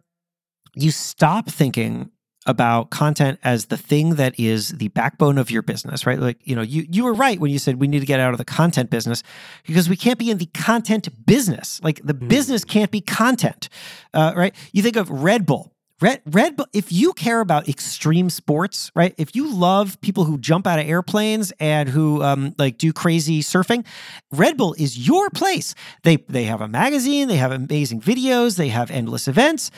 you 0.74 0.90
stop 0.90 1.50
thinking 1.50 2.10
about 2.46 2.90
content 2.90 3.38
as 3.44 3.66
the 3.66 3.76
thing 3.76 4.14
that 4.14 4.38
is 4.38 4.70
the 4.70 4.88
backbone 4.88 5.36
of 5.36 5.50
your 5.50 5.62
business, 5.62 6.06
right? 6.06 6.18
Like, 6.18 6.38
you 6.44 6.56
know, 6.56 6.62
you 6.62 6.86
you 6.90 7.04
were 7.04 7.12
right 7.12 7.38
when 7.38 7.50
you 7.50 7.58
said 7.58 7.80
we 7.80 7.86
need 7.86 8.00
to 8.00 8.06
get 8.06 8.18
out 8.18 8.32
of 8.32 8.38
the 8.38 8.44
content 8.44 8.88
business 8.88 9.22
because 9.66 9.88
we 9.88 9.96
can't 9.96 10.18
be 10.18 10.30
in 10.30 10.38
the 10.38 10.46
content 10.54 11.08
business. 11.26 11.80
Like 11.82 12.00
the 12.02 12.14
business 12.14 12.64
can't 12.64 12.90
be 12.90 13.02
content, 13.02 13.68
uh, 14.14 14.32
right? 14.34 14.54
You 14.72 14.82
think 14.82 14.96
of 14.96 15.10
Red 15.10 15.44
Bull. 15.44 15.72
Red 16.00 16.22
Red 16.26 16.56
Bull. 16.56 16.66
If 16.72 16.92
you 16.92 17.12
care 17.12 17.40
about 17.40 17.68
extreme 17.68 18.30
sports, 18.30 18.90
right? 18.94 19.14
If 19.18 19.36
you 19.36 19.52
love 19.52 20.00
people 20.00 20.24
who 20.24 20.38
jump 20.38 20.66
out 20.66 20.78
of 20.78 20.86
airplanes 20.86 21.52
and 21.60 21.88
who 21.88 22.22
um, 22.22 22.54
like 22.58 22.78
do 22.78 22.92
crazy 22.92 23.42
surfing, 23.42 23.84
Red 24.30 24.56
Bull 24.56 24.74
is 24.78 25.06
your 25.06 25.30
place. 25.30 25.74
They 26.02 26.16
they 26.28 26.44
have 26.44 26.60
a 26.60 26.68
magazine. 26.68 27.28
They 27.28 27.36
have 27.36 27.52
amazing 27.52 28.00
videos. 28.00 28.56
They 28.56 28.68
have 28.68 28.90
endless 28.90 29.28
events. 29.28 29.70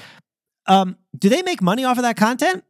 Um, 0.66 0.96
do 1.18 1.28
they 1.28 1.42
make 1.42 1.60
money 1.60 1.84
off 1.84 1.98
of 1.98 2.04
that 2.04 2.16
content? 2.16 2.64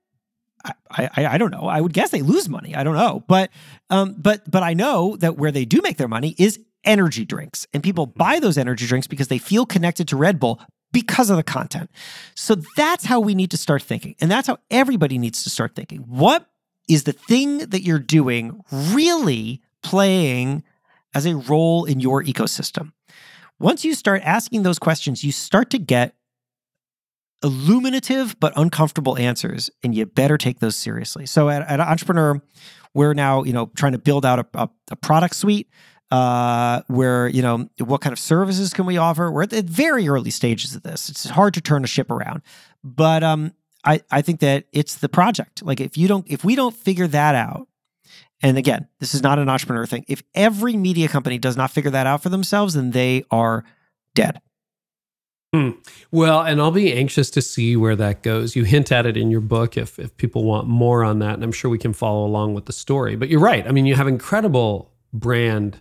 I, 0.64 1.10
I, 1.16 1.26
I 1.26 1.38
don't 1.38 1.50
know. 1.50 1.66
I 1.66 1.80
would 1.80 1.92
guess 1.92 2.10
they 2.10 2.22
lose 2.22 2.48
money. 2.48 2.74
I 2.74 2.84
don't 2.84 2.94
know, 2.94 3.24
but 3.26 3.50
um, 3.90 4.14
but 4.16 4.48
but 4.50 4.62
I 4.62 4.74
know 4.74 5.16
that 5.16 5.36
where 5.36 5.50
they 5.50 5.64
do 5.64 5.80
make 5.82 5.98
their 5.98 6.08
money 6.08 6.34
is 6.38 6.58
energy 6.84 7.24
drinks, 7.24 7.66
and 7.74 7.82
people 7.82 8.06
buy 8.06 8.38
those 8.38 8.56
energy 8.56 8.86
drinks 8.86 9.06
because 9.06 9.28
they 9.28 9.38
feel 9.38 9.66
connected 9.66 10.08
to 10.08 10.16
Red 10.16 10.38
Bull 10.38 10.60
because 10.92 11.30
of 11.30 11.36
the 11.36 11.42
content. 11.42 11.90
So 12.34 12.56
that's 12.76 13.04
how 13.04 13.20
we 13.20 13.34
need 13.34 13.50
to 13.50 13.56
start 13.56 13.82
thinking, 13.82 14.14
and 14.20 14.30
that's 14.30 14.46
how 14.46 14.58
everybody 14.70 15.18
needs 15.18 15.42
to 15.44 15.50
start 15.50 15.74
thinking. 15.74 16.00
What 16.00 16.48
is 16.88 17.04
the 17.04 17.12
thing 17.12 17.58
that 17.58 17.82
you're 17.82 17.98
doing 17.98 18.60
really 18.70 19.62
playing 19.82 20.62
as 21.14 21.26
a 21.26 21.36
role 21.36 21.84
in 21.84 22.00
your 22.00 22.22
ecosystem? 22.22 22.92
Once 23.58 23.84
you 23.84 23.94
start 23.94 24.22
asking 24.24 24.62
those 24.62 24.78
questions, 24.78 25.22
you 25.22 25.32
start 25.32 25.70
to 25.70 25.78
get 25.78 26.14
illuminative 27.42 28.36
but 28.38 28.52
uncomfortable 28.56 29.18
answers, 29.18 29.70
and 29.82 29.94
you 29.94 30.06
better 30.06 30.38
take 30.38 30.60
those 30.60 30.76
seriously. 30.76 31.26
So 31.26 31.48
at, 31.48 31.62
at 31.62 31.80
Entrepreneur, 31.80 32.40
we're 32.94 33.14
now 33.14 33.42
you 33.42 33.52
know 33.52 33.70
trying 33.74 33.92
to 33.92 33.98
build 33.98 34.24
out 34.24 34.38
a, 34.38 34.46
a, 34.54 34.68
a 34.90 34.96
product 34.96 35.36
suite. 35.36 35.68
Uh, 36.12 36.82
where 36.88 37.26
you 37.28 37.40
know 37.40 37.70
what 37.78 38.02
kind 38.02 38.12
of 38.12 38.18
services 38.18 38.74
can 38.74 38.84
we 38.84 38.98
offer? 38.98 39.30
We're 39.32 39.44
at 39.44 39.50
the 39.50 39.62
very 39.62 40.08
early 40.08 40.28
stages 40.28 40.74
of 40.74 40.82
this. 40.82 41.08
It's 41.08 41.24
hard 41.24 41.54
to 41.54 41.62
turn 41.62 41.84
a 41.84 41.86
ship 41.86 42.10
around, 42.10 42.42
but 42.84 43.22
um, 43.22 43.54
I 43.82 44.02
I 44.10 44.20
think 44.20 44.40
that 44.40 44.66
it's 44.72 44.96
the 44.96 45.08
project. 45.08 45.62
Like 45.64 45.80
if 45.80 45.96
you 45.96 46.08
don't, 46.08 46.26
if 46.28 46.44
we 46.44 46.54
don't 46.54 46.76
figure 46.76 47.06
that 47.06 47.34
out, 47.34 47.66
and 48.42 48.58
again, 48.58 48.88
this 49.00 49.14
is 49.14 49.22
not 49.22 49.38
an 49.38 49.48
entrepreneur 49.48 49.86
thing. 49.86 50.04
If 50.06 50.22
every 50.34 50.76
media 50.76 51.08
company 51.08 51.38
does 51.38 51.56
not 51.56 51.70
figure 51.70 51.90
that 51.92 52.06
out 52.06 52.22
for 52.22 52.28
themselves, 52.28 52.74
then 52.74 52.90
they 52.90 53.24
are 53.30 53.64
dead. 54.14 54.42
Hmm. 55.54 55.70
Well, 56.10 56.42
and 56.42 56.60
I'll 56.60 56.70
be 56.70 56.92
anxious 56.92 57.30
to 57.30 57.40
see 57.40 57.74
where 57.74 57.96
that 57.96 58.22
goes. 58.22 58.54
You 58.54 58.64
hint 58.64 58.92
at 58.92 59.06
it 59.06 59.16
in 59.16 59.30
your 59.30 59.40
book 59.40 59.78
if 59.78 59.98
if 59.98 60.14
people 60.18 60.44
want 60.44 60.68
more 60.68 61.04
on 61.04 61.20
that, 61.20 61.34
and 61.34 61.42
I'm 61.42 61.52
sure 61.52 61.70
we 61.70 61.78
can 61.78 61.94
follow 61.94 62.26
along 62.26 62.52
with 62.52 62.66
the 62.66 62.74
story. 62.74 63.16
But 63.16 63.30
you're 63.30 63.40
right. 63.40 63.66
I 63.66 63.70
mean, 63.70 63.86
you 63.86 63.94
have 63.94 64.08
incredible 64.08 64.92
brand 65.14 65.80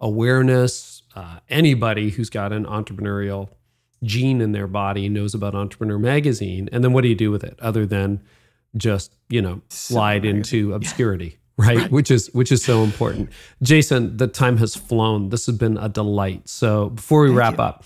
awareness. 0.00 1.02
Uh, 1.14 1.38
anybody 1.48 2.10
who's 2.10 2.30
got 2.30 2.52
an 2.52 2.64
entrepreneurial 2.64 3.48
gene 4.02 4.40
in 4.40 4.52
their 4.52 4.66
body 4.66 5.08
knows 5.08 5.34
about 5.34 5.54
Entrepreneur 5.54 5.98
Magazine. 5.98 6.68
And 6.72 6.84
then 6.84 6.92
what 6.92 7.02
do 7.02 7.08
you 7.08 7.14
do 7.14 7.30
with 7.30 7.44
it 7.44 7.58
other 7.60 7.86
than 7.86 8.20
just 8.76 9.12
you 9.28 9.40
know 9.40 9.62
slide 9.68 10.24
into 10.24 10.72
obscurity? 10.74 11.38
Right? 11.56 11.76
right? 11.76 11.92
Which 11.92 12.10
is 12.10 12.26
which 12.32 12.50
is 12.50 12.64
so 12.64 12.82
important. 12.82 13.30
Jason, 13.62 14.16
the 14.16 14.26
time 14.26 14.56
has 14.56 14.74
flown. 14.74 15.28
This 15.28 15.46
has 15.46 15.56
been 15.56 15.76
a 15.76 15.88
delight. 15.88 16.48
So 16.48 16.88
before 16.90 17.20
we 17.22 17.28
Thank 17.28 17.38
wrap 17.38 17.58
you. 17.58 17.62
up, 17.62 17.84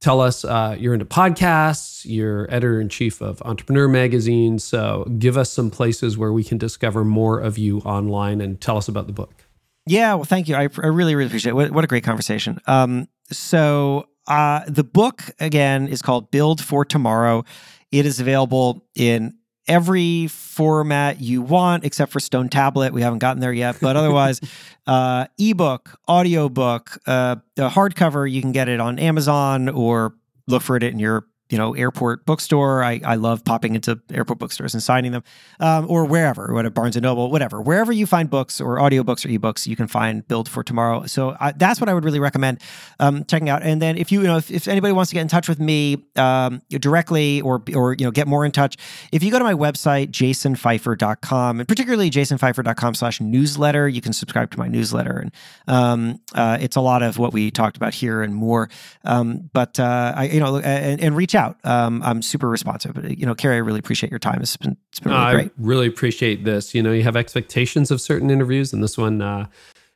tell 0.00 0.20
us 0.20 0.44
uh, 0.44 0.76
you're 0.78 0.92
into 0.92 1.06
podcasts 1.06 2.04
you're 2.04 2.46
editor 2.52 2.80
in 2.80 2.88
chief 2.88 3.20
of 3.20 3.42
entrepreneur 3.42 3.88
magazine 3.88 4.58
so 4.58 5.04
give 5.18 5.36
us 5.36 5.50
some 5.50 5.70
places 5.70 6.16
where 6.18 6.32
we 6.32 6.44
can 6.44 6.58
discover 6.58 7.04
more 7.04 7.40
of 7.40 7.58
you 7.58 7.78
online 7.80 8.40
and 8.40 8.60
tell 8.60 8.76
us 8.76 8.88
about 8.88 9.06
the 9.06 9.12
book 9.12 9.45
yeah 9.86 10.14
well 10.14 10.24
thank 10.24 10.48
you. 10.48 10.54
I, 10.54 10.62
I 10.62 10.86
really 10.86 11.14
really 11.14 11.26
appreciate 11.26 11.50
it. 11.50 11.54
What, 11.54 11.70
what 11.70 11.84
a 11.84 11.86
great 11.86 12.04
conversation. 12.04 12.58
Um, 12.66 13.08
so 13.30 14.08
uh, 14.26 14.62
the 14.66 14.84
book 14.84 15.22
again 15.40 15.88
is 15.88 16.02
called 16.02 16.30
build 16.30 16.62
for 16.62 16.84
tomorrow. 16.84 17.44
It 17.92 18.06
is 18.06 18.20
available 18.20 18.84
in 18.94 19.34
every 19.68 20.26
format 20.28 21.20
you 21.20 21.42
want 21.42 21.84
except 21.84 22.12
for 22.12 22.20
Stone 22.20 22.48
Tablet. 22.48 22.92
We 22.92 23.02
haven't 23.02 23.18
gotten 23.18 23.40
there 23.40 23.52
yet, 23.52 23.76
but 23.80 23.96
otherwise, 23.96 24.40
uh, 24.86 25.26
ebook, 25.38 25.98
audiobook, 26.08 26.98
uh, 27.06 27.36
hardcover, 27.56 28.30
you 28.30 28.40
can 28.40 28.52
get 28.52 28.68
it 28.68 28.80
on 28.80 28.98
Amazon 28.98 29.68
or 29.68 30.14
look 30.46 30.62
for 30.62 30.76
it 30.76 30.82
in 30.82 30.98
your 30.98 31.26
you 31.48 31.58
know, 31.58 31.74
airport 31.74 32.26
bookstore. 32.26 32.82
I, 32.82 33.00
I 33.04 33.14
love 33.14 33.44
popping 33.44 33.74
into 33.74 34.00
airport 34.12 34.38
bookstores 34.38 34.74
and 34.74 34.82
signing 34.82 35.12
them, 35.12 35.22
um, 35.60 35.86
or 35.88 36.04
wherever, 36.04 36.52
whatever, 36.52 36.72
Barnes 36.72 36.96
and 36.96 37.04
Noble, 37.04 37.30
whatever, 37.30 37.60
wherever 37.60 37.92
you 37.92 38.06
find 38.06 38.28
books 38.28 38.60
or 38.60 38.78
audiobooks 38.78 39.24
or 39.24 39.28
ebooks, 39.28 39.66
you 39.66 39.76
can 39.76 39.86
find 39.86 40.26
Build 40.26 40.48
for 40.48 40.64
Tomorrow. 40.64 41.06
So 41.06 41.36
I, 41.38 41.52
that's 41.52 41.80
what 41.80 41.88
I 41.88 41.94
would 41.94 42.04
really 42.04 42.18
recommend 42.18 42.60
um, 42.98 43.24
checking 43.24 43.48
out. 43.48 43.62
And 43.62 43.80
then 43.80 43.96
if 43.96 44.10
you, 44.10 44.22
you 44.22 44.26
know, 44.26 44.38
if, 44.38 44.50
if 44.50 44.66
anybody 44.66 44.92
wants 44.92 45.10
to 45.10 45.14
get 45.14 45.22
in 45.22 45.28
touch 45.28 45.48
with 45.48 45.60
me 45.60 46.04
um, 46.16 46.62
directly 46.68 47.40
or, 47.42 47.62
or, 47.74 47.94
you 47.94 48.04
know, 48.04 48.10
get 48.10 48.26
more 48.26 48.44
in 48.44 48.50
touch, 48.50 48.76
if 49.12 49.22
you 49.22 49.30
go 49.30 49.38
to 49.38 49.44
my 49.44 49.54
website, 49.54 50.10
jasonfeifer.com, 50.10 51.60
and 51.60 51.68
particularly 51.68 52.10
jasonfeifer.com 52.10 52.94
slash 52.94 53.20
newsletter, 53.20 53.88
you 53.88 54.00
can 54.00 54.12
subscribe 54.12 54.50
to 54.50 54.58
my 54.58 54.66
newsletter. 54.66 55.18
And 55.18 55.32
um, 55.68 56.20
uh, 56.34 56.58
it's 56.60 56.74
a 56.74 56.80
lot 56.80 57.04
of 57.04 57.18
what 57.18 57.32
we 57.32 57.52
talked 57.52 57.76
about 57.76 57.94
here 57.94 58.22
and 58.22 58.34
more. 58.34 58.68
Um, 59.04 59.48
but, 59.52 59.78
uh, 59.78 60.12
I, 60.16 60.24
you 60.24 60.40
know, 60.40 60.58
and, 60.58 61.00
and 61.00 61.16
reach 61.16 61.35
out. 61.36 61.58
Um, 61.64 62.02
I'm 62.02 62.22
super 62.22 62.48
responsive. 62.48 62.96
You 63.08 63.26
know, 63.26 63.34
Carey, 63.34 63.56
I 63.56 63.58
really 63.58 63.78
appreciate 63.78 64.10
your 64.10 64.18
time. 64.18 64.40
It's 64.40 64.56
been 64.56 64.76
it's 64.90 65.00
been 65.00 65.12
really 65.12 65.32
great. 65.32 65.46
I 65.48 65.50
really 65.58 65.86
appreciate 65.86 66.44
this. 66.44 66.74
You 66.74 66.82
know, 66.82 66.92
you 66.92 67.02
have 67.02 67.16
expectations 67.16 67.90
of 67.90 68.00
certain 68.00 68.30
interviews, 68.30 68.72
and 68.72 68.82
this 68.82 68.98
one 68.98 69.22
uh, 69.22 69.46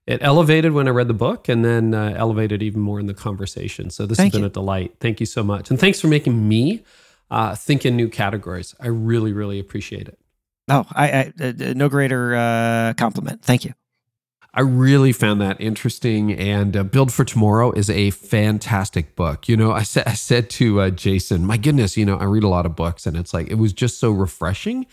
it 0.07 0.21
elevated 0.23 0.73
when 0.73 0.87
I 0.87 0.91
read 0.91 1.09
the 1.09 1.15
book, 1.15 1.49
and 1.49 1.65
then 1.65 1.95
uh, 1.95 2.15
elevated 2.17 2.63
even 2.63 2.81
more 2.81 3.01
in 3.01 3.07
the 3.07 3.15
conversation. 3.15 3.91
So 3.91 4.07
this 4.07 4.19
Thank 4.19 4.33
has 4.33 4.39
been 4.39 4.43
you. 4.43 4.47
a 4.47 4.51
delight. 4.51 4.95
Thank 5.01 5.21
you 5.21 5.27
so 5.27 5.43
much, 5.43 5.71
and 5.71 5.79
thanks 5.79 6.01
for 6.01 6.09
making 6.09 6.49
me 6.49 6.85
uh, 7.31 7.55
think 7.55 7.85
in 7.85 7.97
new 7.97 8.09
categories. 8.09 8.75
I 8.81 8.89
really, 8.89 9.33
really 9.33 9.59
appreciate 9.59 10.09
it. 10.09 10.19
Oh, 10.69 10.87
I, 10.93 11.11
I 11.11 11.33
uh, 11.41 11.53
no 11.75 11.89
greater 11.89 12.35
uh, 12.35 12.95
compliment. 12.95 13.43
Thank 13.43 13.65
you. 13.65 13.73
I 14.53 14.63
really 14.63 15.13
found 15.13 15.41
that 15.41 15.61
interesting. 15.61 16.33
And 16.33 16.77
uh, 16.77 16.83
Build 16.83 17.13
for 17.13 17.25
Tomorrow 17.25 17.73
is 17.73 17.89
a 17.89 18.11
fantastic 18.11 19.15
book. 19.15 19.49
You 19.49 19.57
know, 19.57 19.73
I 19.73 19.83
said 19.83 20.05
I 20.07 20.15
said 20.15 20.51
to 20.51 20.81
uh, 20.81 20.91
Jason, 20.91 21.47
my 21.47 21.57
goodness, 21.57 21.97
you 21.97 22.05
know, 22.05 22.17
I 22.17 22.25
read 22.25 22.43
a 22.43 22.49
lot 22.49 22.67
of 22.67 22.75
books, 22.75 23.07
and 23.07 23.17
it's 23.17 23.33
like 23.33 23.49
it 23.49 23.57
was 23.57 23.73
just 23.73 23.99
so 23.99 24.11
refreshing 24.11 24.87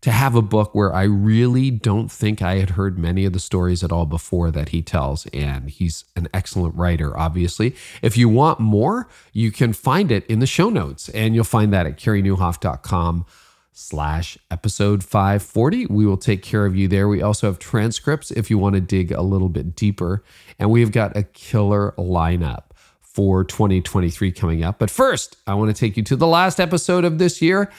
to 0.00 0.10
have 0.10 0.34
a 0.34 0.42
book 0.42 0.74
where 0.74 0.94
I 0.94 1.02
really 1.02 1.70
don't 1.70 2.10
think 2.10 2.40
I 2.40 2.56
had 2.56 2.70
heard 2.70 2.98
many 2.98 3.26
of 3.26 3.34
the 3.34 3.40
stories 3.40 3.84
at 3.84 3.92
all 3.92 4.06
before 4.06 4.50
that 4.50 4.70
he 4.70 4.80
tells. 4.80 5.26
And 5.26 5.68
he's 5.68 6.04
an 6.16 6.26
excellent 6.32 6.74
writer, 6.74 7.18
obviously. 7.18 7.74
If 8.00 8.16
you 8.16 8.28
want 8.28 8.60
more, 8.60 9.08
you 9.32 9.52
can 9.52 9.72
find 9.72 10.10
it 10.10 10.24
in 10.26 10.38
the 10.38 10.46
show 10.46 10.70
notes, 10.70 11.08
and 11.10 11.34
you'll 11.34 11.44
find 11.44 11.72
that 11.72 11.86
at 11.86 11.98
careynieuwhof.com 11.98 13.26
slash 13.80 14.36
episode 14.50 15.02
540. 15.02 15.86
We 15.86 16.06
will 16.06 16.16
take 16.16 16.42
care 16.42 16.66
of 16.66 16.76
you 16.76 16.86
there. 16.86 17.08
We 17.08 17.22
also 17.22 17.46
have 17.46 17.58
transcripts 17.58 18.30
if 18.30 18.50
you 18.50 18.58
want 18.58 18.74
to 18.74 18.80
dig 18.80 19.10
a 19.10 19.22
little 19.22 19.48
bit 19.48 19.74
deeper. 19.74 20.22
And 20.58 20.70
we've 20.70 20.92
got 20.92 21.16
a 21.16 21.22
killer 21.22 21.94
lineup 21.96 22.64
for 23.00 23.42
2023 23.42 24.32
coming 24.32 24.62
up. 24.62 24.78
But 24.78 24.90
first, 24.90 25.36
I 25.46 25.54
want 25.54 25.74
to 25.74 25.78
take 25.78 25.96
you 25.96 26.02
to 26.04 26.16
the 26.16 26.26
last 26.26 26.60
episode 26.60 27.04
of 27.04 27.18
this 27.18 27.42
year. 27.42 27.70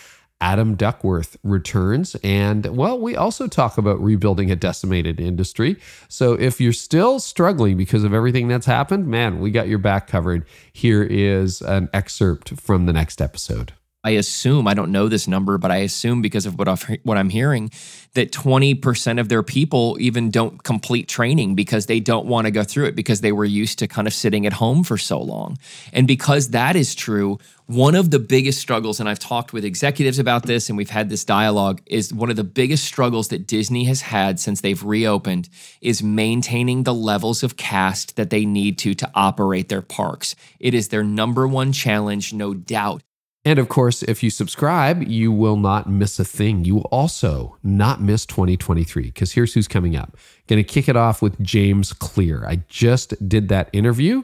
Adam 0.41 0.73
Duckworth 0.73 1.37
returns. 1.43 2.15
And 2.23 2.65
well, 2.75 2.99
we 2.99 3.15
also 3.15 3.47
talk 3.47 3.77
about 3.77 4.01
rebuilding 4.01 4.49
a 4.49 4.55
decimated 4.55 5.21
industry. 5.21 5.77
So 6.09 6.33
if 6.33 6.59
you're 6.59 6.73
still 6.73 7.19
struggling 7.19 7.77
because 7.77 8.03
of 8.03 8.11
everything 8.11 8.47
that's 8.47 8.65
happened, 8.65 9.05
man, 9.05 9.39
we 9.39 9.51
got 9.51 9.67
your 9.67 9.77
back 9.77 10.07
covered. 10.07 10.45
Here 10.73 11.03
is 11.03 11.61
an 11.61 11.89
excerpt 11.93 12.59
from 12.59 12.87
the 12.87 12.93
next 12.93 13.21
episode. 13.21 13.73
I 14.03 14.11
assume 14.11 14.67
I 14.67 14.73
don't 14.73 14.91
know 14.91 15.07
this 15.07 15.27
number, 15.27 15.57
but 15.57 15.69
I 15.69 15.77
assume 15.77 16.21
because 16.21 16.45
of 16.45 16.57
what 16.57 16.67
I've, 16.67 16.83
what 17.03 17.17
I'm 17.17 17.29
hearing 17.29 17.69
that 18.13 18.31
20% 18.31 19.19
of 19.19 19.29
their 19.29 19.43
people 19.43 19.95
even 19.99 20.31
don't 20.31 20.63
complete 20.63 21.07
training 21.07 21.55
because 21.55 21.85
they 21.85 21.99
don't 21.99 22.25
want 22.25 22.45
to 22.45 22.51
go 22.51 22.63
through 22.63 22.85
it 22.85 22.95
because 22.95 23.21
they 23.21 23.31
were 23.31 23.45
used 23.45 23.79
to 23.79 23.87
kind 23.87 24.05
of 24.05 24.13
sitting 24.13 24.45
at 24.45 24.53
home 24.53 24.83
for 24.83 24.97
so 24.97 25.21
long. 25.21 25.57
And 25.93 26.07
because 26.07 26.49
that 26.49 26.75
is 26.75 26.93
true, 26.93 27.37
one 27.67 27.95
of 27.95 28.11
the 28.11 28.19
biggest 28.19 28.59
struggles 28.59 28.99
and 28.99 29.07
I've 29.07 29.19
talked 29.19 29.53
with 29.53 29.63
executives 29.63 30.19
about 30.19 30.43
this 30.43 30.67
and 30.67 30.77
we've 30.77 30.89
had 30.89 31.07
this 31.07 31.23
dialogue 31.23 31.81
is 31.85 32.13
one 32.13 32.29
of 32.29 32.35
the 32.35 32.43
biggest 32.43 32.83
struggles 32.83 33.29
that 33.29 33.47
Disney 33.47 33.85
has 33.85 34.01
had 34.01 34.41
since 34.41 34.59
they've 34.59 34.83
reopened 34.83 35.47
is 35.79 36.03
maintaining 36.03 36.83
the 36.83 36.93
levels 36.93 37.43
of 37.43 37.55
cast 37.55 38.17
that 38.17 38.29
they 38.29 38.45
need 38.45 38.77
to 38.79 38.93
to 38.95 39.09
operate 39.15 39.69
their 39.69 39.81
parks. 39.81 40.35
It 40.59 40.73
is 40.73 40.89
their 40.89 41.03
number 41.03 41.47
one 41.47 41.71
challenge, 41.71 42.33
no 42.33 42.53
doubt. 42.53 43.03
And 43.43 43.57
of 43.57 43.69
course, 43.69 44.03
if 44.03 44.21
you 44.21 44.29
subscribe, 44.29 45.01
you 45.03 45.31
will 45.31 45.57
not 45.57 45.89
miss 45.89 46.19
a 46.19 46.25
thing. 46.25 46.63
You 46.63 46.75
will 46.75 46.89
also 46.91 47.57
not 47.63 47.99
miss 47.99 48.25
2023 48.27 49.05
because 49.05 49.31
here's 49.31 49.53
who's 49.53 49.67
coming 49.67 49.95
up. 49.95 50.15
Going 50.47 50.63
to 50.63 50.63
kick 50.63 50.87
it 50.87 50.95
off 50.95 51.21
with 51.21 51.41
James 51.41 51.91
Clear. 51.91 52.45
I 52.45 52.57
just 52.67 53.27
did 53.27 53.49
that 53.49 53.69
interview. 53.73 54.23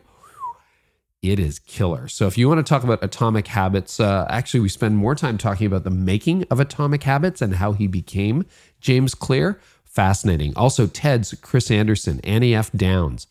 It 1.24 1.40
is 1.40 1.58
killer. 1.58 2.08
So, 2.08 2.28
if 2.28 2.38
you 2.38 2.48
want 2.48 2.60
to 2.60 2.70
talk 2.70 2.84
about 2.84 3.04
atomic 3.04 3.48
habits, 3.48 4.00
uh, 4.00 4.28
actually, 4.30 4.60
we 4.60 4.70
spend 4.70 4.98
more 4.98 5.16
time 5.16 5.40
talking 5.40 5.66
about 5.66 5.84
the 5.84 5.90
making 5.90 6.46
of 6.52 6.60
atomic 6.60 7.02
habits 7.04 7.42
and 7.42 7.56
how 7.56 7.74
he 7.74 7.88
became 7.88 8.46
James 8.82 9.16
Clear. 9.16 9.60
Fascinating. 9.84 10.54
Also, 10.56 10.86
TED's 10.86 11.34
Chris 11.42 11.72
Anderson, 11.72 12.20
Annie 12.24 12.54
F. 12.54 12.72
Downs, 12.72 13.26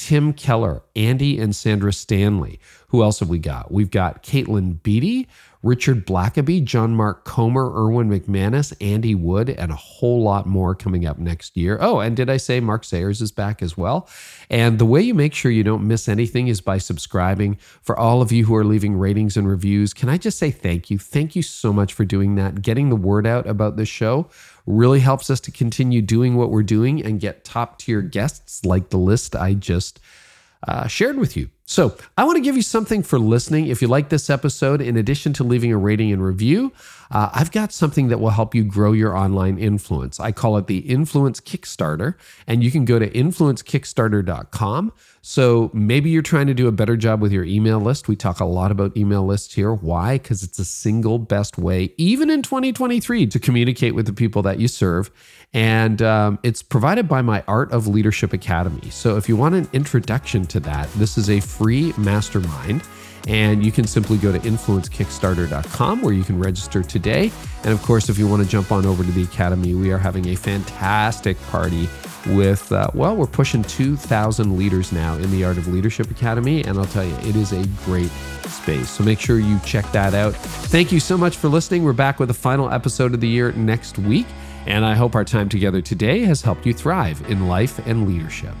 Tim 0.00 0.32
Keller, 0.32 0.82
Andy 0.96 1.38
and 1.38 1.54
Sandra 1.54 1.92
Stanley 1.92 2.58
Who 2.88 3.02
else 3.02 3.20
have 3.20 3.28
we 3.28 3.38
got? 3.38 3.70
We've 3.70 3.90
got 3.90 4.22
Katelyn 4.22 4.82
Beaty, 4.82 5.28
Richard 5.62 6.06
Blackaby, 6.06 6.64
John 6.64 6.96
Mark 6.96 7.26
Comer, 7.26 7.70
Erwin 7.70 8.08
McManus, 8.08 8.72
Andy 8.80 9.14
Wood, 9.14 9.50
and 9.50 9.70
a 9.70 9.76
whole 9.76 10.22
lot 10.22 10.46
more 10.46 10.74
coming 10.74 11.04
up 11.04 11.18
next 11.18 11.54
year. 11.54 11.76
Oh, 11.82 12.00
and 12.00 12.16
did 12.16 12.30
I 12.30 12.38
say 12.38 12.60
Mark 12.60 12.82
Sayers 12.82 13.20
is 13.20 13.30
back 13.30 13.60
as 13.60 13.76
well? 13.76 14.08
And 14.48 14.78
the 14.78 14.86
way 14.86 15.02
you 15.02 15.12
make 15.12 15.34
sure 15.34 15.50
you 15.50 15.62
don't 15.62 15.86
miss 15.86 16.08
anything 16.08 16.48
is 16.48 16.62
by 16.62 16.78
subscribing. 16.78 17.58
For 17.82 17.96
all 17.98 18.22
of 18.22 18.32
you 18.32 18.46
who 18.46 18.56
are 18.56 18.64
leaving 18.64 18.96
ratings 18.96 19.36
and 19.36 19.46
reviews, 19.46 19.92
can 19.92 20.08
I 20.08 20.16
just 20.16 20.38
say 20.38 20.50
thank 20.50 20.88
you? 20.88 20.98
Thank 20.98 21.36
you 21.36 21.42
so 21.42 21.74
much 21.74 21.92
for 21.92 22.06
doing 22.06 22.36
that. 22.36 22.62
Getting 22.62 22.88
the 22.88 22.96
word 22.96 23.26
out 23.26 23.46
about 23.46 23.76
this 23.76 23.90
show 23.90 24.30
really 24.66 25.00
helps 25.00 25.30
us 25.30 25.40
to 25.40 25.50
continue 25.50 26.02
doing 26.02 26.36
what 26.36 26.50
we're 26.50 26.62
doing 26.62 27.04
and 27.04 27.20
get 27.20 27.44
top 27.44 27.78
tier 27.78 28.02
guests 28.02 28.64
like 28.64 28.90
the 28.90 28.98
list 28.98 29.34
I 29.34 29.54
just 29.54 30.00
uh, 30.66 30.86
shared 30.86 31.16
with 31.16 31.36
you. 31.36 31.48
So, 31.70 31.96
I 32.18 32.24
want 32.24 32.34
to 32.34 32.40
give 32.40 32.56
you 32.56 32.62
something 32.62 33.04
for 33.04 33.20
listening. 33.20 33.68
If 33.68 33.80
you 33.80 33.86
like 33.86 34.08
this 34.08 34.28
episode, 34.28 34.80
in 34.80 34.96
addition 34.96 35.32
to 35.34 35.44
leaving 35.44 35.72
a 35.72 35.78
rating 35.78 36.12
and 36.12 36.20
review, 36.20 36.72
uh, 37.12 37.30
I've 37.32 37.52
got 37.52 37.72
something 37.72 38.08
that 38.08 38.18
will 38.18 38.30
help 38.30 38.56
you 38.56 38.64
grow 38.64 38.90
your 38.90 39.16
online 39.16 39.56
influence. 39.56 40.18
I 40.18 40.32
call 40.32 40.56
it 40.56 40.66
the 40.66 40.78
Influence 40.78 41.40
Kickstarter, 41.40 42.14
and 42.48 42.64
you 42.64 42.72
can 42.72 42.84
go 42.84 42.98
to 42.98 43.08
influencekickstarter.com. 43.08 44.92
So 45.22 45.70
maybe 45.74 46.10
you're 46.10 46.22
trying 46.22 46.46
to 46.46 46.54
do 46.54 46.66
a 46.66 46.72
better 46.72 46.96
job 46.96 47.20
with 47.20 47.30
your 47.30 47.44
email 47.44 47.78
list. 47.78 48.08
We 48.08 48.16
talk 48.16 48.40
a 48.40 48.44
lot 48.44 48.70
about 48.70 48.96
email 48.96 49.24
lists 49.24 49.54
here. 49.54 49.72
Why? 49.74 50.18
Because 50.18 50.42
it's 50.42 50.56
the 50.56 50.64
single 50.64 51.18
best 51.18 51.58
way, 51.58 51.92
even 51.98 52.30
in 52.30 52.42
2023, 52.42 53.26
to 53.26 53.38
communicate 53.38 53.94
with 53.94 54.06
the 54.06 54.12
people 54.12 54.42
that 54.42 54.58
you 54.58 54.66
serve. 54.66 55.10
And 55.52 56.00
um, 56.00 56.38
it's 56.42 56.62
provided 56.62 57.08
by 57.08 57.22
my 57.22 57.42
Art 57.48 57.72
of 57.72 57.86
Leadership 57.88 58.32
Academy. 58.32 58.88
So 58.90 59.16
if 59.16 59.28
you 59.28 59.36
want 59.36 59.56
an 59.56 59.68
introduction 59.72 60.46
to 60.46 60.60
that, 60.60 60.90
this 60.92 61.18
is 61.18 61.28
a 61.28 61.40
free 61.60 61.92
mastermind. 61.98 62.82
And 63.28 63.62
you 63.62 63.70
can 63.70 63.86
simply 63.86 64.16
go 64.16 64.32
to 64.32 64.38
influencekickstarter.com 64.38 66.00
where 66.00 66.14
you 66.14 66.24
can 66.24 66.38
register 66.38 66.82
today. 66.82 67.30
And 67.64 67.72
of 67.74 67.82
course, 67.82 68.08
if 68.08 68.18
you 68.18 68.26
want 68.26 68.42
to 68.42 68.48
jump 68.48 68.72
on 68.72 68.86
over 68.86 69.04
to 69.04 69.10
the 69.12 69.24
Academy, 69.24 69.74
we 69.74 69.92
are 69.92 69.98
having 69.98 70.28
a 70.28 70.34
fantastic 70.34 71.40
party 71.48 71.86
with, 72.28 72.72
uh, 72.72 72.88
well, 72.94 73.14
we're 73.14 73.26
pushing 73.26 73.62
2,000 73.62 74.56
leaders 74.56 74.90
now 74.90 75.16
in 75.16 75.30
the 75.30 75.44
Art 75.44 75.58
of 75.58 75.68
Leadership 75.68 76.10
Academy. 76.10 76.64
And 76.64 76.78
I'll 76.78 76.86
tell 76.86 77.04
you, 77.04 77.14
it 77.16 77.36
is 77.36 77.52
a 77.52 77.66
great 77.84 78.10
space. 78.48 78.88
So 78.88 79.04
make 79.04 79.20
sure 79.20 79.38
you 79.38 79.60
check 79.66 79.90
that 79.92 80.14
out. 80.14 80.34
Thank 80.34 80.90
you 80.92 81.00
so 81.00 81.18
much 81.18 81.36
for 81.36 81.48
listening. 81.48 81.84
We're 81.84 81.92
back 81.92 82.18
with 82.18 82.28
the 82.28 82.34
final 82.34 82.70
episode 82.70 83.12
of 83.12 83.20
the 83.20 83.28
year 83.28 83.52
next 83.52 83.98
week. 83.98 84.26
And 84.66 84.82
I 84.82 84.94
hope 84.94 85.14
our 85.14 85.24
time 85.24 85.50
together 85.50 85.82
today 85.82 86.20
has 86.20 86.40
helped 86.40 86.64
you 86.64 86.72
thrive 86.72 87.22
in 87.30 87.48
life 87.48 87.86
and 87.86 88.08
leadership. 88.08 88.54